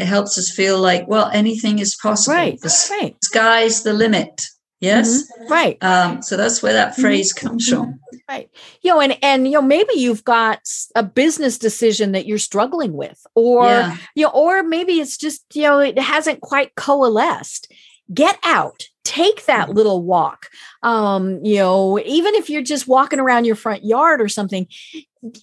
It 0.00 0.06
helps 0.06 0.38
us 0.38 0.50
feel 0.50 0.78
like, 0.78 1.06
well, 1.08 1.30
anything 1.32 1.78
is 1.78 1.96
possible. 2.02 2.34
Right. 2.36 2.60
The 2.60 2.74
Right. 2.90 3.16
sky's 3.22 3.82
the 3.82 3.92
limit. 3.92 4.42
Yes. 4.80 5.24
Mhm. 5.42 5.50
Right. 5.50 5.84
Um, 5.84 6.22
so 6.22 6.38
that's 6.38 6.62
where 6.62 6.72
that 6.72 6.96
Mhm. 6.96 7.00
phrase 7.02 7.32
comes 7.34 7.68
from. 7.68 8.00
Right. 8.26 8.48
You 8.80 8.92
know, 8.92 9.00
and 9.00 9.18
and 9.22 9.46
you 9.46 9.52
know, 9.54 9.62
maybe 9.62 9.92
you've 9.96 10.24
got 10.24 10.60
a 10.94 11.02
business 11.02 11.58
decision 11.58 12.12
that 12.12 12.24
you're 12.26 12.38
struggling 12.38 12.94
with, 12.94 13.18
or 13.34 13.66
yeah. 13.66 13.96
you 14.14 14.24
know, 14.24 14.30
or 14.30 14.62
maybe 14.62 14.94
it's 15.00 15.18
just, 15.18 15.42
you 15.52 15.62
know, 15.64 15.80
it 15.80 15.98
hasn't 15.98 16.40
quite 16.40 16.74
coalesced. 16.76 17.69
Get 18.12 18.38
out, 18.44 18.82
take 19.04 19.46
that 19.46 19.68
Mhm. 19.68 19.74
little 19.74 20.02
walk. 20.02 20.48
Um, 20.82 21.44
you 21.44 21.56
know, 21.56 21.98
even 22.00 22.34
if 22.34 22.50
you're 22.50 22.62
just 22.62 22.88
walking 22.88 23.20
around 23.20 23.44
your 23.44 23.54
front 23.56 23.84
yard 23.84 24.20
or 24.20 24.28
something, 24.28 24.66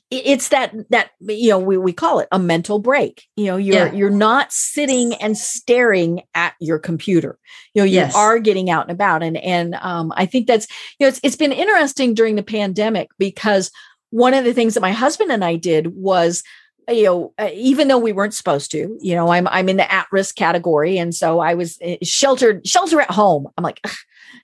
it's 0.09 0.49
that 0.49 0.73
that 0.89 1.11
you 1.19 1.49
know, 1.49 1.59
we, 1.59 1.77
we 1.77 1.93
call 1.93 2.19
it 2.19 2.27
a 2.31 2.39
mental 2.39 2.79
break. 2.79 3.23
You 3.35 3.45
know, 3.45 3.57
you're 3.57 3.87
Yeah. 3.87 3.93
you're 3.93 4.09
not 4.09 4.51
sitting 4.51 5.13
and 5.15 5.37
staring 5.37 6.23
at 6.33 6.53
your 6.59 6.79
computer. 6.79 7.37
You 7.73 7.81
know, 7.81 7.85
you 7.85 7.93
Yes. 7.95 8.15
are 8.15 8.39
getting 8.39 8.69
out 8.69 8.83
and 8.83 8.91
about. 8.91 9.21
And 9.23 9.37
and 9.37 9.75
um, 9.75 10.11
I 10.15 10.25
think 10.25 10.47
that's 10.47 10.67
you 10.99 11.05
know, 11.05 11.09
it's 11.09 11.19
it's 11.23 11.35
been 11.35 11.51
interesting 11.51 12.13
during 12.15 12.35
the 12.35 12.43
pandemic 12.43 13.09
because 13.19 13.71
one 14.09 14.33
of 14.33 14.45
the 14.45 14.53
things 14.53 14.73
that 14.73 14.81
my 14.81 14.91
husband 14.93 15.31
and 15.31 15.43
I 15.45 15.55
did 15.57 15.87
was 15.95 16.41
you 16.89 17.03
know 17.03 17.33
uh, 17.37 17.49
even 17.53 17.87
though 17.87 17.97
we 17.97 18.13
weren't 18.13 18.33
supposed 18.33 18.71
to 18.71 18.97
you 19.01 19.15
know 19.15 19.29
i'm 19.29 19.47
i'm 19.47 19.69
in 19.69 19.77
the 19.77 19.91
at 19.91 20.07
risk 20.11 20.35
category 20.35 20.97
and 20.97 21.13
so 21.13 21.39
i 21.39 21.53
was 21.53 21.77
uh, 21.81 21.95
sheltered 22.03 22.65
shelter 22.65 23.01
at 23.01 23.11
home. 23.11 23.47
I'm 23.57 23.63
like 23.63 23.85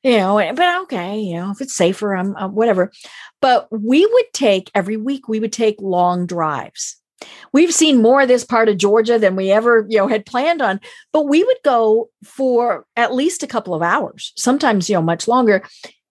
you 0.04 0.18
know 0.18 0.36
but 0.56 0.82
okay 0.84 1.20
you 1.20 1.36
know 1.36 1.52
if 1.52 1.62
it's 1.62 1.76
safer 1.76 2.16
i'm 2.16 2.36
uh, 2.36 2.48
whatever. 2.48 2.92
But 3.42 3.68
we 3.72 4.06
would 4.06 4.34
take 4.34 4.72
every 4.74 4.98
week 4.98 5.28
we 5.28 5.40
would 5.40 5.54
take 5.54 5.76
long 5.82 6.26
drives. 6.26 6.98
We've 7.52 7.74
seen 7.74 8.02
more 8.02 8.22
of 8.22 8.28
this 8.28 8.44
part 8.44 8.68
of 8.68 8.78
georgia 8.78 9.18
than 9.18 9.36
we 9.36 9.52
ever 9.52 9.86
you 9.90 9.98
know 9.98 10.08
had 10.08 10.26
planned 10.26 10.62
on 10.62 10.82
but 11.14 11.24
we 11.28 11.44
would 11.44 11.60
go 11.64 12.10
for 12.24 12.86
at 12.98 13.14
least 13.14 13.44
a 13.44 13.48
couple 13.48 13.74
of 13.74 13.82
hours 13.82 14.34
sometimes 14.36 14.90
you 14.90 14.96
know 14.96 15.02
much 15.02 15.28
longer 15.28 15.64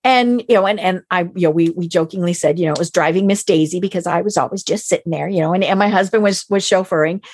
and 0.04 0.42
you 0.48 0.54
know 0.54 0.66
and 0.66 0.80
and 0.80 1.02
i 1.10 1.20
you 1.22 1.42
know 1.46 1.50
we 1.50 1.70
we 1.70 1.86
jokingly 1.86 2.32
said 2.34 2.58
you 2.58 2.66
know 2.66 2.72
it 2.72 2.78
was 2.78 2.90
driving 2.90 3.26
miss 3.26 3.44
daisy 3.44 3.78
because 3.80 4.06
i 4.06 4.20
was 4.20 4.36
always 4.36 4.62
just 4.62 4.86
sitting 4.86 5.12
there 5.12 5.28
you 5.28 5.40
know 5.40 5.54
and, 5.54 5.62
and 5.62 5.78
my 5.78 5.88
husband 5.88 6.22
was 6.22 6.44
was 6.50 6.64
chauffeuring. 6.64 7.24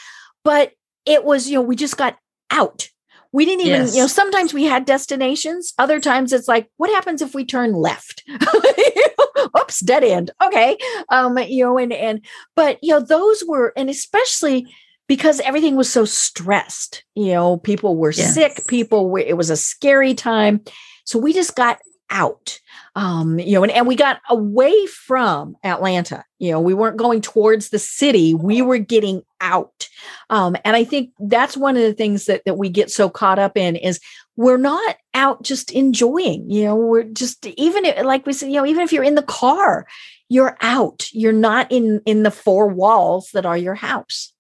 But 0.45 0.73
it 1.05 1.25
was 1.25 1.49
you 1.49 1.55
know 1.57 1.63
we 1.63 1.77
just 1.77 1.97
got 1.97 2.17
out. 2.51 2.89
We 3.33 3.45
didn't 3.45 3.67
even 3.67 3.87
you 3.89 4.01
know 4.01 4.07
sometimes 4.07 4.55
we 4.55 4.65
had 4.65 4.85
destinations. 4.87 5.75
Other 5.79 6.01
times 6.01 6.33
it's 6.33 6.49
like 6.49 6.71
what 6.77 6.91
happens 6.91 7.21
if 7.23 7.35
we 7.35 7.45
turn 7.45 7.73
left? 7.73 8.23
Oops 9.59 9.81
dead 9.81 10.05
end. 10.05 10.31
Okay. 10.43 10.77
Um 11.11 11.39
you 11.39 11.65
know 11.65 11.79
and 11.79 11.93
and 11.93 12.25
but 12.57 12.79
you 12.83 12.91
know 12.93 13.01
those 13.01 13.45
were 13.47 13.73
and 13.77 13.91
especially 13.91 14.67
because 15.07 15.41
everything 15.41 15.75
was 15.77 15.91
so 15.91 16.05
stressed 16.05 17.03
you 17.15 17.33
know 17.33 17.57
people 17.59 17.97
were 17.97 18.13
Yes. 18.13 18.35
sick 18.35 18.67
people 18.67 19.09
were 19.11 19.19
it 19.21 19.37
was 19.37 19.51
a 19.51 19.57
scary 19.57 20.15
time. 20.15 20.61
So 21.05 21.19
we 21.19 21.33
just 21.33 21.55
got 21.57 21.79
out 22.11 22.61
um 22.95 23.39
you 23.39 23.53
know 23.53 23.63
and, 23.63 23.73
and 23.73 23.87
we 23.87 23.97
got 23.97 24.21
away 24.31 24.87
from 24.87 25.57
atlanta 25.63 26.25
you 26.39 26.51
know 26.51 26.61
we 26.61 26.75
weren't 26.75 26.97
going 26.97 27.21
towards 27.21 27.69
the 27.69 27.79
city 27.79 28.35
we 28.35 28.63
were 28.63 28.79
getting 28.79 29.23
out 29.41 29.89
um 30.31 30.57
and 30.65 30.75
i 30.77 30.85
think 30.85 31.11
that's 31.21 31.57
one 31.57 31.77
of 31.77 31.83
the 31.83 31.93
things 31.93 32.27
that 32.27 32.45
that 32.45 32.57
we 32.59 32.69
get 32.69 32.91
so 32.91 33.09
caught 33.11 33.39
up 33.39 33.57
in 33.57 33.77
is 33.77 34.01
we're 34.37 34.57
not 34.57 34.97
out 35.15 35.43
just 35.43 35.71
enjoying 35.73 36.49
you 36.51 36.65
know 36.65 36.77
we're 36.77 37.03
just 37.03 37.47
even 37.47 37.85
if, 37.85 38.05
like 38.05 38.27
we 38.27 38.33
said 38.33 38.47
you 38.47 38.57
know 38.57 38.67
even 38.67 38.83
if 38.83 38.93
you're 38.93 39.05
in 39.05 39.15
the 39.15 39.23
car 39.23 39.87
you're 40.29 40.57
out 40.61 41.09
you're 41.13 41.33
not 41.33 41.71
in 41.71 42.01
in 42.07 42.23
the 42.23 42.31
four 42.31 42.69
walls 42.69 43.31
that 43.33 43.47
are 43.47 43.59
your 43.59 43.75
house 43.75 44.33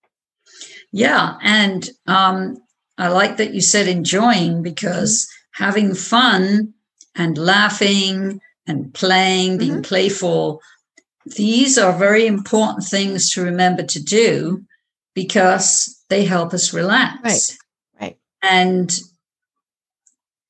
Yeah. 0.92 1.36
And 1.42 1.88
um, 2.06 2.56
I 2.96 3.08
like 3.08 3.36
that 3.36 3.52
you 3.54 3.60
said 3.60 3.88
enjoying 3.88 4.62
because 4.62 5.28
Mm-hmm. 5.58 5.64
having 5.64 5.94
fun 5.94 6.74
and 7.18 7.36
laughing 7.36 8.40
and 8.66 8.94
playing, 8.94 9.58
being 9.58 9.72
Mm-hmm. 9.72 9.80
playful, 9.82 10.62
these 11.36 11.76
are 11.76 11.98
very 11.98 12.26
important 12.26 12.84
things 12.86 13.30
to 13.32 13.42
remember 13.42 13.82
to 13.82 14.02
do 14.02 14.62
because 15.14 16.02
they 16.08 16.24
help 16.24 16.54
us 16.54 16.72
relax. 16.72 17.20
Right. 17.24 17.56
Right. 18.00 18.16
And 18.40 18.98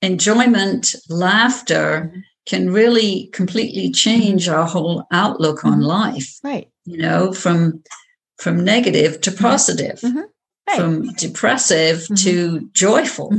enjoyment, 0.02 0.94
laughter 1.08 2.12
Mhm. 2.14 2.22
can 2.46 2.70
really 2.70 3.28
completely 3.32 3.90
change 3.90 4.48
our 4.48 4.66
whole 4.66 5.04
outlook 5.10 5.64
on 5.64 5.80
Mhm. 5.80 5.86
life, 5.86 6.38
right 6.44 6.68
you 6.84 6.96
know, 6.98 7.32
from 7.32 7.82
from 8.38 8.62
negative 8.64 9.20
to 9.20 9.32
positive 9.32 9.98
Mhm. 10.00 10.22
Right. 10.68 10.76
from 10.76 11.12
depressive 11.14 11.98
Mhm. 12.08 12.22
to 12.22 12.70
joyful 12.72 13.30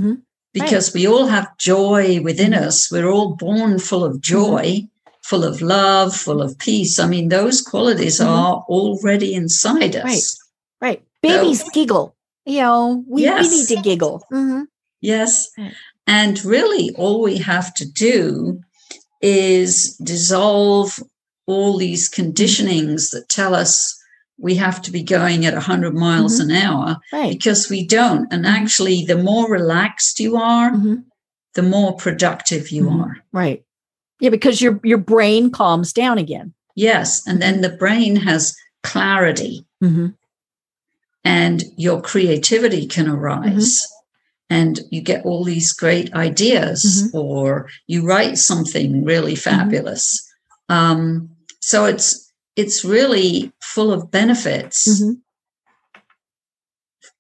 Because 0.59 0.93
we 0.93 1.07
all 1.07 1.27
have 1.27 1.57
joy 1.57 2.21
within 2.21 2.51
Mhm. 2.51 2.61
us. 2.67 2.91
We're 2.91 3.09
all 3.09 3.35
born 3.35 3.79
full 3.79 4.03
of 4.03 4.21
joy, 4.21 4.87
full 5.21 5.43
of 5.43 5.61
love, 5.61 6.15
full 6.15 6.41
of 6.41 6.57
peace. 6.57 6.99
I 6.99 7.07
mean, 7.07 7.29
those 7.29 7.61
qualities 7.61 8.19
Mhm. 8.19 8.27
are 8.27 8.65
already 8.67 9.33
inside 9.33 9.95
us. 9.95 10.03
Right. 10.05 10.23
right 10.81 11.01
babies 11.21 11.63
giggle 11.73 12.15
you 12.45 12.61
know, 12.61 13.03
we, 13.07 13.23
Yes. 13.23 13.51
we 13.51 13.57
need 13.57 13.67
to 13.67 13.81
giggle. 13.81 14.23
Mhm. 14.31 14.65
Yes. 15.01 15.49
Right. 15.57 15.73
And 16.07 16.43
really, 16.43 16.89
all 16.95 17.21
we 17.21 17.37
have 17.37 17.73
to 17.75 17.85
do 17.85 18.61
is 19.21 19.95
dissolve 19.97 21.03
all 21.45 21.77
these 21.77 22.09
conditionings 22.09 23.11
that 23.11 23.29
tell 23.29 23.53
us 23.53 23.95
we 24.41 24.55
have 24.55 24.81
to 24.83 24.91
be 24.91 25.03
going 25.03 25.45
at 25.45 25.53
100 25.53 25.93
miles 25.93 26.39
Mhm. 26.39 26.43
an 26.45 26.51
hour 26.51 26.97
Right. 27.11 27.29
because 27.31 27.69
we 27.69 27.85
don't. 27.85 28.31
And 28.31 28.45
Mhm. 28.45 28.49
actually, 28.49 29.05
the 29.05 29.17
more 29.17 29.49
relaxed 29.51 30.19
you 30.19 30.37
are, 30.37 30.71
Mhm. 30.71 31.03
the 31.55 31.61
more 31.63 31.95
productive 31.95 32.69
you 32.71 32.83
Mhm. 32.85 33.03
are. 33.03 33.17
Right. 33.33 33.63
Yeah, 34.21 34.29
because 34.29 34.61
your 34.61 34.79
your 34.83 34.97
brain 34.97 35.51
calms 35.51 35.93
down 35.93 36.17
again. 36.17 36.53
Yes. 36.75 37.21
And 37.27 37.41
then 37.41 37.61
the 37.61 37.69
brain 37.69 38.15
has 38.17 38.55
clarity 38.83 39.65
Mm-hmm. 39.83 40.07
and 41.23 41.63
your 41.77 42.01
creativity 42.01 42.85
can 42.87 43.07
arise. 43.07 43.85
And 44.49 44.79
you 44.89 45.01
get 45.01 45.25
all 45.25 45.43
these 45.43 45.71
great 45.73 46.11
ideas, 46.15 47.07
or 47.13 47.67
you 47.85 48.03
write 48.03 48.39
something 48.39 49.03
really 49.05 49.35
fabulous. 49.35 50.19
Um, 50.69 51.29
so 51.61 51.85
it's 51.85 52.28
it's 52.61 52.83
really 52.83 53.51
full 53.73 53.91
of 53.93 54.11
benefits. 54.11 54.77
Mhm. 55.01 55.13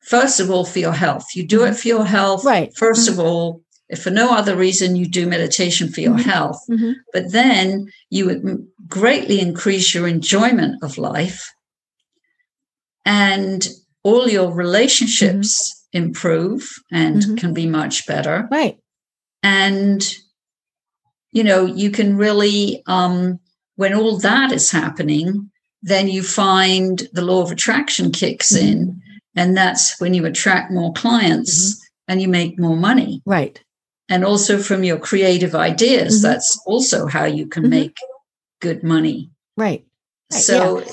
First 0.01 0.39
of 0.39 0.49
all, 0.51 0.65
for 0.65 0.79
your 0.79 0.97
health, 1.05 1.25
you 1.35 1.43
do 1.55 1.63
it 1.67 1.75
for 1.79 1.87
your 1.87 2.05
health. 2.05 2.43
Right. 2.43 2.71
1st 2.75 3.07
of 3.09 3.19
all, 3.19 3.61
if 3.89 4.01
for 4.03 4.09
no 4.11 4.27
other 4.39 4.55
reason, 4.55 4.95
you 4.95 5.07
do 5.07 5.27
meditation 5.27 5.85
for 5.93 6.01
your 6.01 6.17
Mhm. 6.17 6.23
health. 6.33 6.59
Mhm. 6.69 6.95
But 7.13 7.31
then 7.31 7.87
you 8.09 8.25
would 8.25 8.41
greatly 8.87 9.39
increase 9.39 9.93
your 9.93 10.07
enjoyment 10.07 10.73
of 10.83 10.97
life, 10.97 11.39
and 13.05 13.59
all 14.03 14.29
your 14.29 14.51
relationships 14.65 15.51
improve 15.93 16.61
and 16.91 17.37
can 17.39 17.51
be 17.53 17.65
much 17.65 18.05
better 18.05 18.47
Right. 18.51 18.77
and 19.43 19.99
you 21.31 21.43
know 21.43 21.65
you 21.65 21.89
can 21.97 22.15
really 22.25 22.83
um 22.85 23.39
when 23.79 23.93
all 23.99 24.17
that 24.19 24.51
is 24.59 24.69
happening 24.71 25.49
then 25.81 26.05
you 26.15 26.21
find 26.21 27.07
the 27.13 27.21
law 27.21 27.41
of 27.41 27.51
attraction 27.51 28.11
kicks 28.11 28.51
Mhm. 28.53 28.61
in 28.69 29.01
and 29.39 29.55
that's 29.55 29.85
when 30.01 30.13
you 30.13 30.25
attract 30.25 30.71
more 30.79 30.91
clients 31.01 31.53
and 32.09 32.21
you 32.21 32.27
make 32.27 32.59
more 32.59 32.75
money 32.89 33.21
Right. 33.25 33.55
and 34.09 34.25
also 34.25 34.53
from 34.67 34.83
your 34.83 34.99
creative 35.09 35.53
ideas 35.55 36.11
Mhm. 36.19 36.23
that's 36.27 36.49
also 36.71 37.07
how 37.15 37.25
you 37.37 37.45
can 37.53 37.63
Mhm. 37.63 37.69
make 37.79 37.95
good 38.61 38.83
money 38.83 39.29
Right. 39.57 39.83
Right, 40.31 40.41
so 40.49 40.83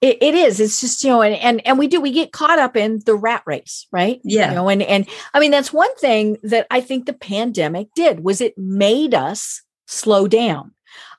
It, 0.00 0.16
it 0.22 0.34
is. 0.46 0.60
It's 0.60 0.80
just, 0.80 1.02
you 1.02 1.10
know, 1.10 1.22
and, 1.22 1.34
and 1.48 1.56
and 1.66 1.76
we 1.76 1.88
do 1.88 2.00
we 2.00 2.12
get 2.12 2.30
caught 2.40 2.60
up 2.60 2.76
in 2.76 3.00
the 3.04 3.16
rat 3.16 3.42
race, 3.46 3.86
right? 3.90 4.20
yeah 4.22 4.50
You 4.50 4.54
know, 4.54 4.68
and 4.68 4.80
and 4.94 5.02
I 5.34 5.40
mean 5.40 5.50
that's 5.50 5.72
one 5.72 5.92
thing 5.96 6.36
that 6.44 6.68
I 6.70 6.80
think 6.80 7.00
the 7.06 7.12
pandemic 7.34 7.88
did 7.96 8.22
was 8.22 8.40
it 8.40 8.54
made 8.56 9.12
us 9.12 9.62
slow 9.88 10.28
down. 10.28 10.64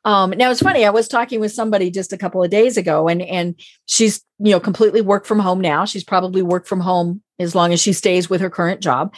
Um, 0.05 0.31
now 0.31 0.49
it's 0.51 0.61
funny. 0.61 0.85
I 0.85 0.89
was 0.89 1.07
talking 1.07 1.39
with 1.39 1.51
somebody 1.51 1.91
just 1.91 2.13
a 2.13 2.17
couple 2.17 2.41
of 2.43 2.49
days 2.49 2.77
ago, 2.77 3.07
and 3.07 3.21
and 3.21 3.59
she's 3.85 4.23
you 4.39 4.51
know 4.51 4.59
completely 4.59 5.01
worked 5.01 5.27
from 5.27 5.39
home 5.39 5.61
now. 5.61 5.85
She's 5.85 6.03
probably 6.03 6.41
worked 6.41 6.67
from 6.67 6.79
home 6.79 7.21
as 7.39 7.55
long 7.55 7.73
as 7.73 7.81
she 7.81 7.93
stays 7.93 8.29
with 8.29 8.41
her 8.41 8.49
current 8.49 8.81
job. 8.81 9.13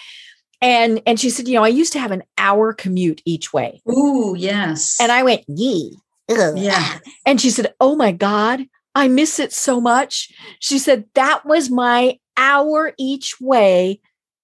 And 0.62 1.02
and 1.06 1.20
she 1.20 1.30
said, 1.30 1.48
you 1.48 1.56
know, 1.56 1.64
I 1.64 1.70
used 1.70 1.94
to 1.94 2.00
have 2.00 2.12
an 2.12 2.24
hour 2.38 2.74
commute 2.74 3.22
each 3.26 3.52
way, 3.52 3.82
Ooh, 3.90 4.36
yes 4.38 5.00
and 5.00 5.12
I 5.12 5.24
went, 5.24 5.44
yee, 5.48 5.98
ugh." 6.30 6.58
yeah 6.58 7.00
And 7.26 7.42
she 7.42 7.50
said, 7.50 7.74
Oh 7.80 7.96
my 7.96 8.12
God, 8.12 8.62
I 8.94 9.08
miss 9.08 9.40
it 9.40 9.54
so 9.54 9.82
much. 9.82 10.32
She 10.60 10.78
said, 10.78 11.06
That 11.16 11.46
was 11.46 11.70
my 11.70 12.20
hour 12.38 12.94
each 12.98 13.40
way 13.42 14.02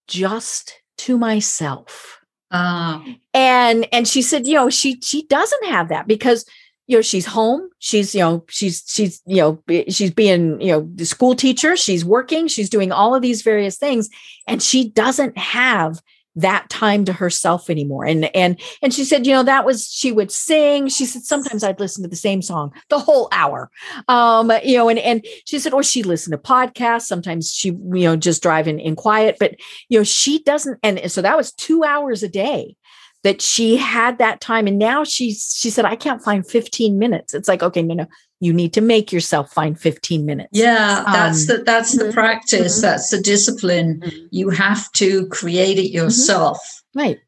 just 0.08 0.82
to 1.00 1.18
myself. 1.18 2.17
Uh, 2.52 3.04
And 3.34 3.88
and 3.92 4.08
she 4.08 4.22
said, 4.22 4.48
you 4.48 4.54
know, 4.54 4.70
she 4.70 5.00
she 5.02 5.26
doesn't 5.28 5.66
have 5.66 5.90
that 5.90 6.08
because 6.08 6.46
you 6.88 6.98
know 6.98 7.02
she's 7.02 7.26
home. 7.26 7.70
She's 7.80 8.16
you 8.16 8.22
know 8.22 8.46
she's 8.50 8.84
she's 8.88 9.22
you 9.26 9.38
know 9.38 9.64
she's 9.90 10.12
being 10.12 10.60
you 10.62 10.72
know 10.72 10.90
the 10.96 11.06
school 11.06 11.36
teacher. 11.36 11.76
She's 11.76 12.06
working. 12.06 12.48
She's 12.48 12.70
doing 12.70 12.92
all 12.92 13.14
of 13.14 13.22
these 13.22 13.42
various 13.42 13.78
things. 13.78 14.10
And 14.48 14.62
she 14.64 14.90
doesn't 14.90 15.38
have 15.38 16.02
that 16.38 16.70
time 16.70 17.04
to 17.06 17.14
herself 17.14 17.70
anymore. 17.70 18.06
And 18.06 18.34
and 18.36 18.60
and 18.82 18.94
she 18.94 19.04
said 19.04 19.26
you 19.26 19.34
know 19.34 19.44
that 19.44 19.66
was 19.66 19.88
she 19.88 20.12
would 20.12 20.32
sing. 20.32 20.88
She 20.88 21.06
said 21.06 21.24
sometimes 21.24 21.64
i'd 21.64 21.80
listen 21.80 22.04
to 22.04 22.10
the 22.10 22.16
same 22.16 22.42
song 22.42 22.72
the 22.90 23.00
whole 23.00 23.28
hour. 23.32 23.70
Um 24.08 24.52
you 24.64 24.78
know 24.78 24.88
and 24.88 25.00
and 25.00 25.26
she 25.46 25.60
said 25.60 25.74
or 25.74 25.84
she 25.84 26.04
listened 26.04 26.32
to 26.34 26.38
podcasts. 26.38 27.08
Sometimes 27.08 27.52
she 27.52 27.70
you 27.70 28.04
know 28.04 28.16
just 28.16 28.44
driving 28.44 28.80
in 28.80 28.96
quiet. 28.96 29.38
But 29.40 29.56
you 29.90 30.00
know 30.00 30.04
she 30.04 30.44
doesn't 30.44 30.80
and 30.84 31.12
so 31.12 31.22
that 31.22 31.38
was 31.38 31.52
two 31.52 31.84
hours 31.84 32.24
a 32.24 32.30
day 32.30 32.76
that 33.24 33.42
she 33.42 33.76
had 33.76 34.20
that 34.20 34.40
time. 34.40 34.68
And 34.68 34.78
now 34.78 35.04
she's 35.04 35.56
she 35.58 35.72
said 35.72 35.86
i 35.86 35.96
can't 35.96 36.24
find 36.24 36.48
15 36.48 37.00
minutes. 37.00 37.34
It's 37.34 37.48
like 37.48 37.64
okay 37.64 37.82
no 37.82 37.96
no 37.96 38.08
you 38.40 38.54
need 38.54 38.74
to 38.74 38.82
make 38.82 39.12
yourself 39.12 39.52
find 39.52 39.80
15 39.80 40.26
minutes 40.26 40.50
Yeah, 40.52 41.04
that's 41.12 41.42
Um, 41.50 41.58
the 41.58 41.64
that's 41.64 41.98
the 41.98 42.06
mhm, 42.06 42.14
practice. 42.14 42.78
mhm. 42.78 42.82
That's 42.82 43.10
the 43.10 43.20
discipline. 43.22 44.02
Mhm. 44.06 44.28
You 44.32 44.50
have 44.52 44.92
to 44.94 45.28
create 45.28 45.78
it 45.80 45.92
yourself. 45.92 46.60
right 46.96 47.20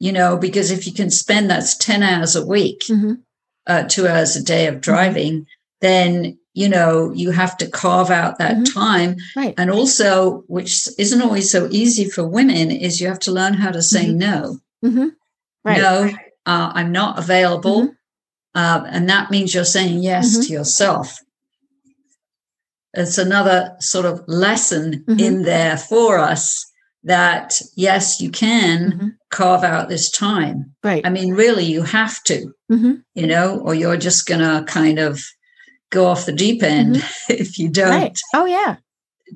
You 0.00 0.12
know, 0.12 0.36
because 0.38 0.70
if 0.70 0.86
you 0.86 0.92
can 0.94 1.10
spend 1.10 1.50
that's 1.50 1.76
ten 1.76 2.02
hours 2.02 2.34
a 2.34 2.44
week, 2.44 2.80
Mhm. 2.88 3.18
uh, 3.66 3.82
two 3.84 4.06
hours 4.08 4.34
a 4.36 4.42
day 4.42 4.64
Mm-hmm. 4.66 4.76
of 4.76 4.80
driving, 4.80 5.46
then 5.80 6.36
you 6.54 6.68
know 6.68 7.12
you 7.14 7.30
have 7.30 7.56
to 7.58 7.66
carve 7.68 8.10
out 8.10 8.38
that 8.38 8.56
Mhm. 8.56 8.74
time. 8.74 9.16
right 9.36 9.54
And 9.58 9.70
also, 9.70 10.42
which 10.48 10.72
isn't 10.98 11.22
always 11.22 11.48
so 11.50 11.68
easy 11.70 12.06
for 12.14 12.24
women, 12.26 12.70
is 12.70 13.00
you 13.00 13.06
have 13.08 13.20
to 13.26 13.32
learn 13.32 13.54
how 13.54 13.70
to 13.70 13.82
say 13.82 14.06
Mhm. 14.06 14.16
no. 14.28 14.58
Right 15.64 15.78
No, 15.82 16.10
uh, 16.46 16.72
I'm 16.74 16.90
not 16.92 17.18
available. 17.18 17.90
Uh, 18.54 18.82
and 18.88 19.08
that 19.08 19.30
means 19.30 19.54
you're 19.54 19.64
saying 19.64 20.02
yes 20.02 20.36
Mhm. 20.38 20.46
to 20.46 20.52
yourself. 20.52 21.18
It's 22.94 23.18
another 23.18 23.76
sort 23.80 24.06
of 24.06 24.22
lesson 24.26 25.04
Mhm. 25.08 25.20
in 25.20 25.42
there 25.42 25.76
for 25.76 26.18
us 26.18 26.66
that 27.04 27.60
yes, 27.76 28.20
you 28.20 28.30
can 28.30 28.92
Mhm. 28.92 29.10
carve 29.30 29.64
out 29.64 29.88
this 29.88 30.10
time. 30.10 30.74
right 30.82 31.06
I 31.06 31.10
mean, 31.10 31.32
really, 31.34 31.64
you 31.64 31.82
have 31.82 32.22
to, 32.24 32.52
Mhm. 32.70 33.02
you 33.14 33.26
know, 33.26 33.58
or 33.60 33.74
you're 33.74 33.96
just 33.96 34.26
going 34.26 34.40
to 34.40 34.64
kind 34.66 34.98
of 34.98 35.22
go 35.90 36.06
off 36.06 36.26
the 36.26 36.32
deep 36.32 36.62
end 36.62 36.96
if 37.28 37.58
you 37.58 37.68
don't 37.68 37.90
right 37.90 38.18
oh 38.34 38.44
yeah 38.46 38.76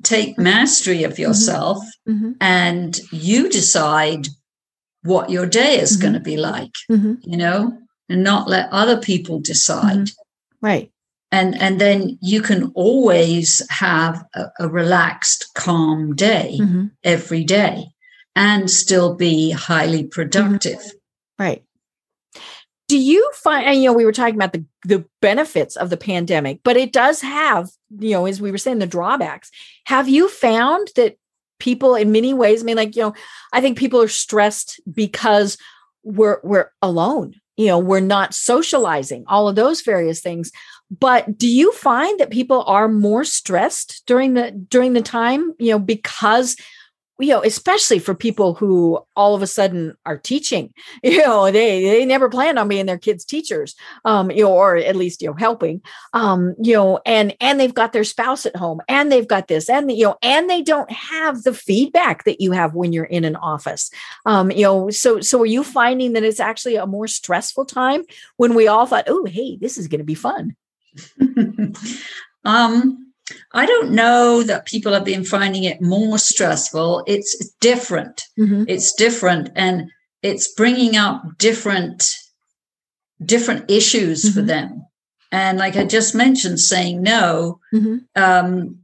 take 0.03 0.37
mastery 0.37 1.03
of 1.03 1.17
yourself 1.19 1.79
Mhm. 2.07 2.35
and 2.41 2.99
you 3.11 3.49
decide 3.49 4.27
what 5.03 5.29
your 5.29 5.45
day 5.45 5.79
is 5.79 5.95
going 5.97 6.13
to 6.13 6.19
be 6.19 6.35
like, 6.37 6.71
you 6.89 7.37
know, 7.37 7.77
and 8.09 8.23
not 8.23 8.47
let 8.47 8.69
other 8.71 8.97
people 8.97 9.39
decide. 9.39 10.09
right 10.61 10.91
And 11.31 11.59
and 11.59 11.81
then 11.81 12.17
you 12.21 12.41
can 12.41 12.71
always 12.75 13.61
have 13.69 14.23
a, 14.35 14.45
a 14.59 14.67
relaxed, 14.69 15.51
calm 15.55 16.15
day 16.15 16.57
Mhm. 16.61 16.91
every 17.03 17.43
day 17.43 17.87
and 18.35 18.69
still 18.69 19.15
be 19.15 19.51
highly 19.51 20.03
productive. 20.03 20.81
right 21.39 21.63
do 22.87 22.97
you 22.99 23.21
find 23.33 23.65
and 23.65 23.77
you 23.81 23.85
know 23.89 23.93
we 23.93 24.05
were 24.05 24.11
talking 24.11 24.35
about 24.35 24.53
the 24.53 24.63
the 24.85 25.03
benefits 25.21 25.75
of 25.75 25.89
the 25.89 25.97
pandemic 25.97 26.59
but 26.63 26.77
it 26.77 26.93
does 26.93 27.21
have 27.21 27.69
you 27.99 28.11
know 28.11 28.25
as 28.27 28.39
we 28.39 28.51
were 28.51 28.57
saying 28.59 28.79
the 28.79 28.85
drawbacks 28.87 29.49
have 29.85 30.07
you 30.07 30.29
found 30.29 30.89
that 30.95 31.17
people 31.59 31.95
in 31.95 32.11
many 32.11 32.33
ways 32.33 32.61
i 32.61 32.63
mean 32.65 32.77
like 32.77 32.95
you 32.95 33.01
know 33.01 33.13
i 33.53 33.59
think 33.61 33.77
people 33.77 33.99
are 34.01 34.07
stressed 34.07 34.79
because 34.93 35.57
we're 36.03 36.39
we're 36.43 36.69
alone 36.81 37.33
you 37.57 37.67
know 37.67 37.79
we're 37.79 37.99
not 37.99 38.33
socializing 38.33 39.23
all 39.27 39.47
of 39.47 39.55
those 39.55 39.81
various 39.81 40.21
things. 40.21 40.51
But 40.99 41.37
do 41.37 41.47
you 41.47 41.71
find 41.71 42.19
that 42.19 42.29
people 42.29 42.63
are 42.63 42.87
more 42.87 43.23
stressed 43.23 44.03
during 44.05 44.33
the 44.35 44.51
during 44.51 44.93
the 44.93 45.01
time 45.01 45.53
you 45.57 45.71
know 45.71 45.79
because 45.79 46.55
you 47.19 47.29
know 47.29 47.41
especially 47.43 47.99
for 47.99 48.13
people 48.13 48.53
who 48.53 48.99
all 49.15 49.35
of 49.35 49.41
a 49.41 49.47
sudden 49.47 49.95
are 50.05 50.17
teaching 50.17 50.73
you 51.03 51.17
know 51.19 51.51
they 51.51 51.83
they 51.83 52.05
never 52.05 52.29
planned 52.29 52.59
on 52.59 52.67
being 52.67 52.85
their 52.85 52.97
kids 52.97 53.25
teachers 53.25 53.75
um 54.03 54.31
you 54.31 54.43
know 54.43 54.51
or 54.51 54.75
at 54.77 54.95
least 54.95 55.21
you 55.21 55.27
know 55.27 55.33
helping 55.33 55.81
um 56.13 56.55
you 56.61 56.73
know 56.73 56.99
and 57.05 57.35
and 57.39 57.59
they've 57.59 57.73
got 57.73 57.93
their 57.93 58.03
spouse 58.03 58.45
at 58.45 58.55
home 58.55 58.81
and 58.87 59.11
they've 59.11 59.27
got 59.27 59.47
this 59.47 59.69
and 59.69 59.91
you 59.91 60.05
know 60.05 60.17
and 60.21 60.49
they 60.49 60.61
don't 60.61 60.91
have 60.91 61.43
the 61.43 61.53
feedback 61.53 62.23
that 62.23 62.41
you 62.41 62.51
have 62.51 62.73
when 62.73 62.93
you're 62.93 63.05
in 63.05 63.23
an 63.23 63.35
office 63.35 63.89
um 64.25 64.51
you 64.51 64.63
know 64.63 64.89
so 64.89 65.21
so 65.21 65.41
are 65.41 65.45
you 65.45 65.63
finding 65.63 66.13
that 66.13 66.23
it's 66.23 66.39
actually 66.39 66.75
a 66.75 66.85
more 66.85 67.07
stressful 67.07 67.65
time 67.65 68.03
when 68.37 68.53
we 68.55 68.67
all 68.67 68.85
thought 68.85 69.05
oh 69.07 69.25
hey 69.25 69.57
this 69.57 69.77
is 69.77 69.87
going 69.87 69.99
to 69.99 70.05
be 70.05 70.15
fun? 70.15 70.55
Um, 72.45 73.04
I 73.53 73.65
don't 73.65 73.91
know 73.91 74.43
that 74.43 74.65
people 74.67 74.93
have 74.93 75.03
been 75.05 75.23
finding 75.25 75.63
it 75.63 75.81
more 75.81 76.19
stressful. 76.19 77.03
It's 77.07 77.35
different. 77.59 78.21
Mhm. 78.37 78.65
It's 78.67 78.93
different, 78.93 79.49
and 79.55 79.89
it's 80.21 80.53
bringing 80.53 80.95
up 80.95 81.23
different 81.37 82.03
different 83.23 83.71
issues 83.71 84.33
for 84.33 84.41
Mhm. 84.41 84.47
them. 84.47 84.85
And 85.31 85.57
like 85.57 85.75
I 85.77 85.85
just 85.85 86.13
mentioned, 86.13 86.59
saying 86.59 87.01
no. 87.01 87.59
Mhm. 87.73 88.01
Um, 88.15 88.79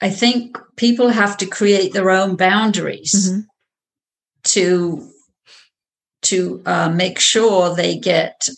I 0.00 0.10
think 0.10 0.58
people 0.76 1.10
have 1.10 1.36
to 1.38 1.46
create 1.46 1.92
their 1.92 2.10
own 2.10 2.36
boundaries 2.36 3.12
Mm-hmm. 3.14 3.40
to 4.44 5.10
to 6.22 6.62
uh, 6.64 6.88
make 6.88 7.18
sure 7.20 7.74
they 7.74 7.96
get 7.98 8.48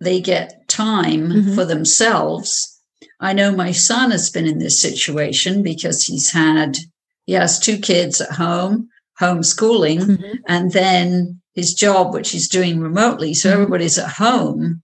they 0.00 0.20
get 0.20 0.68
time 0.68 1.28
Mhm. 1.30 1.54
for 1.54 1.64
themselves. 1.64 2.77
I 3.20 3.32
know 3.32 3.50
my 3.54 3.72
son 3.72 4.10
has 4.12 4.30
been 4.30 4.46
in 4.46 4.58
this 4.58 4.80
situation 4.80 5.62
because 5.62 6.04
he's 6.04 6.30
had 6.30 6.78
he 7.26 7.34
has 7.34 7.58
two 7.58 7.76
kids 7.78 8.20
at 8.22 8.30
home, 8.32 8.88
homeschooling, 9.20 10.00
Mhm. 10.00 10.38
and 10.48 10.72
then 10.72 11.40
his 11.54 11.74
job, 11.74 12.14
which 12.14 12.30
he's 12.30 12.48
doing 12.48 12.80
remotely. 12.80 13.34
So 13.34 13.50
Mhm. 13.50 13.52
everybody's 13.52 13.98
at 13.98 14.08
home. 14.12 14.82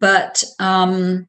But 0.00 0.42
um, 0.58 1.28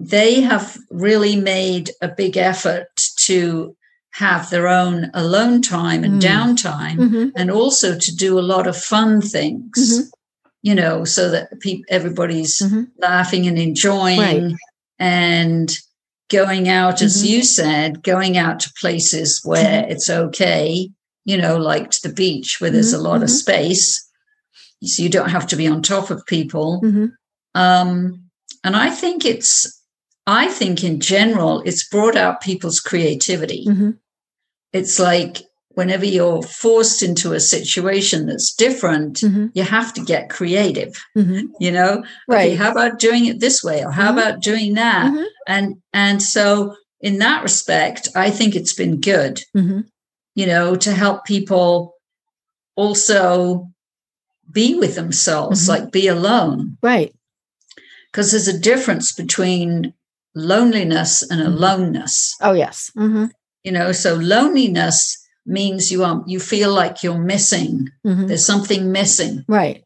they 0.00 0.40
have 0.40 0.78
really 0.90 1.36
made 1.36 1.90
a 2.00 2.08
big 2.08 2.36
effort 2.38 2.88
to 3.26 3.76
have 4.12 4.48
their 4.48 4.68
own 4.68 5.10
alone 5.12 5.60
time 5.60 6.02
and 6.04 6.22
Mm. 6.22 6.26
downtime, 6.30 6.96
Mhm. 6.98 7.32
and 7.36 7.50
also 7.50 7.98
to 7.98 8.14
do 8.16 8.38
a 8.38 8.48
lot 8.54 8.66
of 8.66 8.76
fun 8.76 9.20
things. 9.20 9.76
Mhm. 9.76 10.08
You 10.62 10.74
know, 10.76 11.04
so 11.04 11.30
that 11.30 11.60
peop 11.60 11.84
everybody's 11.90 12.58
Mhm. 12.60 12.86
laughing 12.98 13.46
and 13.46 13.58
enjoying, 13.58 14.18
Right. 14.20 14.54
And 15.04 15.70
going 16.30 16.68
out, 16.68 17.02
as 17.02 17.22
Mhm. 17.22 17.28
you 17.28 17.42
said, 17.44 18.02
going 18.02 18.38
out 18.38 18.58
to 18.60 18.72
places 18.80 19.40
where 19.44 19.84
it's 19.88 20.08
okay. 20.08 20.90
You 21.26 21.36
know, 21.36 21.56
like 21.58 21.90
to 21.90 22.08
the 22.08 22.14
beach 22.14 22.60
where 22.60 22.70
there's 22.70 22.94
a 22.94 23.00
lot 23.08 23.22
of 23.22 23.28
Mhm. 23.28 23.38
space, 23.42 23.86
so 24.82 25.02
you 25.02 25.08
don't 25.10 25.30
have 25.30 25.46
to 25.48 25.56
be 25.56 25.66
on 25.66 25.82
top 25.82 26.10
of 26.10 26.24
people. 26.26 26.80
Mhm. 26.82 27.12
Um, 27.54 27.92
and 28.64 28.74
I 28.76 28.90
think 28.90 29.24
it's, 29.24 29.50
I 30.26 30.48
think 30.48 30.82
in 30.82 31.00
general, 31.00 31.62
it's 31.66 31.88
brought 31.88 32.16
out 32.16 32.40
people's 32.40 32.80
creativity. 32.80 33.66
It's 34.72 34.98
like 34.98 35.42
whenever 35.74 36.04
you're 36.04 36.42
forced 36.42 37.02
into 37.02 37.32
a 37.32 37.40
situation 37.40 38.26
that's 38.26 38.54
different, 38.54 39.20
Mhm. 39.20 39.50
you 39.54 39.62
have 39.62 39.92
to 39.94 40.00
get 40.02 40.30
creative. 40.30 40.92
Mhm. 41.16 41.48
You 41.60 41.72
know, 41.72 42.04
Right. 42.28 42.46
okay, 42.52 42.54
how 42.56 42.70
about 42.70 42.98
doing 42.98 43.26
it 43.26 43.40
this 43.40 43.62
way, 43.62 43.84
or 43.84 43.90
how 43.90 44.10
Mhm. 44.10 44.18
about 44.18 44.40
doing 44.42 44.74
that? 44.74 45.12
Mhm. 45.12 45.24
And 45.46 45.74
and 45.92 46.22
so 46.22 46.76
in 47.00 47.18
that 47.18 47.42
respect, 47.42 48.08
I 48.14 48.30
think 48.30 48.54
it's 48.54 48.72
been 48.72 49.00
good. 49.00 49.42
Mhm. 49.56 49.84
You 50.34 50.46
know, 50.46 50.74
to 50.76 50.92
help 50.92 51.24
people 51.24 51.94
also 52.76 53.68
be 54.50 54.74
with 54.74 54.94
themselves, 54.94 55.64
Mhm. 55.64 55.68
like 55.68 55.90
be 55.92 56.06
alone 56.08 56.76
Right. 56.82 57.12
because 58.10 58.30
there's 58.30 58.48
a 58.48 58.58
difference 58.58 59.12
between 59.12 59.92
loneliness 60.34 61.22
and 61.22 61.40
aloneness 61.40 62.34
Oh 62.40 62.52
yes. 62.52 62.90
You 62.96 63.72
know 63.72 63.92
so 63.92 64.14
loneliness 64.16 65.16
means 65.46 65.90
you 65.92 66.02
are 66.04 66.22
you 66.26 66.40
feel 66.40 66.72
like 66.72 67.02
you're 67.02 67.18
missing 67.18 67.88
Mhm. 68.06 68.28
there's 68.28 68.46
something 68.46 68.90
missing 68.92 69.44
Right. 69.48 69.84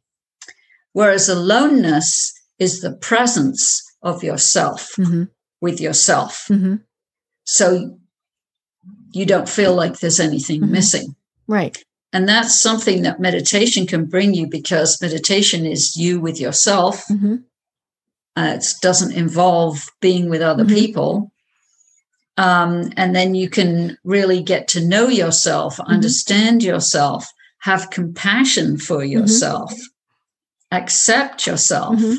whereas 0.92 1.28
aloneness 1.28 2.32
is 2.58 2.80
the 2.80 2.92
presence 2.92 3.82
of 4.02 4.22
yourself 4.22 4.90
Mhm. 4.96 5.28
with 5.60 5.80
yourself 5.80 6.46
Mhm. 6.48 6.80
so 7.44 7.98
you 9.12 9.26
don't 9.26 9.48
feel 9.48 9.74
like 9.74 9.98
there's 9.98 10.20
anything 10.20 10.60
Mhm. 10.62 10.70
missing 10.70 11.16
Right. 11.48 11.76
and 12.12 12.28
that's 12.28 12.54
something 12.54 13.02
that 13.02 13.20
meditation 13.20 13.86
can 13.86 14.04
bring 14.04 14.34
you 14.34 14.46
because 14.46 15.00
meditation 15.02 15.66
is 15.66 15.96
you 15.96 16.20
with 16.20 16.40
yourself 16.40 17.04
Mhm. 17.08 17.44
Uh, 18.36 18.54
it 18.54 18.74
doesn't 18.80 19.10
involve 19.14 19.90
being 20.00 20.30
with 20.30 20.40
other 20.40 20.64
Mhm. 20.64 20.72
people. 20.72 21.32
Um, 22.38 22.92
and 22.96 23.14
then 23.16 23.34
you 23.34 23.50
can 23.50 23.98
really 24.04 24.42
get 24.42 24.68
to 24.68 24.80
know 24.86 25.08
yourself, 25.08 25.76
Mm-hmm. 25.76 25.90
understand 25.92 26.62
yourself, 26.62 27.26
have 27.60 27.90
compassion 27.90 28.78
for 28.78 28.98
Mm-hmm. 28.98 29.12
yourself, 29.12 29.72
accept 30.70 31.46
yourself, 31.46 31.96
Mhm. 31.96 32.18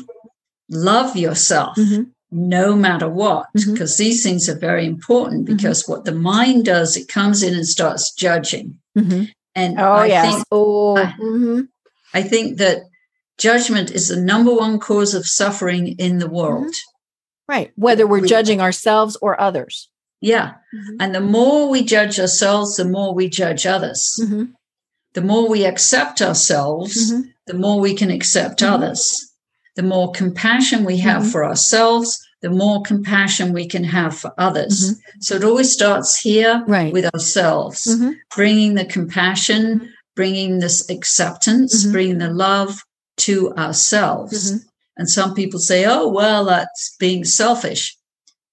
love 0.68 1.16
yourself, 1.16 1.76
Mhm. 1.76 2.10
no 2.30 2.74
matter 2.76 3.08
what, 3.08 3.46
because 3.54 3.96
these 3.96 4.22
things 4.22 4.48
are 4.48 4.58
very 4.58 4.86
important. 4.86 5.46
Because 5.46 5.88
what 5.88 6.04
the 6.04 6.12
mind 6.14 6.64
does, 6.64 6.96
it 6.96 7.08
comes 7.08 7.42
in 7.42 7.54
and 7.54 7.66
starts 7.66 8.12
judging. 8.12 8.78
And 9.54 9.80
Oh 9.80 9.92
I 9.92 10.06
yes. 10.06 10.32
think 10.34 10.44
oh. 10.52 10.96
I-. 10.96 11.62
I 12.12 12.22
think 12.22 12.58
that 12.58 12.82
judgment 13.38 13.90
is 13.90 14.08
the 14.08 14.16
number 14.20 14.52
one 14.54 14.78
cause 14.78 15.14
of 15.14 15.26
suffering 15.26 15.88
in 15.98 16.18
the 16.18 16.28
world. 16.28 16.74
Right. 17.48 17.72
Whether 17.76 18.06
we're 18.06 18.20
We- 18.20 18.28
judging 18.28 18.60
ourselves 18.60 19.16
or 19.22 19.40
others. 19.40 19.88
Yeah. 20.20 20.52
And 21.00 21.14
the 21.14 21.20
more 21.20 21.68
we 21.68 21.82
judge 21.82 22.20
ourselves, 22.20 22.76
the 22.76 22.84
more 22.84 23.14
we 23.14 23.28
judge 23.28 23.66
others. 23.66 24.14
Mhm. 24.20 24.52
The 25.14 25.22
more 25.22 25.48
we 25.48 25.64
accept 25.64 26.20
ourselves, 26.22 27.12
Mhm. 27.12 27.24
the 27.46 27.54
more 27.54 27.80
we 27.80 27.94
can 27.94 28.10
accept 28.10 28.60
Mhm. 28.60 28.70
others. 28.70 29.16
The 29.76 29.82
more 29.82 30.10
compassion 30.12 30.84
we 30.84 30.98
have 30.98 31.22
Mhm. 31.24 31.30
for 31.32 31.44
ourselves, 31.44 32.18
the 32.42 32.50
more 32.50 32.82
compassion 32.82 33.52
we 33.52 33.66
can 33.66 33.84
have 33.84 34.16
for 34.16 34.32
others. 34.38 34.90
Mhm. 34.92 34.96
So 35.20 35.34
it 35.36 35.44
always 35.44 35.72
starts 35.72 36.18
here 36.18 36.64
Right. 36.66 36.92
with 36.92 37.06
ourselves, 37.14 37.88
bringing 38.36 38.74
the 38.74 38.84
compassion, 38.84 39.88
bringing 40.16 40.58
this 40.58 40.88
acceptance, 40.90 41.84
bringing 41.84 42.18
the 42.18 42.30
love 42.30 42.82
to 43.18 43.52
ourselves. 43.56 44.52
And 44.96 45.08
some 45.08 45.34
people 45.34 45.60
say, 45.60 45.84
oh, 45.86 46.08
well, 46.08 46.44
that's 46.44 46.94
being 46.98 47.24
selfish. 47.24 47.96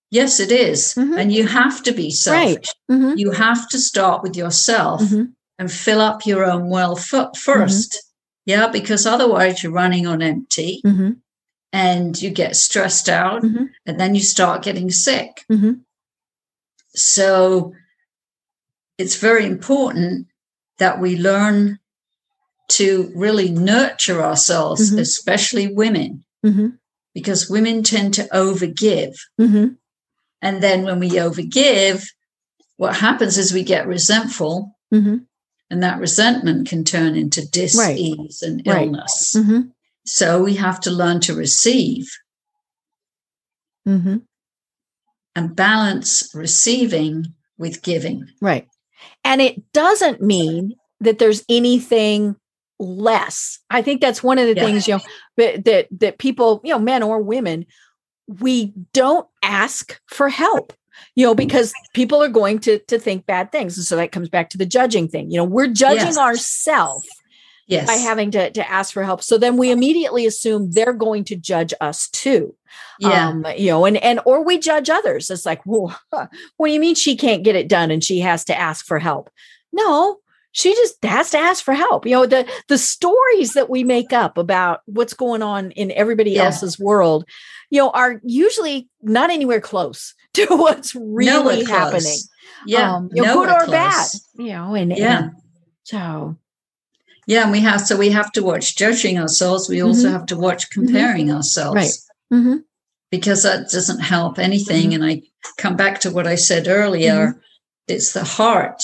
Yes, 0.09 0.39
it 0.39 0.51
is. 0.51 0.93
Mhm. 0.95 1.17
And 1.19 1.31
you 1.33 1.47
have 1.47 1.83
to 1.83 1.91
be 1.91 2.11
selfish. 2.11 2.69
Mhm. 2.89 3.17
You 3.17 3.31
have 3.31 3.67
to 3.69 3.79
start 3.79 4.23
with 4.23 4.35
yourself 4.37 5.01
Mhm. 5.01 5.33
and 5.59 5.71
fill 5.71 5.99
up 6.01 6.25
your 6.25 6.45
own 6.45 6.69
well 6.69 6.97
f- 6.97 7.35
1st 7.35 8.03
Yeah, 8.45 8.67
because 8.69 9.05
otherwise 9.05 9.61
you're 9.61 9.73
running 9.73 10.07
on 10.07 10.21
empty 10.21 10.79
Mhm. 10.85 11.17
and 11.73 12.21
you 12.21 12.29
get 12.29 12.55
stressed 12.55 13.09
out 13.09 13.43
Mhm. 13.43 13.67
and 13.85 13.99
then 13.99 14.15
you 14.15 14.21
start 14.23 14.63
getting 14.63 14.89
sick. 14.89 15.43
So 16.95 17.73
it's 18.97 19.15
very 19.17 19.45
important 19.45 20.27
that 20.79 21.01
we 21.01 21.17
learn 21.17 21.79
to 22.69 23.11
really 23.15 23.49
nurture 23.49 24.23
ourselves, 24.23 24.93
especially 24.93 25.67
women, 25.73 26.23
because 27.13 27.49
women 27.49 27.83
tend 27.83 28.13
to 28.13 28.29
overgive. 28.33 29.15
Mhm. 29.39 29.75
And 30.41 30.61
then 30.61 30.83
when 30.83 30.99
we 30.99 31.09
overgive, 31.11 32.05
what 32.77 32.95
happens 32.95 33.37
is 33.37 33.51
we 33.53 33.63
get 33.63 33.87
resentful, 33.87 34.77
Mhm. 34.93 35.25
and 35.69 35.83
that 35.83 35.99
resentment 35.99 36.67
can 36.67 36.83
turn 36.83 37.15
into 37.15 37.45
dis-ease 37.47 38.41
and 38.41 38.61
Right. 38.65 38.85
illness. 38.87 39.33
Mhm. 39.35 39.71
So 40.05 40.41
we 40.43 40.55
have 40.55 40.79
to 40.81 40.91
learn 40.91 41.19
to 41.21 41.33
receive 41.35 42.07
Mhm. 43.87 44.23
and 45.35 45.55
balance 45.55 46.29
receiving 46.33 47.33
with 47.57 47.81
giving. 47.81 48.27
Right. 48.41 48.67
And 49.23 49.41
it 49.41 49.71
doesn't 49.73 50.21
mean 50.21 50.75
that 50.99 51.19
there's 51.19 51.43
anything 51.49 52.35
less. 52.79 53.59
I 53.69 53.81
think 53.81 54.01
that's 54.01 54.21
one 54.23 54.37
of 54.37 54.47
the 54.47 54.55
Yeah. 54.55 54.65
things, 54.65 54.87
you 54.87 54.93
know, 54.95 55.01
that, 55.37 55.65
that 55.65 55.87
that 55.99 56.17
people, 56.19 56.61
you 56.63 56.71
know, 56.71 56.79
men 56.79 57.01
or 57.03 57.21
women, 57.21 57.65
we 58.27 58.73
don't 58.93 59.27
ask 59.43 59.99
for 60.07 60.29
help. 60.29 60.73
You 61.15 61.25
know, 61.25 61.35
because 61.35 61.73
people 61.93 62.21
are 62.23 62.27
going 62.29 62.59
to 62.59 62.79
to 62.79 62.97
think 62.99 63.25
bad 63.25 63.51
things. 63.51 63.77
And 63.77 63.85
so 63.85 63.95
that 63.95 64.11
comes 64.11 64.29
back 64.29 64.49
to 64.51 64.57
the 64.57 64.65
judging 64.65 65.07
thing. 65.07 65.29
You 65.31 65.37
know, 65.37 65.43
we're 65.43 65.67
judging 65.67 66.07
Yes. 66.07 66.17
ourselves 66.17 67.07
Yes. 67.67 67.85
by 67.87 67.93
having 67.93 68.31
to, 68.31 68.49
to 68.51 68.69
ask 68.69 68.93
for 68.93 69.03
help. 69.03 69.21
So 69.21 69.37
then 69.37 69.57
we 69.57 69.69
immediately 69.71 70.25
assume 70.25 70.71
they're 70.71 70.93
going 70.93 71.23
to 71.25 71.35
judge 71.35 71.73
us 71.81 72.07
too. 72.09 72.55
yeah. 72.99 73.27
Um, 73.29 73.45
you 73.57 73.67
know, 73.67 73.85
and 73.85 73.97
and 73.97 74.19
or 74.25 74.43
we 74.43 74.57
judge 74.57 74.89
others. 74.89 75.29
It's 75.29 75.45
like, 75.45 75.61
well, 75.65 75.99
what 76.09 76.67
do 76.67 76.71
you 76.71 76.79
mean 76.79 76.95
she 76.95 77.15
can't 77.15 77.43
get 77.43 77.55
it 77.55 77.67
done 77.67 77.91
and 77.91 78.03
she 78.03 78.19
has 78.19 78.43
to 78.45 78.57
ask 78.57 78.85
for 78.85 78.97
help? 78.99 79.29
No, 79.73 80.17
she 80.57 80.73
just 80.73 80.95
has 81.05 81.29
to 81.29 81.37
ask 81.37 81.63
for 81.63 81.75
help. 81.75 82.05
You 82.07 82.13
know, 82.13 82.25
the 82.25 82.47
the 82.67 82.79
stories 82.79 83.53
that 83.53 83.69
we 83.69 83.83
make 83.83 84.11
up 84.11 84.39
about 84.39 84.81
what's 84.87 85.13
going 85.13 85.43
on 85.43 85.69
in 85.71 85.91
everybody 85.91 86.31
Yeah. 86.31 86.45
else's 86.45 86.79
world, 86.79 87.25
you 87.69 87.79
know, 87.79 87.91
are 87.91 88.19
usually 88.23 88.89
not 89.03 89.29
anywhere 89.29 89.61
close 89.61 90.15
to 90.33 90.47
what's 90.49 90.95
really 90.95 91.31
Nowhere 91.31 91.55
close. 91.57 91.67
happening. 91.69 92.17
Yeah. 92.65 92.95
Um, 92.95 93.09
you 93.13 93.21
know, 93.21 93.35
good 93.35 93.49
or 93.49 93.67
bad. 93.67 94.07
You 94.35 94.53
know, 94.53 94.73
and 94.73 94.97
Yeah. 94.97 95.17
and 95.19 95.31
so 95.83 96.37
Yeah. 97.27 97.43
And 97.43 97.51
we 97.51 97.59
have, 97.59 97.81
so 97.81 97.95
we 97.95 98.09
have 98.09 98.31
to 98.31 98.41
watch 98.43 98.75
judging 98.77 99.19
ourselves. 99.19 99.69
We 99.69 99.81
also 99.83 100.07
Mhm. 100.07 100.11
have 100.13 100.25
to 100.27 100.37
watch 100.37 100.69
comparing 100.71 101.31
ourselves. 101.31 101.75
Right. 101.75 101.93
mhm, 102.33 102.63
because 103.11 103.43
that 103.43 103.69
doesn't 103.69 103.99
help 103.99 104.39
anything. 104.39 104.89
Mhm. 104.91 104.95
And 104.95 105.05
I 105.05 105.21
come 105.57 105.75
back 105.75 105.99
to 106.01 106.09
what 106.09 106.25
I 106.25 106.35
said 106.35 106.67
earlier 106.67 107.39
it's 107.87 108.11
the 108.11 108.23
heart 108.25 108.81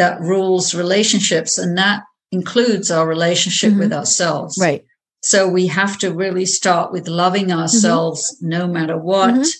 that 0.00 0.20
rules 0.20 0.74
relationships, 0.74 1.58
and 1.62 1.76
that 1.76 2.02
includes 2.32 2.90
our 2.90 3.06
relationship 3.06 3.72
with 3.74 3.90
mm-hmm. 3.90 4.00
ourselves. 4.00 4.56
right. 4.60 4.84
So 5.22 5.46
we 5.46 5.66
have 5.66 5.98
to 5.98 6.08
really 6.14 6.46
start 6.46 6.92
with 6.92 7.06
loving 7.06 7.48
mm-hmm. 7.48 7.60
ourselves 7.60 8.20
no 8.40 8.62
matter 8.76 8.98
what. 9.10 9.34
Mhm. 9.34 9.52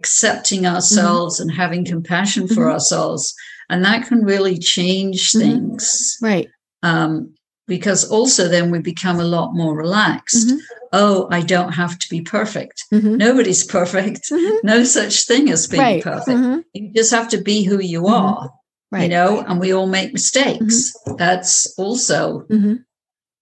accepting 0.00 0.62
mm-hmm. 0.62 0.74
ourselves 0.74 1.40
and 1.40 1.50
having 1.50 1.82
compassion 1.94 2.46
for 2.54 2.64
Mhm. 2.66 2.72
ourselves. 2.74 3.32
And 3.70 3.82
that 3.84 4.06
can 4.08 4.20
really 4.32 4.58
change 4.58 5.32
things. 5.32 6.18
Right. 6.20 6.48
Um, 6.82 7.34
because 7.66 8.04
also 8.16 8.42
then 8.48 8.70
we 8.70 8.80
become 8.80 9.18
a 9.20 9.24
lot 9.36 9.54
more 9.54 9.74
relaxed. 9.84 10.52
Oh, 10.92 11.26
I 11.38 11.40
don't 11.54 11.72
have 11.72 11.94
to 12.02 12.06
be 12.10 12.20
perfect. 12.20 12.76
Nobody's 12.92 13.64
perfect. 13.64 14.22
No 14.62 14.84
such 14.84 15.26
thing 15.26 15.50
as 15.50 15.66
being 15.66 15.82
Right. 15.82 16.02
perfect. 16.02 16.38
You 16.74 16.92
just 17.00 17.12
have 17.18 17.28
to 17.34 17.38
be 17.50 17.64
who 17.68 17.78
you 17.94 18.06
are, 18.06 18.50
Right. 18.94 19.02
you 19.04 19.08
know, 19.08 19.40
and 19.40 19.58
we 19.58 19.72
all 19.74 19.88
make 19.88 20.12
mistakes. 20.12 20.92
That's 21.18 21.66
also 21.76 22.46
Mhm. 22.48 22.84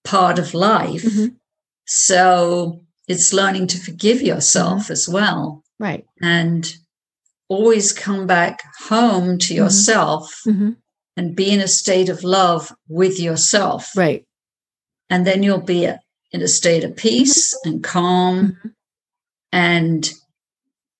part 0.02 0.38
of 0.38 0.54
life. 0.54 1.02
Mhm. 1.02 1.36
So 1.86 2.80
it's 3.06 3.34
learning 3.34 3.66
to 3.68 3.78
forgive 3.78 4.22
yourself 4.22 4.84
Mm-hmm. 4.84 4.92
as 4.92 5.08
well 5.10 5.62
Right. 5.78 6.06
and 6.22 6.72
always 7.48 7.92
come 7.92 8.26
back 8.26 8.62
home 8.88 9.36
to 9.38 9.52
Mhm. 9.52 9.56
yourself 9.56 10.40
Mhm. 10.46 10.76
and 11.18 11.36
be 11.36 11.50
in 11.50 11.60
a 11.60 11.68
state 11.68 12.08
of 12.08 12.24
love 12.24 12.72
with 12.88 13.20
yourself. 13.20 13.90
Right. 13.94 14.24
And 15.10 15.26
then 15.26 15.42
you'll 15.42 15.60
be 15.78 15.84
in 16.30 16.40
a 16.40 16.48
state 16.48 16.82
of 16.82 16.96
peace 16.96 17.54
and 17.66 17.84
calm. 17.84 18.56
And 19.52 20.10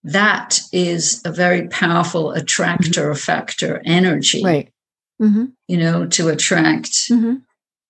that 0.04 0.58
is 0.72 1.20
a 1.24 1.32
very 1.32 1.68
powerful 1.68 2.32
attractor 2.32 3.14
factor 3.14 3.80
energy, 3.84 4.38
Mm-hmm. 4.42 4.46
Right. 4.46 4.72
Mm-hmm. 5.20 5.44
you 5.68 5.76
know, 5.76 6.06
to 6.06 6.28
attract 6.28 6.90
Mm-hmm. 7.10 7.34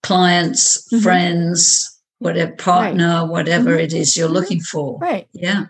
clients, 0.02 0.88
Mhm. 0.92 1.02
friends, 1.02 2.00
whatever 2.18 2.52
partner, 2.52 3.26
whatever 3.26 3.74
it 3.74 3.92
is 3.92 4.16
you're 4.16 4.28
Mhm. 4.28 4.32
looking 4.32 4.60
for. 4.60 4.98
Right. 4.98 5.26
Yeah. 5.32 5.66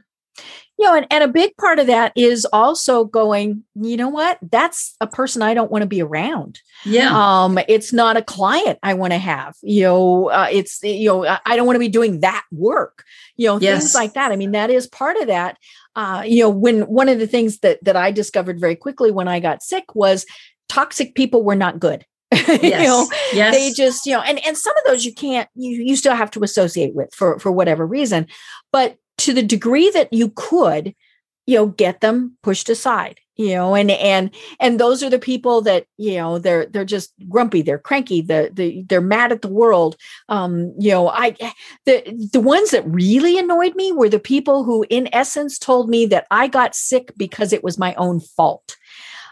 You 0.78 0.86
know, 0.88 0.94
and, 0.96 1.06
and 1.10 1.22
a 1.22 1.28
big 1.28 1.56
part 1.58 1.78
of 1.78 1.86
that 1.86 2.12
is 2.16 2.44
also 2.52 3.04
going, 3.04 3.62
you 3.74 3.96
know 3.96 4.08
what? 4.08 4.38
That's 4.42 4.96
a 5.00 5.06
person 5.06 5.42
I 5.42 5.54
don't 5.54 5.70
want 5.70 5.82
to 5.82 5.88
be 5.88 6.02
around. 6.02 6.58
Yeah. 6.84 7.10
Um, 7.12 7.58
it's 7.68 7.92
not 7.92 8.16
a 8.16 8.22
client 8.22 8.78
I 8.82 8.94
want 8.94 9.12
to 9.12 9.18
have. 9.18 9.54
You 9.62 9.82
know, 9.82 10.30
uh, 10.30 10.48
it's 10.50 10.82
you 10.82 11.08
know, 11.08 11.26
I- 11.26 11.56
don't 11.56 11.66
want 11.66 11.76
to 11.76 11.80
be 11.80 11.88
doing 11.88 12.20
that 12.20 12.44
work. 12.50 13.04
You 13.36 13.48
know, 13.48 13.58
things 13.58 13.94
like 13.94 14.14
that. 14.14 14.32
I 14.32 14.36
mean, 14.36 14.52
that 14.52 14.70
is 14.70 14.86
part 14.86 15.16
of 15.16 15.28
that. 15.28 15.58
Uh, 15.94 16.22
you 16.26 16.42
know, 16.42 16.50
when 16.50 16.82
one 16.82 17.08
of 17.08 17.18
the 17.18 17.26
things 17.26 17.58
that 17.60 17.82
that 17.84 17.96
I 17.96 18.10
discovered 18.10 18.60
very 18.60 18.76
quickly 18.76 19.10
when 19.10 19.28
I 19.28 19.40
got 19.40 19.62
sick 19.62 19.94
was 19.94 20.26
toxic 20.68 21.14
people 21.14 21.44
were 21.44 21.56
not 21.56 21.78
good. 21.78 22.04
yes. 22.32 22.62
you 22.62 22.70
know, 22.70 23.06
yes. 23.34 23.54
they 23.54 23.72
just 23.72 24.06
you 24.06 24.12
know 24.12 24.22
and 24.22 24.44
and 24.46 24.56
some 24.56 24.72
of 24.78 24.84
those 24.86 25.04
you 25.04 25.12
can't 25.12 25.50
you 25.54 25.82
you 25.82 25.96
still 25.96 26.14
have 26.14 26.30
to 26.30 26.42
associate 26.42 26.94
with 26.94 27.12
for 27.14 27.38
for 27.38 27.52
whatever 27.52 27.86
reason 27.86 28.26
but 28.72 28.96
to 29.18 29.34
the 29.34 29.42
degree 29.42 29.90
that 29.90 30.10
you 30.14 30.32
could 30.34 30.94
you 31.44 31.56
know 31.56 31.66
get 31.66 32.00
them 32.00 32.38
pushed 32.42 32.70
aside 32.70 33.20
you 33.36 33.54
know 33.54 33.74
and 33.74 33.90
and 33.90 34.30
and 34.60 34.78
those 34.78 35.02
are 35.02 35.10
the 35.10 35.18
people 35.18 35.62
that 35.62 35.86
you 35.96 36.16
know 36.16 36.38
they're 36.38 36.66
they're 36.66 36.84
just 36.84 37.12
grumpy 37.28 37.62
they're 37.62 37.78
cranky 37.78 38.20
the, 38.20 38.50
the 38.52 38.84
they're 38.88 39.00
mad 39.00 39.32
at 39.32 39.42
the 39.42 39.48
world. 39.48 39.96
Um 40.28 40.74
you 40.78 40.90
know 40.90 41.08
i 41.08 41.36
the 41.86 42.28
the 42.32 42.40
ones 42.40 42.70
that 42.70 42.86
really 42.86 43.38
annoyed 43.38 43.74
me 43.74 43.92
were 43.92 44.08
the 44.08 44.18
people 44.18 44.64
who 44.64 44.84
in 44.90 45.08
essence 45.12 45.58
told 45.58 45.88
me 45.88 46.06
that 46.06 46.26
i 46.30 46.46
got 46.46 46.74
sick 46.74 47.12
because 47.16 47.52
it 47.52 47.64
was 47.64 47.78
my 47.78 47.94
own 47.94 48.20
fault. 48.20 48.76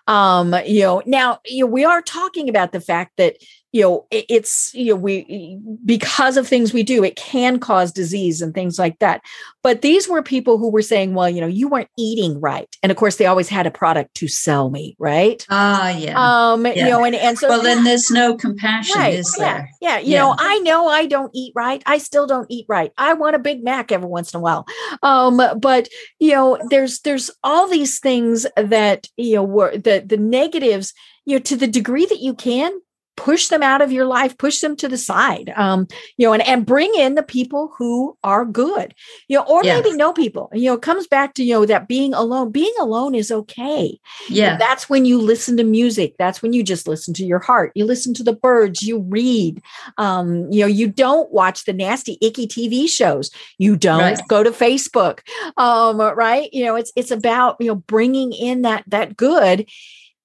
Um 0.06 0.54
you 0.64 0.82
know 0.82 1.02
now 1.06 1.40
you 1.44 1.64
know 1.64 1.70
we 1.70 1.84
are 1.84 2.02
talking 2.02 2.48
about 2.48 2.72
the 2.72 2.80
fact 2.80 3.12
that 3.18 3.36
you 3.72 3.82
know 3.82 4.06
it, 4.10 4.24
it's 4.28 4.72
you 4.74 4.92
know 4.92 4.96
we 4.96 5.58
because 5.84 6.36
of 6.36 6.48
things 6.48 6.72
we 6.72 6.82
do 6.82 7.04
it 7.04 7.16
can 7.16 7.58
cause 7.58 7.92
disease 7.92 8.42
and 8.42 8.54
things 8.54 8.78
like 8.78 8.98
that. 8.98 9.22
But 9.62 9.82
these 9.82 10.08
were 10.08 10.22
people 10.22 10.58
who 10.58 10.70
were 10.70 10.82
saying 10.82 11.14
well 11.14 11.28
you 11.30 11.40
know 11.40 11.46
you 11.46 11.68
weren't 11.68 11.90
eating 11.96 12.40
right. 12.40 12.68
And 12.82 12.90
of 12.90 12.96
course 12.98 13.16
they 13.16 13.26
always 13.26 13.48
had 13.48 13.66
a 13.66 13.70
product 13.70 14.14
to 14.16 14.28
sell 14.28 14.70
me 14.70 14.96
right? 14.98 15.44
Ah, 15.50 15.90
yeah. 15.90 16.14
um 16.52 16.66
you 16.66 16.84
know 16.84 17.04
and 17.04 17.14
and 17.14 17.38
so 17.38 17.48
well, 17.48 17.62
then 17.62 17.84
there's 17.84 18.10
no 18.10 18.36
compassion, 18.36 18.96
right. 18.98 19.14
is 19.14 19.34
yeah. 19.38 19.44
there? 19.44 19.70
yeah. 19.80 19.98
You 19.98 20.12
Yeah. 20.12 20.18
know 20.20 20.34
i 20.38 20.58
know 20.60 20.88
i 20.88 21.06
don't 21.06 21.30
eat 21.34 21.52
right. 21.54 21.82
I 21.86 21.98
still 21.98 22.26
don't 22.26 22.46
eat 22.50 22.66
right. 22.68 22.92
I 22.98 23.14
want 23.14 23.36
a 23.36 23.38
big 23.38 23.62
mac 23.62 23.92
every 23.92 24.08
once 24.08 24.32
in 24.34 24.38
a 24.38 24.42
while. 24.42 24.66
Um 25.02 25.40
but 25.60 25.88
you 26.18 26.32
know 26.32 26.58
there's 26.70 27.00
there's 27.00 27.30
all 27.44 27.68
these 27.68 28.00
things 28.00 28.46
that 28.56 29.06
you 29.16 29.36
know 29.36 29.44
were 29.44 29.76
the 29.76 30.02
the 30.04 30.16
negatives 30.16 30.92
you 31.24 31.36
know 31.36 31.40
to 31.42 31.56
the 31.56 31.66
degree 31.66 32.06
that 32.06 32.20
you 32.20 32.34
can 32.34 32.72
push 33.20 33.48
them 33.48 33.62
out 33.62 33.82
of 33.82 33.92
your 33.92 34.06
life 34.06 34.32
push 34.38 34.60
them 34.60 34.74
to 34.74 34.88
the 34.88 34.96
side 34.96 35.52
um 35.56 35.86
you 36.16 36.26
know 36.26 36.32
and, 36.32 36.42
and 36.48 36.64
bring 36.64 36.90
in 36.96 37.14
the 37.16 37.22
people 37.22 37.70
who 37.76 38.16
are 38.24 38.46
good 38.46 38.94
you 39.28 39.36
know 39.36 39.44
or 39.44 39.60
Yeah. 39.62 39.74
maybe 39.74 39.94
no 39.96 40.12
people 40.14 40.48
you 40.54 40.64
know 40.70 40.74
it 40.74 40.80
comes 40.82 41.06
back 41.06 41.34
to 41.34 41.44
you 41.44 41.52
know 41.54 41.66
that 41.66 41.86
being 41.86 42.14
alone 42.14 42.50
being 42.50 42.72
alone 42.80 43.14
is 43.14 43.30
okay 43.30 43.98
Yeah. 44.30 44.56
that's 44.56 44.88
when 44.88 45.04
you 45.04 45.18
listen 45.20 45.58
to 45.58 45.64
music 45.64 46.14
that's 46.18 46.40
when 46.42 46.54
you 46.54 46.62
just 46.62 46.88
listen 46.88 47.12
to 47.14 47.24
your 47.26 47.40
heart 47.40 47.72
you 47.74 47.84
listen 47.84 48.14
to 48.14 48.22
the 48.22 48.32
birds 48.32 48.82
you 48.82 49.00
read 49.00 49.60
um 49.98 50.50
you 50.50 50.60
know 50.60 50.66
you 50.80 50.88
don't 50.88 51.30
watch 51.30 51.64
the 51.66 51.74
nasty 51.74 52.16
icky 52.22 52.46
tv 52.46 52.88
shows 52.88 53.30
you 53.58 53.76
don't 53.76 54.00
Right. 54.00 54.28
go 54.28 54.42
to 54.42 54.50
facebook 54.50 55.20
um 55.58 56.00
right 56.00 56.48
you 56.54 56.64
know 56.64 56.76
it's 56.76 56.92
it's 56.96 57.10
about 57.10 57.56
you 57.60 57.66
know 57.68 57.74
bringing 57.74 58.32
in 58.32 58.62
that 58.62 58.84
that 58.86 59.14
good 59.16 59.68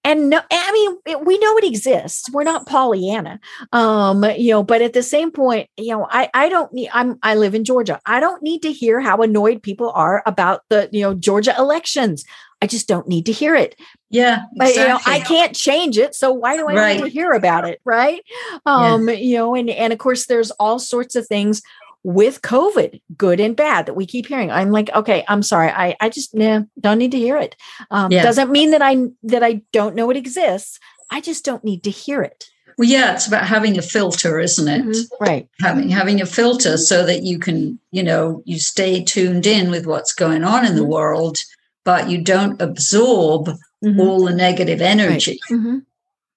and 0.05 0.29
no 0.29 0.39
i 0.51 0.71
mean 0.71 0.97
it- 1.05 1.25
we 1.25 1.37
know 1.39 1.57
it 1.57 1.63
exists. 1.65 2.29
We're 2.31 2.43
not 2.43 2.65
pollyanna. 2.67 3.39
Um 3.73 4.23
you 4.37 4.51
know 4.51 4.63
but 4.63 4.81
at 4.81 4.93
the 4.93 5.03
same 5.03 5.31
point 5.31 5.69
you 5.75 5.89
know 5.89 6.07
i 6.09 6.29
i 6.33 6.47
don't 6.47 6.71
need 6.71 6.89
i'm 6.93 7.17
i 7.23 7.35
live 7.35 7.53
in 7.55 7.63
georgia. 7.65 7.99
I 8.05 8.19
don't 8.21 8.41
need 8.41 8.61
to 8.61 8.71
hear 8.71 8.99
how 9.01 9.17
annoyed 9.21 9.61
people 9.61 9.91
are 9.91 10.23
about 10.25 10.61
the 10.69 10.87
you 10.93 11.01
know 11.01 11.13
georgia 11.13 11.53
elections. 11.57 12.23
I 12.61 12.67
just 12.67 12.87
don't 12.87 13.07
need 13.07 13.25
to 13.25 13.31
hear 13.33 13.53
it. 13.55 13.75
Yeah. 14.09 14.43
but 14.55 14.69
you 14.75 14.87
know 14.87 14.99
i 15.05 15.19
can't 15.19 15.53
change 15.55 15.97
it 15.97 16.15
so 16.15 16.31
why 16.31 16.55
do 16.55 16.67
i 16.69 16.73
need 16.93 17.01
to 17.03 17.09
hear 17.09 17.31
about 17.33 17.67
it 17.67 17.81
right? 17.83 18.21
Um 18.65 19.09
you 19.09 19.35
know 19.37 19.55
and 19.55 19.69
and 19.69 19.91
of 19.91 19.99
course 19.99 20.27
there's 20.27 20.51
all 20.51 20.79
sorts 20.79 21.15
of 21.15 21.27
things 21.27 21.61
with 22.05 22.43
covid 22.43 23.01
good 23.17 23.39
and 23.39 23.55
bad 23.55 23.87
that 23.87 23.95
we 23.95 24.05
keep 24.05 24.27
hearing 24.27 24.51
i'm 24.51 24.69
like 24.69 24.91
okay 24.93 25.25
i'm 25.27 25.41
sorry 25.41 25.69
i 25.69 25.95
i 25.99 26.07
just 26.07 26.35
nah, 26.35 26.61
don't 26.79 26.99
need 26.99 27.09
to 27.11 27.17
hear 27.17 27.35
it 27.35 27.55
um 27.89 28.11
Yeah. 28.11 28.21
doesn't 28.21 28.51
mean 28.51 28.69
that 28.71 28.81
i 28.83 29.07
that 29.23 29.41
i 29.41 29.61
don't 29.73 29.95
know 29.95 30.11
it 30.11 30.17
exists 30.17 30.79
i 31.09 31.19
just 31.19 31.43
don't 31.43 31.63
need 31.63 31.83
to 31.83 31.89
hear 31.89 32.21
it 32.21 32.45
Well, 32.77 32.87
yeah, 32.89 33.13
it's 33.13 33.25
about 33.25 33.47
having 33.47 33.77
a 33.77 33.81
filter, 33.81 34.37
isn't 34.39 34.67
it? 34.67 34.83
Mhm. 34.85 35.05
right 35.27 35.47
Having 35.61 35.89
having 35.89 36.21
a 36.21 36.25
filter 36.39 36.77
so 36.77 36.97
that 37.09 37.23
you 37.23 37.39
can, 37.39 37.79
you 37.97 38.03
know, 38.03 38.43
you 38.45 38.59
stay 38.59 39.01
tuned 39.03 39.47
in 39.47 39.71
with 39.71 39.85
what's 39.87 40.13
going 40.13 40.43
on 40.43 40.65
in 40.65 40.75
the 40.75 40.83
Mhm. 40.83 40.93
world, 40.97 41.37
but 41.85 42.09
you 42.11 42.17
don't 42.33 42.61
absorb 42.61 43.43
Mhm. 43.83 43.99
all 44.01 44.25
the 44.25 44.35
negative 44.47 44.81
energy. 44.81 45.39
Mhm. 45.49 45.83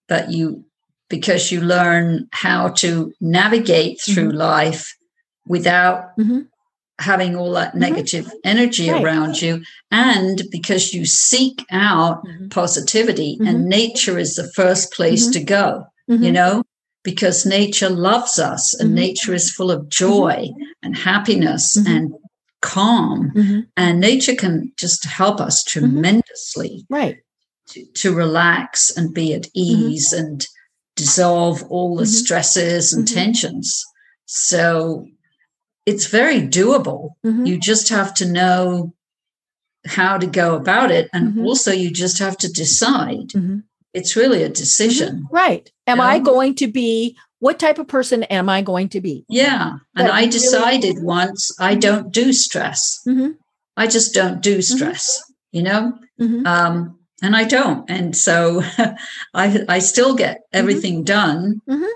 But 0.08 0.30
you 0.32 0.64
because 1.10 1.50
you 1.52 1.60
learn 1.60 2.28
how 2.32 2.68
to 2.82 2.90
navigate 3.20 3.98
through 4.00 4.30
life 4.30 4.94
without 5.48 6.16
Mhm. 6.18 6.46
having 7.00 7.36
all 7.36 7.52
that 7.52 7.74
Mhm. 7.74 7.80
negative 7.80 8.32
energy 8.44 8.90
Right. 8.90 9.02
around 9.02 9.40
you. 9.40 9.62
And 9.90 10.42
because 10.50 10.92
you 10.92 11.06
seek 11.06 11.64
out 11.70 12.24
Mhm. 12.24 12.50
positivity 12.50 13.38
and 13.40 13.58
mm-hmm. 13.58 13.68
nature 13.68 14.18
is 14.18 14.34
the 14.34 14.50
first 14.52 14.92
place 14.92 15.24
mm-hmm. 15.24 15.32
to 15.32 15.44
go 15.44 15.84
you 16.08 16.16
mm-hmm. 16.16 16.32
know 16.32 16.62
because 17.04 17.46
nature 17.46 17.90
loves 17.90 18.38
us 18.38 18.74
and 18.74 18.94
nature 18.94 19.34
is 19.34 19.50
full 19.50 19.70
of 19.70 19.88
joy 19.88 20.48
and 20.82 20.96
happiness 20.96 21.76
and 21.76 22.12
calm. 22.60 23.30
Mhm. 23.36 23.66
and 23.76 24.00
nature 24.00 24.34
can 24.34 24.72
just 24.76 25.04
help 25.04 25.40
us 25.40 25.62
tremendously 25.62 26.84
right. 26.90 27.16
to, 27.70 27.84
to 27.94 28.12
relax 28.12 28.90
and 28.96 29.14
be 29.14 29.32
at 29.32 29.46
ease 29.54 30.12
and 30.12 30.46
dissolve 30.96 31.62
all 31.70 31.94
the 31.96 32.06
stresses 32.06 32.92
and 32.92 33.06
tensions. 33.06 33.84
So 34.26 35.06
it's 35.90 36.06
very 36.20 36.40
doable 36.58 37.02
Mhm. 37.24 37.46
you 37.48 37.54
just 37.70 37.86
have 37.98 38.10
to 38.20 38.24
know 38.36 38.92
how 39.98 40.18
to 40.22 40.26
go 40.40 40.48
about 40.62 40.90
it 40.98 41.08
and 41.14 41.24
Mhm. 41.34 41.44
also 41.46 41.70
you 41.82 41.90
just 42.04 42.18
have 42.18 42.36
to 42.42 42.48
decide 42.62 43.28
Mhm. 43.38 43.62
it's 43.98 44.16
really 44.20 44.42
a 44.42 44.48
decision 44.62 45.12
right 45.44 45.64
am 45.86 46.00
i 46.00 46.14
going 46.30 46.54
to 46.62 46.66
be 46.80 47.16
what 47.44 47.58
type 47.64 47.78
of 47.82 47.86
person 47.96 48.18
am 48.38 48.48
i 48.48 48.60
going 48.70 48.88
to 48.96 49.00
be 49.00 49.24
Yeah. 49.28 49.64
And 49.96 50.08
I 50.08 50.20
really- 50.20 50.30
decided 50.38 50.94
once 51.02 51.40
I 51.70 51.72
don't 51.86 52.06
do 52.20 52.26
stress. 52.32 52.80
Mhm. 53.06 53.30
I 53.82 53.86
just 53.96 54.08
don't 54.18 54.40
do 54.50 54.54
stress, 54.72 55.04
you 55.56 55.62
know? 55.68 55.82
Um, 56.52 56.74
and 57.24 57.32
I 57.42 57.44
don't. 57.56 57.80
And 57.96 58.08
so 58.26 58.36
I 59.44 59.44
I 59.76 59.78
still 59.92 60.12
get 60.24 60.36
everything 60.60 60.96
done 61.04 61.40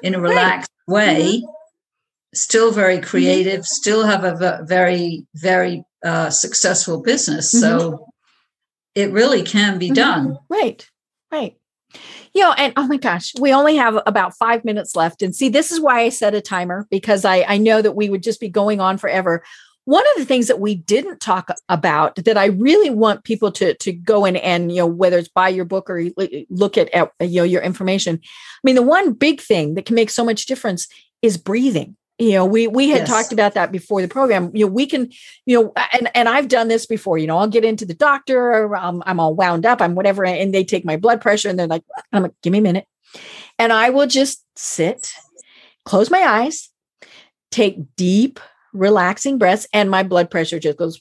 in 0.07 0.13
a 0.15 0.21
relaxed 0.29 0.71
way, 0.97 1.43
still 2.35 2.73
very 2.73 3.01
creative, 3.01 3.67
still 3.67 4.05
have 4.05 4.25
a 4.25 4.63
very, 4.65 5.27
very 5.35 5.85
uh, 6.05 6.31
successful 6.31 7.01
business. 7.03 7.51
So 7.51 8.07
it 8.95 9.11
really 9.13 9.43
can 9.43 9.79
be 9.79 9.91
Mhm. 9.91 9.95
done. 9.95 10.39
Right. 10.49 10.87
Right. 11.31 11.57
You 12.35 12.43
know, 12.43 12.53
and 12.53 12.73
oh 12.77 12.87
my 12.87 12.97
gosh, 12.97 13.33
we 13.39 13.53
only 13.53 13.77
have 13.77 14.01
about 14.07 14.37
five 14.37 14.65
minutes 14.65 14.97
left. 14.97 15.23
And 15.23 15.37
see, 15.37 15.49
this 15.51 15.71
is 15.71 15.81
why 15.81 16.01
I 16.01 16.09
set 16.09 16.35
a 16.35 16.41
timer 16.41 16.87
because 16.91 17.25
I, 17.25 17.45
I 17.47 17.59
know 17.59 17.83
that 17.83 17.93
we 17.95 18.09
would 18.09 18.23
just 18.23 18.41
be 18.41 18.49
going 18.49 18.81
on 18.81 18.99
forever. 18.99 19.43
one 19.85 20.05
of 20.13 20.17
the 20.17 20.25
things 20.25 20.47
that 20.47 20.61
we 20.61 20.77
didn't 20.77 21.21
talk 21.21 21.51
about 21.69 22.15
that 22.15 22.39
I 22.39 22.47
really 22.47 22.89
want 22.91 23.25
people 23.25 23.51
to 23.53 23.75
to 23.75 23.93
go 23.93 24.25
in 24.25 24.37
and 24.37 24.71
you 24.71 24.79
know 24.79 24.87
whether 24.87 25.19
it's 25.19 25.29
buy 25.29 25.49
your 25.49 25.65
book 25.65 25.91
or 25.91 26.05
look 26.49 26.79
at, 26.79 26.89
at 26.95 27.11
you 27.21 27.41
know 27.41 27.45
your 27.45 27.63
information. 27.63 28.21
I 28.23 28.61
mean, 28.63 28.77
the 28.77 28.83
one 28.83 29.13
big 29.13 29.41
thing 29.41 29.75
that 29.75 29.85
can 29.85 29.97
make 29.97 30.11
so 30.11 30.25
much 30.25 30.47
difference 30.47 30.87
is 31.21 31.37
breathing 31.37 31.97
you 32.19 32.33
know 32.33 32.45
we 32.45 32.67
we 32.67 32.91
had 32.91 33.01
yes. 33.01 33.09
talked 33.09 33.33
about 33.33 33.55
that 33.55 33.73
before 33.73 34.03
the 34.03 34.09
program. 34.09 34.51
You 34.55 34.67
know 34.67 34.73
we 34.73 34.87
can 34.87 35.11
you 35.47 35.61
know 35.61 35.73
and 35.93 36.11
and 36.15 36.29
i've 36.29 36.49
done 36.49 36.69
this 36.69 36.87
before 36.87 37.19
you 37.19 37.27
know 37.27 37.39
i'll 37.39 37.49
get 37.49 37.65
into 37.65 37.85
the 37.85 37.95
doctor 37.95 38.75
um, 38.77 39.03
i'm 39.07 39.19
all 39.19 39.35
wound 39.35 39.67
up 39.67 39.81
i'm 39.81 39.95
whatever 39.95 40.25
and 40.25 40.55
they 40.55 40.65
take 40.65 40.85
my 40.85 40.97
blood 40.97 41.21
pressure 41.21 41.49
and 41.49 41.59
they're 41.59 41.67
like 41.67 41.85
i'm 42.13 42.23
like 42.23 42.35
give 42.43 42.53
me 42.53 42.59
a 42.59 42.63
minute. 42.63 42.87
And 43.59 43.73
i 43.73 43.91
will 43.91 44.07
just 44.07 44.45
sit 44.57 45.13
close 45.85 46.11
my 46.11 46.21
eyes 46.21 46.71
take 47.51 47.79
deep 47.97 48.41
relaxing 48.73 49.39
breaths 49.39 49.67
and 49.73 49.91
my 49.91 50.03
blood 50.03 50.31
pressure 50.31 50.59
just 50.59 50.79
goes 50.79 51.01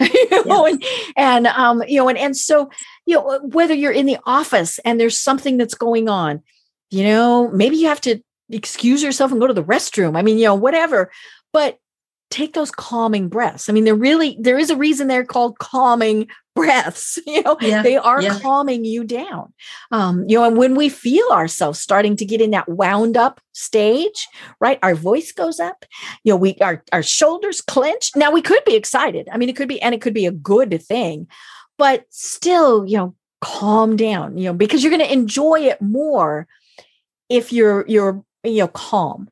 you 0.00 0.44
know, 0.46 0.66
and, 0.66 0.82
and 1.16 1.46
um 1.46 1.82
you 1.86 1.98
know 1.98 2.08
and 2.08 2.18
and 2.18 2.36
so 2.36 2.70
you 3.06 3.14
know 3.14 3.40
whether 3.44 3.74
you're 3.74 3.92
in 3.92 4.06
the 4.06 4.18
office 4.24 4.78
and 4.80 4.98
there's 4.98 5.20
something 5.20 5.56
that's 5.56 5.74
going 5.74 6.08
on 6.08 6.42
you 6.90 7.04
know 7.04 7.48
maybe 7.50 7.76
you 7.76 7.86
have 7.86 8.00
to 8.00 8.20
excuse 8.50 9.02
yourself 9.02 9.30
and 9.30 9.40
go 9.40 9.46
to 9.46 9.54
the 9.54 9.64
restroom. 9.64 10.16
I 10.16 10.22
mean, 10.22 10.38
you 10.38 10.44
know, 10.44 10.54
whatever. 10.54 11.10
But 11.52 11.78
take 12.30 12.54
those 12.54 12.70
calming 12.70 13.28
breaths. 13.28 13.68
I 13.68 13.72
mean, 13.72 13.84
they're 13.84 13.94
really 13.94 14.36
there 14.40 14.58
is 14.58 14.70
a 14.70 14.76
reason 14.76 15.08
they're 15.08 15.24
called 15.24 15.58
calming 15.58 16.28
breaths. 16.54 17.18
You 17.26 17.42
know, 17.42 17.56
yeah, 17.60 17.82
they 17.82 17.96
are 17.96 18.22
yeah. 18.22 18.38
calming 18.38 18.84
you 18.84 19.04
down. 19.04 19.52
Um, 19.90 20.24
you 20.28 20.36
know, 20.36 20.44
and 20.44 20.56
when 20.56 20.74
we 20.74 20.88
feel 20.88 21.26
ourselves 21.30 21.80
starting 21.80 22.16
to 22.16 22.24
get 22.24 22.40
in 22.40 22.50
that 22.50 22.68
wound 22.68 23.16
up 23.16 23.40
stage, 23.52 24.26
right? 24.60 24.78
Our 24.82 24.94
voice 24.94 25.32
goes 25.32 25.60
up. 25.60 25.84
You 26.24 26.32
know, 26.32 26.36
we 26.36 26.56
our 26.60 26.82
our 26.92 27.02
shoulders 27.02 27.60
clench. 27.60 28.12
Now 28.16 28.30
we 28.30 28.42
could 28.42 28.64
be 28.64 28.76
excited. 28.76 29.28
I 29.32 29.38
mean, 29.38 29.48
it 29.48 29.56
could 29.56 29.68
be, 29.68 29.80
and 29.82 29.94
it 29.94 30.00
could 30.00 30.14
be 30.14 30.26
a 30.26 30.32
good 30.32 30.82
thing, 30.82 31.28
but 31.78 32.04
still, 32.10 32.86
you 32.86 32.96
know, 32.96 33.14
calm 33.40 33.96
down. 33.96 34.36
You 34.36 34.46
know, 34.46 34.54
because 34.54 34.82
you're 34.82 34.96
going 34.96 35.06
to 35.06 35.12
enjoy 35.12 35.60
it 35.60 35.80
more 35.80 36.46
if 37.28 37.52
you're 37.52 37.84
you're 37.86 38.24
you're 38.44 38.68
calm 38.68 39.28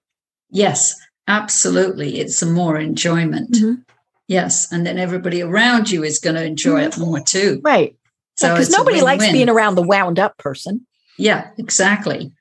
yes 0.50 0.94
absolutely 1.26 2.18
it's 2.18 2.42
a 2.42 2.46
more 2.46 2.78
enjoyment 2.78 3.52
mm-hmm. 3.52 3.80
yes 4.26 4.70
and 4.72 4.86
then 4.86 4.98
everybody 4.98 5.42
around 5.42 5.90
you 5.90 6.02
is 6.02 6.18
going 6.18 6.36
to 6.36 6.44
enjoy 6.44 6.80
mm-hmm. 6.80 7.00
it 7.00 7.06
more 7.06 7.20
too 7.20 7.60
right 7.62 7.96
so 8.36 8.52
because 8.52 8.70
nobody 8.70 9.00
likes 9.00 9.30
being 9.30 9.48
around 9.48 9.74
the 9.74 9.82
wound 9.82 10.18
up 10.18 10.36
person 10.38 10.86
yeah 11.18 11.50
exactly 11.58 12.32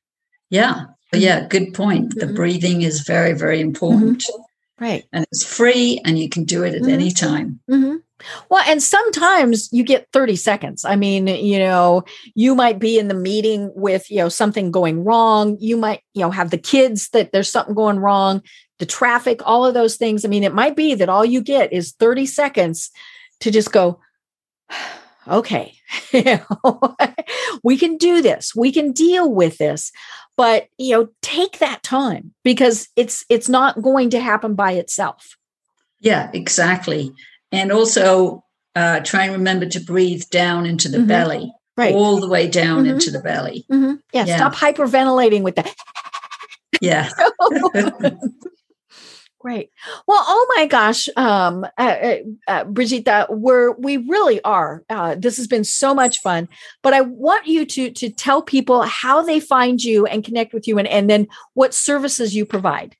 yeah 0.49 0.73
mm-hmm. 0.73 1.19
yeah 1.19 1.47
good 1.47 1.73
point 1.73 2.13
the 2.15 2.25
mm-hmm. 2.25 2.35
breathing 2.35 2.81
is 2.81 3.01
very 3.01 3.33
very 3.33 3.59
important 3.59 4.23
mm-hmm. 4.23 4.83
right 4.83 5.05
and 5.11 5.25
it's 5.31 5.43
free 5.43 6.01
and 6.05 6.17
you 6.17 6.29
can 6.29 6.43
do 6.43 6.63
it 6.63 6.73
at 6.73 6.81
mm-hmm. 6.81 6.91
any 6.91 7.11
time 7.11 7.59
well, 8.49 8.63
and 8.67 8.81
sometimes 8.81 9.71
you 9.71 9.83
get 9.83 10.07
30 10.11 10.35
seconds. 10.35 10.85
I 10.85 10.95
mean, 10.95 11.27
you 11.27 11.59
know, 11.59 12.03
you 12.35 12.55
might 12.55 12.79
be 12.79 12.97
in 12.97 13.07
the 13.07 13.13
meeting 13.13 13.71
with, 13.75 14.09
you 14.09 14.17
know, 14.17 14.29
something 14.29 14.71
going 14.71 15.03
wrong. 15.03 15.57
You 15.59 15.77
might, 15.77 16.01
you 16.13 16.21
know, 16.21 16.31
have 16.31 16.49
the 16.49 16.57
kids 16.57 17.09
that 17.09 17.31
there's 17.31 17.49
something 17.49 17.75
going 17.75 17.99
wrong, 17.99 18.41
the 18.79 18.85
traffic, 18.85 19.41
all 19.45 19.65
of 19.65 19.73
those 19.73 19.97
things. 19.97 20.25
I 20.25 20.29
mean, 20.29 20.43
it 20.43 20.53
might 20.53 20.75
be 20.75 20.95
that 20.95 21.09
all 21.09 21.25
you 21.25 21.41
get 21.41 21.71
is 21.71 21.93
30 21.93 22.25
seconds 22.25 22.89
to 23.41 23.51
just 23.51 23.71
go, 23.71 23.99
okay, 25.27 25.75
we 27.63 27.77
can 27.77 27.97
do 27.97 28.21
this. 28.21 28.55
We 28.55 28.71
can 28.71 28.91
deal 28.91 29.31
with 29.31 29.57
this. 29.57 29.91
But, 30.35 30.67
you 30.77 30.95
know, 30.95 31.09
take 31.21 31.59
that 31.59 31.81
time 31.81 32.33
because 32.43 32.89
it's 32.95 33.25
it's 33.27 33.49
not 33.49 33.81
going 33.81 34.11
to 34.11 34.19
happen 34.19 34.53
by 34.53 34.73
itself. 34.73 35.35
Yeah, 35.99 36.29
exactly 36.31 37.11
and 37.51 37.71
also 37.71 38.43
uh, 38.75 38.99
try 39.01 39.23
and 39.23 39.33
remember 39.33 39.65
to 39.65 39.79
breathe 39.79 40.23
down 40.29 40.65
into 40.65 40.89
the 40.89 40.99
mm-hmm. 40.99 41.07
belly, 41.07 41.53
right, 41.75 41.93
all 41.93 42.19
the 42.19 42.27
way 42.27 42.47
down 42.47 42.83
mm-hmm. 42.83 42.93
into 42.93 43.11
the 43.11 43.19
belly. 43.19 43.65
Mm-hmm. 43.71 43.95
Yeah, 44.13 44.25
yeah, 44.25 44.35
stop 44.37 44.55
hyperventilating 44.55 45.41
with 45.41 45.55
that. 45.55 45.73
yeah. 46.81 47.09
Great. 49.39 49.69
Well, 50.07 50.23
oh 50.27 50.53
my 50.57 50.65
gosh, 50.65 51.07
um, 51.15 51.63
uh, 51.77 51.81
uh, 51.81 52.17
uh, 52.47 52.65
Pragito, 52.65 53.27
we're 53.29 53.71
we 53.73 53.97
really 53.97 54.41
are. 54.41 54.83
Uh, 54.89 55.15
this 55.15 55.37
has 55.37 55.47
been 55.47 55.63
so 55.63 55.93
much 55.93 56.19
fun. 56.19 56.49
But 56.81 56.93
I 56.93 57.01
want 57.01 57.45
you 57.45 57.65
to 57.65 57.91
to 57.91 58.09
tell 58.09 58.41
people 58.41 58.81
how 58.81 59.21
they 59.21 59.39
find 59.39 59.81
you 59.81 60.05
and 60.07 60.23
connect 60.23 60.53
with 60.53 60.67
you, 60.67 60.79
and 60.79 60.87
and 60.87 61.09
then 61.09 61.27
what 61.53 61.73
services 61.73 62.35
you 62.35 62.45
provide. 62.45 62.97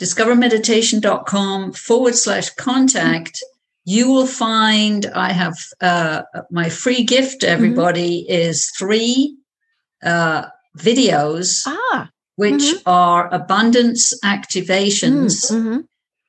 discovermeditation.com 0.00 1.72
forward 1.72 2.14
slash 2.14 2.48
contact, 2.50 3.42
you 3.84 4.10
will 4.10 4.26
find 4.26 5.06
I 5.06 5.32
have 5.32 5.56
uh, 5.80 6.22
my 6.50 6.68
free 6.68 7.04
gift 7.04 7.40
to 7.40 7.46
mm-hmm. 7.46 7.54
everybody 7.54 8.22
mm-hmm. 8.22 8.32
is 8.32 8.70
three 8.78 9.36
uh, 10.02 10.46
videos, 10.76 11.62
ah. 11.66 12.10
which 12.36 12.54
mm-hmm. 12.54 12.88
are 12.88 13.32
abundance 13.32 14.14
activations. 14.24 15.50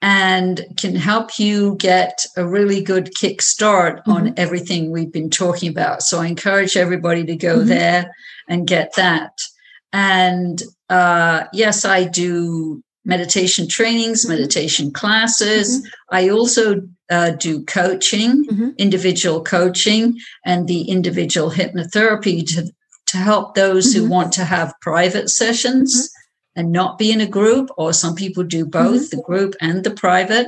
Mm-hmm 0.01 0.19
and 0.29 0.65
can 0.77 0.95
help 0.95 1.39
you 1.39 1.75
get 1.75 2.25
a 2.37 2.47
really 2.47 2.81
good 2.81 3.11
kickstart 3.15 3.97
mm-hmm. 3.97 4.11
on 4.11 4.33
everything 4.37 4.91
we've 4.91 5.11
been 5.11 5.29
talking 5.29 5.69
about. 5.69 6.01
So 6.01 6.21
I 6.21 6.27
encourage 6.27 6.77
everybody 6.77 7.25
to 7.25 7.35
go 7.35 7.57
mm-hmm. 7.57 7.67
there 7.67 8.15
and 8.47 8.67
get 8.67 8.93
that. 8.95 9.33
And 9.91 10.61
uh, 10.89 11.45
yes, 11.51 11.83
I 11.85 12.05
do 12.05 12.81
meditation 13.05 13.67
trainings, 13.67 14.25
mm-hmm. 14.25 14.37
meditation 14.37 14.91
classes. 14.91 15.79
Mm-hmm. 15.79 16.15
I 16.15 16.29
also 16.29 16.81
uh, 17.09 17.31
do 17.31 17.65
coaching, 17.65 18.45
mm-hmm. 18.45 18.69
individual 18.77 19.43
coaching, 19.43 20.17
and 20.45 20.67
the 20.67 20.83
individual 20.83 21.51
hypnotherapy 21.51 22.47
to, 22.55 22.71
to 23.07 23.17
help 23.17 23.55
those 23.55 23.93
who 23.93 24.01
mm-hmm. 24.03 24.11
want 24.11 24.33
to 24.33 24.45
have 24.45 24.73
private 24.81 25.29
sessions 25.29 26.09
and 26.55 26.71
not 26.71 26.97
be 26.97 27.11
in 27.11 27.21
a 27.21 27.27
group, 27.27 27.69
or 27.77 27.93
some 27.93 28.15
people 28.15 28.43
do 28.43 28.65
both, 28.65 29.01
mm-hmm. 29.01 29.17
the 29.17 29.23
group 29.23 29.55
and 29.61 29.83
the 29.83 29.91
private. 29.91 30.47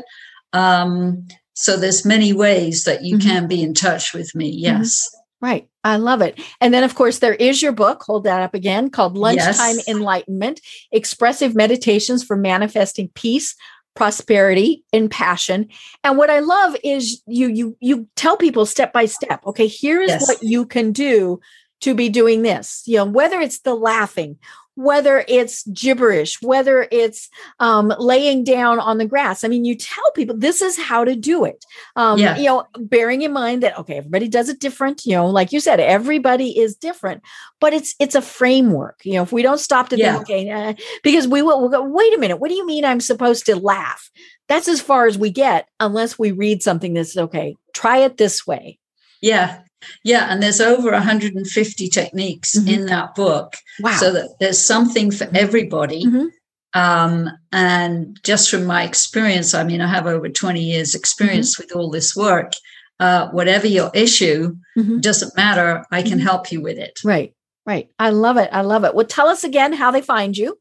Um, 0.53 1.27
so 1.53 1.77
there's 1.77 2.05
many 2.05 2.33
ways 2.33 2.83
that 2.85 3.03
you 3.03 3.17
mm-hmm. 3.17 3.29
can 3.29 3.47
be 3.47 3.61
in 3.61 3.73
touch 3.73 4.13
with 4.13 4.33
me. 4.35 4.51
Mm-hmm. 4.51 4.81
Yes. 4.81 5.09
Right. 5.41 5.67
I 5.83 5.95
love 5.97 6.21
it. 6.21 6.39
And 6.59 6.71
then, 6.71 6.83
of 6.83 6.93
course, 6.93 7.19
there 7.19 7.33
is 7.33 7.61
your 7.63 7.71
book, 7.71 8.03
hold 8.03 8.25
that 8.25 8.43
up 8.43 8.53
again, 8.53 8.91
called 8.91 9.17
Lunchtime 9.17 9.77
yes. 9.77 9.87
Enlightenment 9.87 10.61
Expressive 10.91 11.55
Meditations 11.55 12.23
for 12.23 12.37
Manifesting 12.37 13.09
Peace, 13.15 13.55
prosperity 13.95 14.85
and 14.93 15.11
passion 15.11 15.67
and 16.05 16.17
what 16.17 16.29
i 16.29 16.39
love 16.39 16.77
is 16.81 17.21
you 17.27 17.49
you 17.49 17.75
you 17.81 18.07
tell 18.15 18.37
people 18.37 18.65
step 18.65 18.93
by 18.93 19.05
step 19.05 19.45
okay 19.45 19.67
here 19.67 20.01
is 20.01 20.11
yes. 20.11 20.27
what 20.27 20.41
you 20.41 20.65
can 20.65 20.93
do 20.93 21.41
to 21.81 21.93
be 21.93 22.07
doing 22.07 22.41
this 22.41 22.83
you 22.85 22.95
know 22.95 23.03
whether 23.03 23.41
it's 23.41 23.59
the 23.59 23.75
laughing 23.75 24.37
whether 24.75 25.23
it's 25.27 25.63
gibberish, 25.67 26.41
whether 26.41 26.87
it's 26.91 27.29
um, 27.59 27.93
laying 27.99 28.43
down 28.43 28.79
on 28.79 28.97
the 28.97 29.05
grass. 29.05 29.43
I 29.43 29.47
mean, 29.47 29.65
you 29.65 29.75
tell 29.75 30.11
people 30.15 30.37
this 30.37 30.61
is 30.61 30.77
how 30.77 31.03
to 31.03 31.15
do 31.15 31.45
it. 31.45 31.65
Um, 31.95 32.19
yeah. 32.19 32.37
You 32.37 32.45
know, 32.45 32.65
bearing 32.77 33.21
in 33.21 33.33
mind 33.33 33.63
that 33.63 33.77
okay, 33.79 33.97
everybody 33.97 34.27
does 34.27 34.49
it 34.49 34.59
different. 34.59 35.05
You 35.05 35.13
know, 35.13 35.27
like 35.27 35.51
you 35.51 35.59
said, 35.59 35.79
everybody 35.79 36.57
is 36.57 36.75
different, 36.75 37.21
but 37.59 37.73
it's 37.73 37.95
it's 37.99 38.15
a 38.15 38.21
framework. 38.21 39.01
You 39.03 39.13
know, 39.13 39.23
if 39.23 39.31
we 39.31 39.41
don't 39.41 39.59
stop 39.59 39.89
to 39.89 39.97
yeah. 39.97 40.13
think, 40.13 40.23
okay, 40.23 40.49
uh, 40.49 40.73
because 41.03 41.27
we 41.27 41.41
will 41.41 41.59
we'll 41.59 41.69
go. 41.69 41.83
Wait 41.83 42.13
a 42.15 42.19
minute, 42.19 42.37
what 42.37 42.49
do 42.49 42.55
you 42.55 42.65
mean 42.65 42.85
I'm 42.85 43.01
supposed 43.01 43.45
to 43.47 43.55
laugh? 43.55 44.09
That's 44.47 44.67
as 44.67 44.81
far 44.81 45.05
as 45.05 45.17
we 45.17 45.29
get, 45.29 45.67
unless 45.79 46.17
we 46.17 46.31
read 46.31 46.63
something 46.63 46.93
that's 46.93 47.17
okay. 47.17 47.55
Try 47.73 47.99
it 47.99 48.17
this 48.17 48.45
way. 48.47 48.79
Yeah, 49.21 49.61
yeah, 50.03 50.27
and 50.29 50.41
there's 50.41 50.61
over 50.61 50.91
150 50.91 51.89
techniques 51.89 52.57
mm-hmm. 52.57 52.67
in 52.67 52.85
that 52.87 53.15
book. 53.15 53.53
Wow. 53.79 53.97
So 53.97 54.11
that 54.13 54.35
there's 54.39 54.59
something 54.59 55.11
for 55.11 55.27
everybody. 55.33 56.05
Mm-hmm. 56.05 56.25
Um, 56.73 57.29
and 57.51 58.17
just 58.23 58.49
from 58.49 58.65
my 58.65 58.83
experience, 58.83 59.53
I 59.53 59.63
mean, 59.63 59.81
I 59.81 59.87
have 59.87 60.07
over 60.07 60.29
20 60.29 60.61
years 60.61 60.95
experience 60.95 61.55
mm-hmm. 61.55 61.63
with 61.63 61.75
all 61.75 61.89
this 61.89 62.15
work. 62.15 62.53
Uh, 62.99 63.29
whatever 63.31 63.65
your 63.65 63.89
issue, 63.95 64.55
mm-hmm. 64.77 64.99
doesn't 64.99 65.35
matter. 65.35 65.83
I 65.91 66.03
can 66.03 66.19
mm-hmm. 66.19 66.19
help 66.19 66.51
you 66.51 66.61
with 66.61 66.77
it. 66.77 66.99
Right, 67.03 67.33
right. 67.65 67.89
I 67.97 68.11
love 68.11 68.37
it. 68.37 68.49
I 68.51 68.61
love 68.61 68.83
it. 68.83 68.93
Well, 68.93 69.07
tell 69.07 69.27
us 69.27 69.43
again 69.43 69.73
how 69.73 69.89
they 69.89 70.03
find 70.03 70.37
you. 70.37 70.59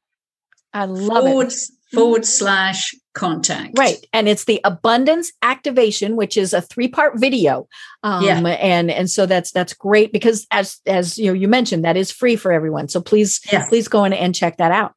I 0.75 0.87
love 0.87 1.25
forward, 1.25 1.49
it 1.49 1.55
forward 1.93 2.25
slash 2.25 2.95
contact. 3.15 3.79
Right. 3.79 4.05
And 4.13 4.29
it's 4.29 4.45
the 4.45 4.61
abundance 4.65 5.33
activation, 5.43 6.17
which 6.17 6.37
is 6.37 6.55
a 6.55 6.63
three-part 6.63 7.19
video. 7.21 7.69
Um, 8.03 8.25
Yeah. 8.25 8.39
and 8.49 8.91
and 8.91 9.11
so 9.11 9.27
that's 9.27 9.51
that's 9.53 9.75
great 9.75 10.13
because 10.13 10.47
as 10.51 10.79
as 10.87 11.19
you 11.19 11.27
know, 11.27 11.33
you 11.35 11.49
mentioned, 11.49 11.85
that 11.85 11.97
is 11.97 12.11
free 12.11 12.37
for 12.37 12.53
everyone. 12.53 12.89
So 12.89 13.01
please, 13.01 13.41
Yeah. 13.53 13.69
please 13.69 13.89
go 13.89 14.05
in 14.05 14.13
and 14.13 14.35
check 14.35 14.57
that 14.57 14.73
out. 14.73 14.95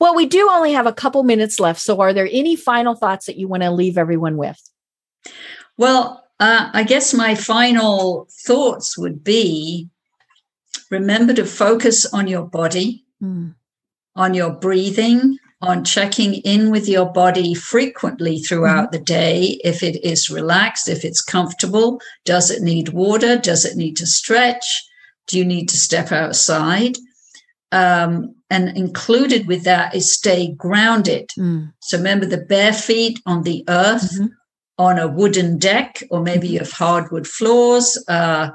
Well, 0.00 0.14
we 0.16 0.26
do 0.26 0.48
only 0.50 0.72
have 0.72 0.86
a 0.86 0.92
couple 0.92 1.22
minutes 1.22 1.60
left. 1.60 1.80
So 1.80 2.00
are 2.00 2.12
there 2.12 2.28
any 2.30 2.56
final 2.56 2.94
thoughts 2.94 3.26
that 3.26 3.36
you 3.36 3.46
want 3.46 3.62
to 3.62 3.70
leave 3.70 3.98
everyone 3.98 4.36
with? 4.36 4.58
Well, 5.78 6.24
uh, 6.40 6.70
I 6.72 6.82
guess 6.82 7.14
my 7.14 7.34
final 7.34 8.26
thoughts 8.46 8.98
would 8.98 9.22
be 9.22 9.88
remember 10.90 11.34
to 11.34 11.44
focus 11.44 12.06
on 12.06 12.26
your 12.26 12.42
body, 12.46 13.04
Mm, 13.22 13.54
on 14.16 14.34
your 14.34 14.50
breathing, 14.50 15.38
on 15.62 15.84
checking 15.84 16.34
in 16.34 16.70
with 16.70 16.88
your 16.88 17.06
body 17.12 17.54
frequently 17.54 18.40
throughout 18.40 18.90
the 18.90 18.98
day. 18.98 19.60
If 19.64 19.82
it 19.82 20.04
is 20.04 20.28
relaxed, 20.28 20.88
if 20.88 21.04
it's 21.04 21.22
comfortable, 21.22 22.00
does 22.24 22.50
it 22.50 22.62
need 22.62 22.88
water? 22.90 23.38
Does 23.38 23.64
it 23.64 23.76
need 23.76 23.96
to 23.98 24.06
stretch? 24.06 24.66
Do 25.28 25.38
you 25.38 25.44
need 25.44 25.68
to 25.68 25.76
step 25.76 26.10
outside? 26.10 26.96
Um, 27.70 28.34
and 28.50 28.76
included 28.76 29.46
with 29.46 29.62
that 29.64 29.94
is 29.94 30.12
stay 30.12 30.52
grounded. 30.56 31.30
mm, 31.38 31.72
So 31.80 31.96
remember 31.96 32.26
the 32.26 32.44
bare 32.44 32.72
feet 32.74 33.20
on 33.24 33.44
the 33.44 33.64
earth, 33.68 34.12
Mhm. 34.18 34.30
on 34.78 34.98
a 34.98 35.08
wooden 35.08 35.58
deck, 35.58 36.02
or 36.10 36.20
maybe 36.22 36.48
you 36.48 36.58
have 36.58 36.72
hardwood 36.72 37.26
floors. 37.26 37.96
Uh, 38.08 38.50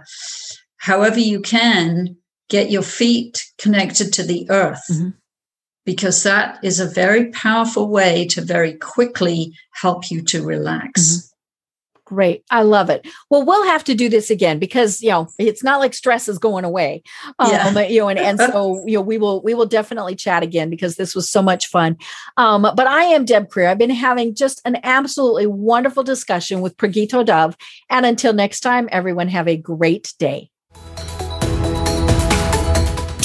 however, 0.78 1.20
you 1.20 1.40
can 1.40 2.18
get 2.50 2.70
your 2.70 2.84
feet 2.84 3.44
connected 3.58 4.14
to 4.14 4.24
the 4.24 4.46
earth 4.50 4.84
Mhm. 4.92 5.14
Because 5.88 6.22
that 6.24 6.60
is 6.64 6.82
a 6.82 6.86
very 6.86 7.32
powerful 7.32 7.88
way 7.88 8.28
to 8.28 8.42
very 8.42 8.74
quickly 8.74 9.54
help 9.72 10.12
you 10.12 10.22
to 10.24 10.46
relax. 10.46 11.02
Mhm. 11.02 11.28
Great. 12.08 12.44
I 12.50 12.62
love 12.62 12.90
it. 12.90 13.06
Well, 13.30 13.46
we'll 13.46 13.66
have 13.66 13.84
to 13.86 13.94
do 13.94 14.08
this 14.08 14.30
again 14.30 14.60
because, 14.60 15.02
you 15.02 15.10
know, 15.10 15.28
it's 15.38 15.62
not 15.62 15.82
like 15.82 15.94
stress 15.94 16.30
is 16.30 16.40
going 16.40 16.64
away. 16.64 17.04
Yeah. 17.46 17.68
Um, 17.68 17.78
you 17.90 18.00
know, 18.00 18.08
and, 18.08 18.18
and 18.18 18.40
so, 18.52 18.82
you 18.86 18.98
know, 18.98 19.02
we 19.02 19.18
will, 19.18 19.42
we 19.44 19.54
will 19.54 19.66
definitely 19.66 20.16
chat 20.16 20.42
again 20.42 20.70
because 20.70 20.96
this 20.96 21.14
was 21.14 21.30
so 21.30 21.42
much 21.42 21.68
fun. 21.68 21.98
Um, 22.38 22.62
but 22.62 22.88
I 22.88 23.04
am 23.04 23.26
Deb 23.26 23.50
Krier. 23.50 23.70
I've 23.70 23.78
been 23.78 23.90
having 23.90 24.36
just 24.36 24.62
an 24.64 24.78
absolutely 24.84 25.48
wonderful 25.48 26.04
discussion 26.04 26.62
with 26.62 26.78
Pragito 26.78 27.24
Dove. 27.24 27.58
And 27.90 28.06
until 28.06 28.32
next 28.32 28.62
time, 28.62 28.88
everyone 28.90 29.28
have 29.28 29.50
a 29.50 29.58
great 29.58 30.14
day. 30.18 30.50